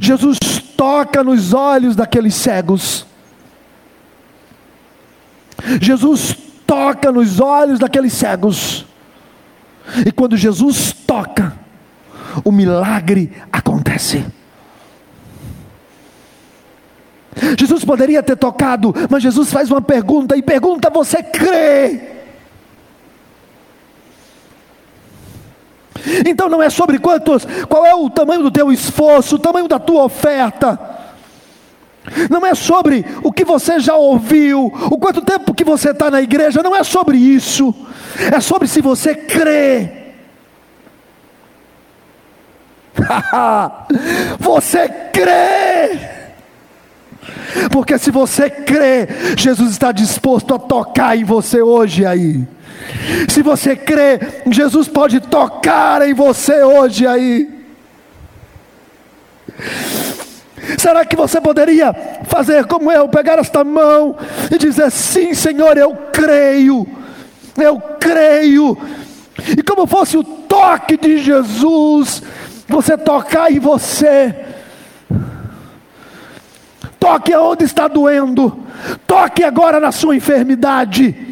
Jesus 0.00 0.38
toca 0.76 1.22
nos 1.22 1.52
olhos 1.52 1.94
daqueles 1.94 2.34
cegos. 2.34 3.06
Jesus 5.80 6.36
toca 6.66 7.12
nos 7.12 7.40
olhos 7.40 7.78
daqueles 7.78 8.12
cegos. 8.12 8.84
E 10.04 10.12
quando 10.12 10.36
Jesus 10.36 10.92
toca, 10.92 11.56
o 12.44 12.52
milagre 12.52 13.32
acontece. 13.52 14.24
Jesus 17.58 17.84
poderia 17.84 18.22
ter 18.22 18.36
tocado, 18.36 18.94
mas 19.08 19.22
Jesus 19.22 19.52
faz 19.52 19.70
uma 19.70 19.80
pergunta 19.80 20.36
e 20.36 20.42
pergunta: 20.42 20.90
Você 20.90 21.22
crê? 21.22 22.17
Então 26.26 26.48
não 26.48 26.62
é 26.62 26.70
sobre 26.70 26.98
quantos, 26.98 27.46
qual 27.68 27.84
é 27.84 27.94
o 27.94 28.08
tamanho 28.10 28.42
do 28.42 28.50
teu 28.50 28.72
esforço, 28.72 29.36
o 29.36 29.38
tamanho 29.38 29.68
da 29.68 29.78
tua 29.78 30.04
oferta. 30.04 30.78
Não 32.30 32.46
é 32.46 32.54
sobre 32.54 33.04
o 33.22 33.32
que 33.32 33.44
você 33.44 33.78
já 33.80 33.94
ouviu, 33.94 34.66
o 34.66 34.98
quanto 34.98 35.20
tempo 35.22 35.54
que 35.54 35.64
você 35.64 35.90
está 35.90 36.10
na 36.10 36.22
igreja, 36.22 36.62
não 36.62 36.74
é 36.74 36.82
sobre 36.82 37.16
isso. 37.16 37.74
É 38.32 38.40
sobre 38.40 38.66
se 38.66 38.80
você 38.80 39.14
crê. 39.14 39.92
você 44.38 44.88
crê. 45.12 46.18
Porque 47.70 47.98
se 47.98 48.10
você 48.10 48.50
crê, 48.50 49.08
Jesus 49.36 49.70
está 49.70 49.92
disposto 49.92 50.54
a 50.54 50.58
tocar 50.58 51.16
em 51.16 51.24
você 51.24 51.62
hoje 51.62 52.04
aí. 52.04 52.46
Se 53.28 53.42
você 53.42 53.76
crê, 53.76 54.18
Jesus 54.50 54.88
pode 54.88 55.20
tocar 55.20 56.06
em 56.06 56.14
você 56.14 56.62
hoje 56.62 57.06
aí. 57.06 57.48
Será 60.78 61.04
que 61.04 61.16
você 61.16 61.40
poderia 61.40 61.94
fazer 62.24 62.66
como 62.66 62.92
eu, 62.92 63.08
pegar 63.08 63.38
esta 63.38 63.64
mão 63.64 64.16
e 64.50 64.58
dizer: 64.58 64.90
Sim, 64.90 65.34
Senhor, 65.34 65.76
eu 65.76 65.96
creio, 66.12 66.86
eu 67.56 67.80
creio, 67.98 68.76
e 69.56 69.62
como 69.62 69.86
fosse 69.86 70.16
o 70.16 70.24
toque 70.24 70.96
de 70.96 71.18
Jesus, 71.18 72.22
você 72.68 72.96
tocar 72.96 73.50
em 73.50 73.58
você, 73.58 74.34
toque 77.00 77.32
aonde 77.32 77.64
está 77.64 77.88
doendo, 77.88 78.64
toque 79.06 79.42
agora 79.42 79.80
na 79.80 79.90
sua 79.90 80.16
enfermidade 80.16 81.27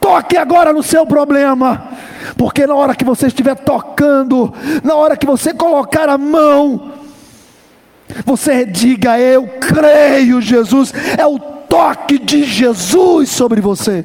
Toque 0.00 0.36
agora 0.36 0.72
no 0.72 0.82
seu 0.82 1.06
problema, 1.06 1.88
porque 2.36 2.66
na 2.66 2.74
hora 2.74 2.94
que 2.94 3.04
você 3.04 3.26
estiver 3.26 3.54
tocando, 3.54 4.52
na 4.82 4.94
hora 4.94 5.16
que 5.16 5.26
você 5.26 5.52
colocar 5.52 6.08
a 6.08 6.16
mão, 6.16 6.92
você 8.24 8.64
diga: 8.64 9.18
Eu 9.20 9.46
creio, 9.60 10.40
Jesus, 10.40 10.92
é 11.18 11.26
o 11.26 11.38
toque 11.38 12.18
de 12.18 12.44
Jesus 12.44 13.28
sobre 13.28 13.60
você. 13.60 14.04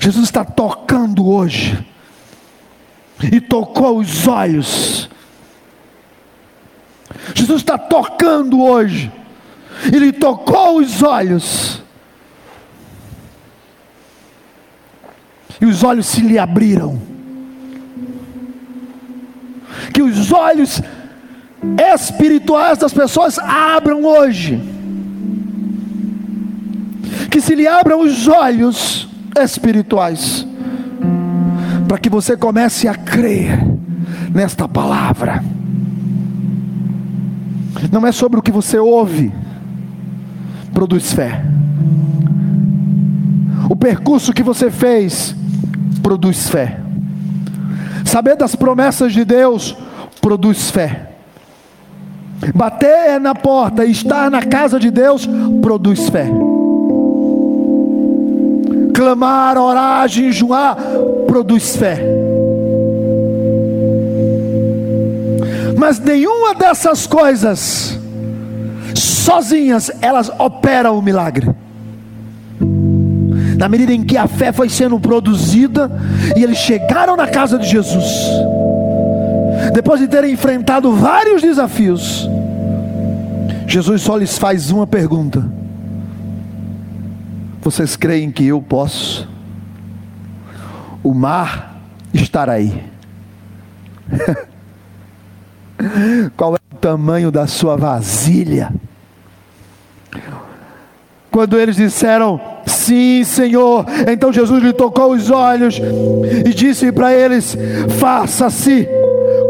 Jesus 0.00 0.24
está 0.24 0.44
tocando 0.44 1.28
hoje, 1.28 1.84
e 3.32 3.40
tocou 3.40 3.98
os 3.98 4.28
olhos. 4.28 5.10
Jesus 7.34 7.62
está 7.62 7.76
tocando 7.76 8.62
hoje, 8.62 9.10
ele 9.92 10.12
tocou 10.12 10.78
os 10.78 11.02
olhos. 11.02 11.83
E 15.60 15.66
os 15.66 15.82
olhos 15.82 16.06
se 16.06 16.20
lhe 16.20 16.38
abriram. 16.38 16.98
Que 19.92 20.02
os 20.02 20.32
olhos 20.32 20.80
espirituais 21.94 22.78
das 22.78 22.92
pessoas 22.92 23.38
abram 23.38 24.04
hoje. 24.04 24.60
Que 27.30 27.40
se 27.40 27.54
lhe 27.54 27.66
abram 27.66 28.00
os 28.00 28.28
olhos 28.28 29.08
espirituais, 29.42 30.46
para 31.88 31.98
que 31.98 32.08
você 32.08 32.36
comece 32.36 32.86
a 32.86 32.94
crer 32.94 33.58
nesta 34.32 34.68
palavra. 34.68 35.42
Não 37.90 38.06
é 38.06 38.12
sobre 38.12 38.38
o 38.38 38.42
que 38.42 38.52
você 38.52 38.78
ouve, 38.78 39.32
produz 40.72 41.12
fé. 41.12 41.44
O 43.68 43.76
percurso 43.76 44.32
que 44.32 44.42
você 44.42 44.70
fez 44.70 45.34
produz 46.04 46.50
fé. 46.50 46.76
Saber 48.04 48.36
das 48.36 48.54
promessas 48.54 49.14
de 49.14 49.24
Deus 49.24 49.74
produz 50.20 50.70
fé. 50.70 51.08
Bater 52.54 53.18
na 53.18 53.34
porta, 53.34 53.86
estar 53.86 54.30
na 54.30 54.42
casa 54.42 54.78
de 54.78 54.90
Deus, 54.90 55.26
produz 55.62 56.10
fé. 56.10 56.26
Clamar, 58.94 59.56
orar, 59.56 60.06
jejuar, 60.06 60.76
produz 61.26 61.74
fé. 61.74 62.04
Mas 65.78 65.98
nenhuma 65.98 66.54
dessas 66.54 67.06
coisas, 67.06 67.98
sozinhas, 68.94 69.90
elas 70.02 70.30
operam 70.38 70.98
o 70.98 71.02
milagre. 71.02 71.63
Na 73.56 73.68
medida 73.68 73.92
em 73.92 74.02
que 74.02 74.16
a 74.16 74.26
fé 74.26 74.52
foi 74.52 74.68
sendo 74.68 74.98
produzida 74.98 75.90
e 76.36 76.42
eles 76.42 76.58
chegaram 76.58 77.16
na 77.16 77.28
casa 77.28 77.58
de 77.58 77.68
Jesus, 77.68 78.04
depois 79.72 80.00
de 80.00 80.08
terem 80.08 80.32
enfrentado 80.32 80.92
vários 80.92 81.40
desafios, 81.40 82.28
Jesus 83.66 84.02
só 84.02 84.16
lhes 84.16 84.36
faz 84.38 84.70
uma 84.70 84.86
pergunta: 84.86 85.44
Vocês 87.62 87.96
creem 87.96 88.30
que 88.30 88.46
eu 88.46 88.60
posso? 88.60 89.28
O 91.02 91.12
mar 91.12 91.80
estará 92.12 92.52
aí. 92.54 92.82
Qual 96.36 96.54
é 96.54 96.58
o 96.72 96.76
tamanho 96.76 97.30
da 97.30 97.46
sua 97.46 97.76
vasilha? 97.76 98.72
Quando 101.30 101.58
eles 101.58 101.76
disseram, 101.76 102.40
Sim, 102.66 103.24
Senhor, 103.24 103.84
então 104.10 104.32
Jesus 104.32 104.62
lhe 104.62 104.72
tocou 104.72 105.12
os 105.12 105.30
olhos 105.30 105.80
e 106.44 106.52
disse 106.54 106.90
para 106.92 107.14
eles: 107.14 107.56
Faça-se 107.98 108.88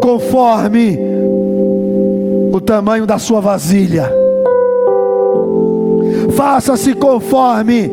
conforme 0.01 0.99
o 2.53 2.61
tamanho 2.61 3.07
da 3.07 3.19
sua 3.19 3.41
vasilha. 3.41 4.11
Faça-se 6.37 6.95
conforme 6.95 7.91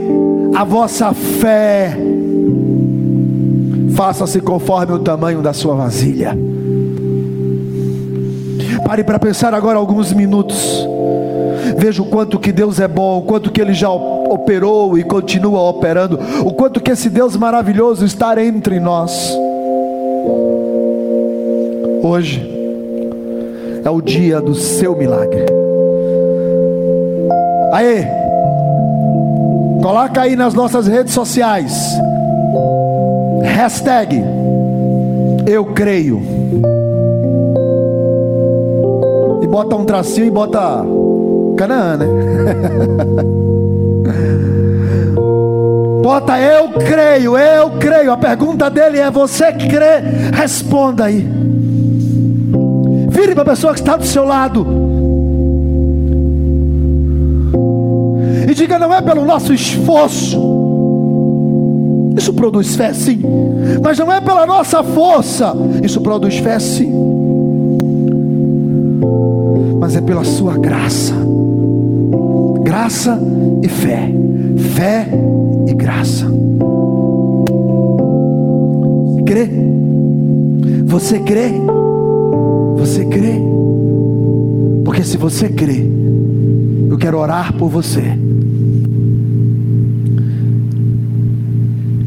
a 0.56 0.64
vossa 0.64 1.14
fé. 1.14 1.98
Faça-se 3.96 4.40
conforme 4.42 4.94
o 4.94 5.00
tamanho 5.00 5.42
da 5.42 5.54
sua 5.54 5.76
vasilha. 5.76 6.38
Pare 8.86 9.04
para 9.04 9.20
pensar 9.20 9.54
agora 9.54 9.78
alguns 9.78 10.12
minutos. 10.12 10.88
Veja 11.78 12.02
o 12.02 12.06
quanto 12.06 12.40
que 12.40 12.52
Deus 12.52 12.80
é 12.80 12.88
bom, 12.88 13.20
o 13.20 13.22
quanto 13.24 13.52
que 13.52 13.62
Ele 13.62 13.74
já 13.74 13.90
operou 13.90 14.98
e 14.98 15.04
continua 15.04 15.62
operando, 15.70 16.20
o 16.46 16.54
quanto 16.54 16.82
que 16.82 16.92
esse 16.92 17.10
Deus 17.10 17.36
maravilhoso 17.36 18.06
está 18.06 18.42
entre 18.44 18.80
nós. 18.80 19.36
Hoje 22.04 22.50
é 23.84 23.90
o 23.90 24.02
dia 24.02 24.42
do 24.42 24.56
seu 24.56 24.96
milagre. 24.96 25.46
Aí, 27.74 28.06
coloca 29.82 30.22
aí 30.22 30.36
nas 30.36 30.54
nossas 30.54 30.88
redes 30.88 31.14
sociais. 31.14 31.74
Hashtag 33.44 34.24
Eu 35.48 35.66
creio. 35.66 36.22
bota 39.52 39.76
um 39.76 39.84
tracinho 39.84 40.28
e 40.28 40.32
bota 40.32 40.82
Canaã, 41.62 41.96
né? 41.96 42.08
bota 46.02 46.40
eu 46.40 46.70
creio, 46.70 47.38
eu 47.38 47.70
creio. 47.72 48.12
A 48.12 48.18
pergunta 48.18 48.68
dele 48.68 48.98
é: 48.98 49.12
você 49.12 49.54
crê? 49.54 50.00
Responda 50.34 51.06
aí. 51.06 51.20
Vire 53.10 53.36
para 53.36 53.44
a 53.44 53.46
pessoa 53.46 53.74
que 53.74 53.80
está 53.80 53.96
do 53.96 54.08
seu 54.08 54.26
lado. 54.26 54.66
E 58.50 58.54
diga: 58.56 58.80
não 58.80 58.92
é 58.92 59.00
pelo 59.00 59.24
nosso 59.24 59.54
esforço. 59.54 60.42
Isso 62.18 62.34
produz 62.34 62.76
fé, 62.76 62.92
sim. 62.92 63.22
Mas 63.84 64.00
não 64.00 64.12
é 64.12 64.20
pela 64.20 64.48
nossa 64.48 64.84
força. 64.84 65.54
Isso 65.84 66.02
produz 66.02 66.40
fé, 66.40 66.58
sim 66.58 67.12
mas 69.92 69.96
é 69.96 70.02
pela 70.02 70.24
sua 70.24 70.58
graça. 70.58 71.14
Graça 72.72 73.20
e 73.62 73.68
fé. 73.68 74.10
Fé 74.58 75.10
e 75.68 75.74
graça. 75.74 76.26
Crê? 79.26 79.50
Você 80.86 81.20
crê? 81.20 81.52
Você 82.78 83.04
crê? 83.04 83.42
Porque 84.86 85.04
se 85.04 85.18
você 85.18 85.50
crê, 85.50 85.86
eu 86.90 86.98
quero 86.98 87.18
orar 87.18 87.52
por 87.58 87.68
você. 87.68 88.18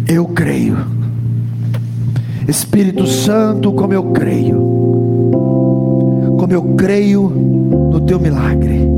Eu 0.09 0.25
creio. 0.29 0.79
Espírito 2.49 3.07
Santo, 3.07 3.71
como 3.73 3.93
eu 3.93 4.05
creio. 4.12 4.57
Como 6.39 6.51
eu 6.51 6.62
creio 6.75 7.29
no 7.29 8.01
teu 8.01 8.19
milagre. 8.19 8.93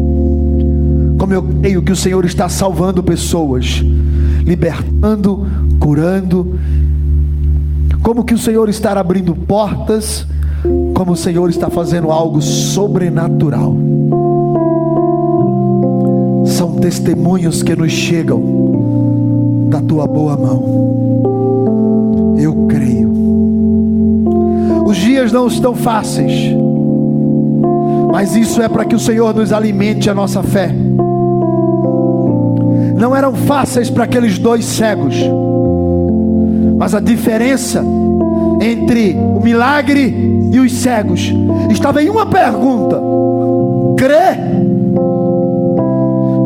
Como 1.26 1.34
eu 1.34 1.42
creio 1.42 1.82
que 1.82 1.90
o 1.90 1.96
Senhor 1.96 2.24
está 2.24 2.48
salvando 2.48 3.02
pessoas, 3.02 3.82
libertando, 4.44 5.44
curando. 5.80 6.56
Como 8.00 8.22
que 8.22 8.32
o 8.32 8.38
Senhor 8.38 8.68
está 8.68 8.92
abrindo 8.92 9.34
portas, 9.34 10.24
como 10.94 11.10
o 11.10 11.16
Senhor 11.16 11.50
está 11.50 11.68
fazendo 11.68 12.12
algo 12.12 12.40
sobrenatural. 12.40 13.76
São 16.44 16.76
testemunhos 16.76 17.60
que 17.60 17.74
nos 17.74 17.90
chegam 17.90 19.66
da 19.68 19.82
tua 19.82 20.06
boa 20.06 20.36
mão. 20.36 22.36
Eu 22.38 22.68
creio. 22.68 23.12
Os 24.86 24.96
dias 24.96 25.32
não 25.32 25.48
estão 25.48 25.74
fáceis 25.74 26.54
mas 28.16 28.34
isso 28.34 28.62
é 28.62 28.68
para 28.68 28.86
que 28.86 28.94
o 28.94 28.98
Senhor 28.98 29.34
nos 29.34 29.52
alimente 29.52 30.08
a 30.08 30.14
nossa 30.14 30.42
fé. 30.42 30.74
Não 32.96 33.14
eram 33.14 33.34
fáceis 33.34 33.90
para 33.90 34.04
aqueles 34.04 34.38
dois 34.38 34.64
cegos, 34.64 35.14
mas 36.76 36.94
a 36.94 37.00
diferença 37.00 37.84
entre 38.60 39.14
o 39.14 39.40
milagre 39.40 40.48
e 40.52 40.58
os 40.58 40.72
cegos 40.72 41.32
estava 41.70 42.02
em 42.02 42.08
uma 42.08 42.26
pergunta: 42.26 43.00
crê? 43.96 44.38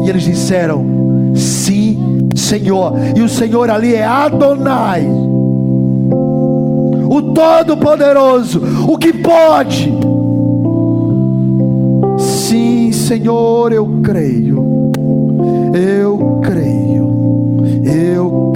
E 0.05 0.11
eles 0.11 0.22
disseram: 0.22 0.84
sim, 1.34 2.28
Senhor. 2.34 2.94
E 3.16 3.22
o 3.22 3.28
Senhor 3.28 3.70
ali 3.70 3.94
é 3.94 4.05
Adonai, 4.05 5.07
o 7.09 7.22
Todo-Poderoso, 7.34 8.61
o 8.88 8.98
que 8.98 9.12
pode 9.12 10.01
Senhor, 13.11 13.72
eu 13.72 13.88
creio, 14.05 14.57
eu 14.57 15.72
creio, 15.72 16.11
eu 16.14 16.30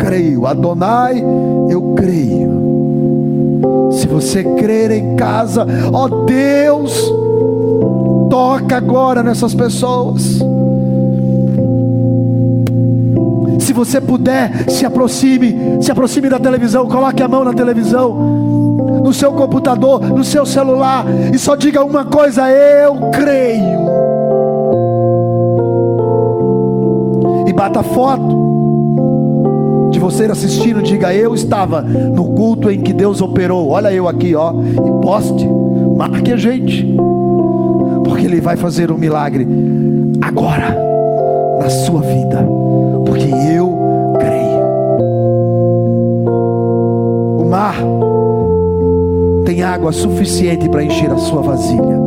creio, 0.05 0.46
Adonai, 0.46 1.24
eu 1.70 1.94
creio. 1.94 3.90
Se 3.92 4.07
você 4.07 4.44
crer 4.44 4.90
em 4.90 5.16
casa, 5.16 5.66
ó 5.92 6.09
Deus, 6.09 6.92
toca 8.28 8.76
agora 8.76 9.22
nessas 9.22 9.55
pessoas. 9.55 10.40
Se 13.61 13.72
você 13.72 14.00
puder, 14.00 14.70
se 14.70 14.84
aproxime, 14.84 15.78
se 15.80 15.90
aproxime 15.90 16.28
da 16.28 16.38
televisão, 16.38 16.86
coloque 16.86 17.22
a 17.22 17.28
mão 17.28 17.44
na 17.44 17.55
televisão, 17.55 18.14
no 19.02 19.12
seu 19.12 19.32
computador, 19.32 20.00
no 20.00 20.22
seu 20.22 20.44
celular, 20.44 21.07
e 21.32 21.38
só 21.38 21.57
diga 21.57 21.82
uma 21.82 22.05
coisa: 22.05 22.50
eu 22.50 23.11
creio. 23.11 23.84
bata 27.55 27.84
foto 27.84 28.43
de 29.95 30.01
você 30.01 30.24
assistindo, 30.24 30.82
diga 30.82 31.14
eu 31.14 31.34
estava 31.34 31.80
no 31.80 32.24
culto 32.34 32.70
em 32.70 32.80
que 32.80 32.92
Deus 32.92 33.22
operou. 33.22 33.68
Olha 33.68 33.92
eu 33.92 34.09
aqui, 34.09 34.34
ó, 34.34 34.53
e 34.53 35.03
poste, 35.03 35.49
marque 35.97 36.32
a 36.32 36.36
gente, 36.36 36.84
porque 38.05 38.26
Ele 38.26 38.40
vai 38.40 38.57
fazer 38.57 38.90
um 38.90 38.99
milagre 38.99 39.47
agora 40.20 40.76
na 41.61 41.70
sua 41.70 42.01
vida, 42.01 42.45
porque 43.07 43.28
eu 43.57 43.78
creio. 44.18 44.64
O 47.38 47.47
mar 47.49 47.76
tem 49.47 49.62
água 49.62 49.92
suficiente 49.92 50.68
para 50.68 50.82
encher 50.82 51.11
a 51.11 51.18
sua 51.18 51.40
vasilha. 51.40 52.03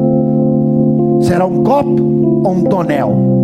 Será 1.22 1.46
um 1.46 1.64
copo 1.64 2.04
ou 2.44 2.52
um 2.52 2.64
tonel? 2.66 3.38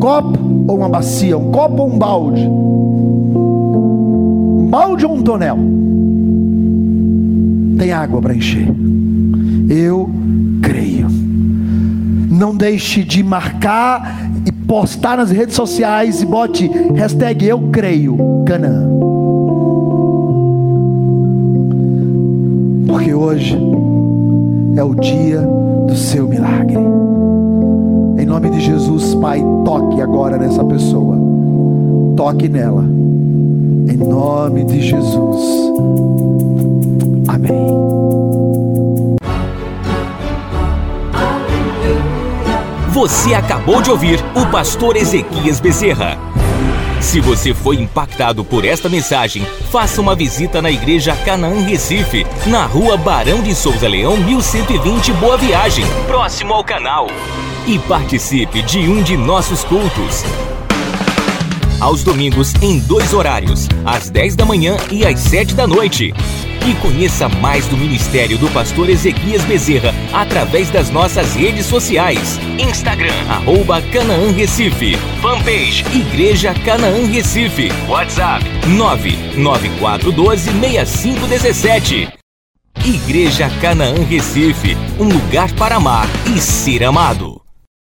copo 0.00 0.38
ou 0.70 0.76
uma 0.76 0.88
bacia, 0.88 1.36
um 1.36 1.50
copo 1.50 1.82
ou 1.82 1.92
um 1.92 1.98
balde, 1.98 2.46
um 2.46 4.68
balde 4.70 5.04
ou 5.04 5.14
um 5.14 5.22
tonel, 5.22 5.58
tem 7.76 7.92
água 7.92 8.22
para 8.22 8.36
encher. 8.36 8.68
Eu 9.68 10.08
creio. 10.62 11.08
Não 12.30 12.54
deixe 12.54 13.02
de 13.02 13.24
marcar 13.24 14.30
e 14.46 14.52
postar 14.52 15.16
nas 15.16 15.32
redes 15.32 15.56
sociais 15.56 16.22
e 16.22 16.26
bote 16.26 16.70
hashtag 16.94 17.48
eu 17.48 17.58
creio 17.72 18.44
Canaã. 18.46 18.88
Porque 22.86 23.12
hoje 23.12 23.58
é 24.76 24.84
o 24.84 24.94
dia 24.94 25.40
do 25.88 25.96
seu 25.96 26.28
milagre. 26.28 26.78
Nome 28.30 28.48
de 28.48 28.60
Jesus, 28.60 29.16
Pai, 29.16 29.42
toque 29.64 30.00
agora 30.00 30.38
nessa 30.38 30.62
pessoa. 30.62 31.16
Toque 32.16 32.48
nela. 32.48 32.84
Em 32.84 33.96
nome 33.96 34.62
de 34.62 34.80
Jesus. 34.80 35.72
Amém. 37.26 37.66
Você 42.92 43.34
acabou 43.34 43.82
de 43.82 43.90
ouvir 43.90 44.24
o 44.36 44.46
pastor 44.52 44.96
Ezequias 44.96 45.58
Bezerra. 45.58 46.16
Se 47.00 47.18
você 47.20 47.52
foi 47.52 47.80
impactado 47.80 48.44
por 48.44 48.64
esta 48.64 48.88
mensagem, 48.88 49.44
faça 49.72 50.00
uma 50.00 50.14
visita 50.14 50.62
na 50.62 50.70
Igreja 50.70 51.16
Canaã 51.24 51.62
Recife, 51.62 52.24
na 52.46 52.64
rua 52.64 52.96
Barão 52.96 53.42
de 53.42 53.56
Souza 53.56 53.88
Leão, 53.88 54.16
1120 54.18 55.12
Boa 55.14 55.36
Viagem, 55.36 55.84
próximo 56.06 56.54
ao 56.54 56.62
canal. 56.62 57.08
E 57.70 57.78
participe 57.78 58.60
de 58.62 58.80
um 58.80 59.00
de 59.00 59.16
nossos 59.16 59.62
cultos. 59.62 60.24
Aos 61.80 62.02
domingos, 62.02 62.52
em 62.60 62.80
dois 62.80 63.14
horários, 63.14 63.68
às 63.84 64.10
10 64.10 64.34
da 64.34 64.44
manhã 64.44 64.76
e 64.90 65.06
às 65.06 65.20
7 65.20 65.54
da 65.54 65.68
noite. 65.68 66.12
E 66.68 66.74
conheça 66.82 67.28
mais 67.28 67.68
do 67.68 67.76
ministério 67.76 68.36
do 68.38 68.50
pastor 68.50 68.90
Ezequias 68.90 69.44
Bezerra 69.44 69.94
através 70.12 70.68
das 70.68 70.90
nossas 70.90 71.36
redes 71.36 71.66
sociais. 71.66 72.40
Instagram, 72.58 73.14
arroba 73.28 73.80
Canaã 73.80 74.32
Recife. 74.32 74.96
Fanpage, 75.22 75.84
Igreja 75.94 76.52
Canaã 76.64 77.06
Recife. 77.06 77.68
WhatsApp, 77.88 78.44
994126517. 79.36 82.12
Igreja 82.84 83.48
Canaã 83.60 83.94
Recife, 84.08 84.76
um 84.98 85.04
lugar 85.04 85.52
para 85.52 85.76
amar 85.76 86.08
e 86.34 86.40
ser 86.40 86.82
amado. 86.82 87.39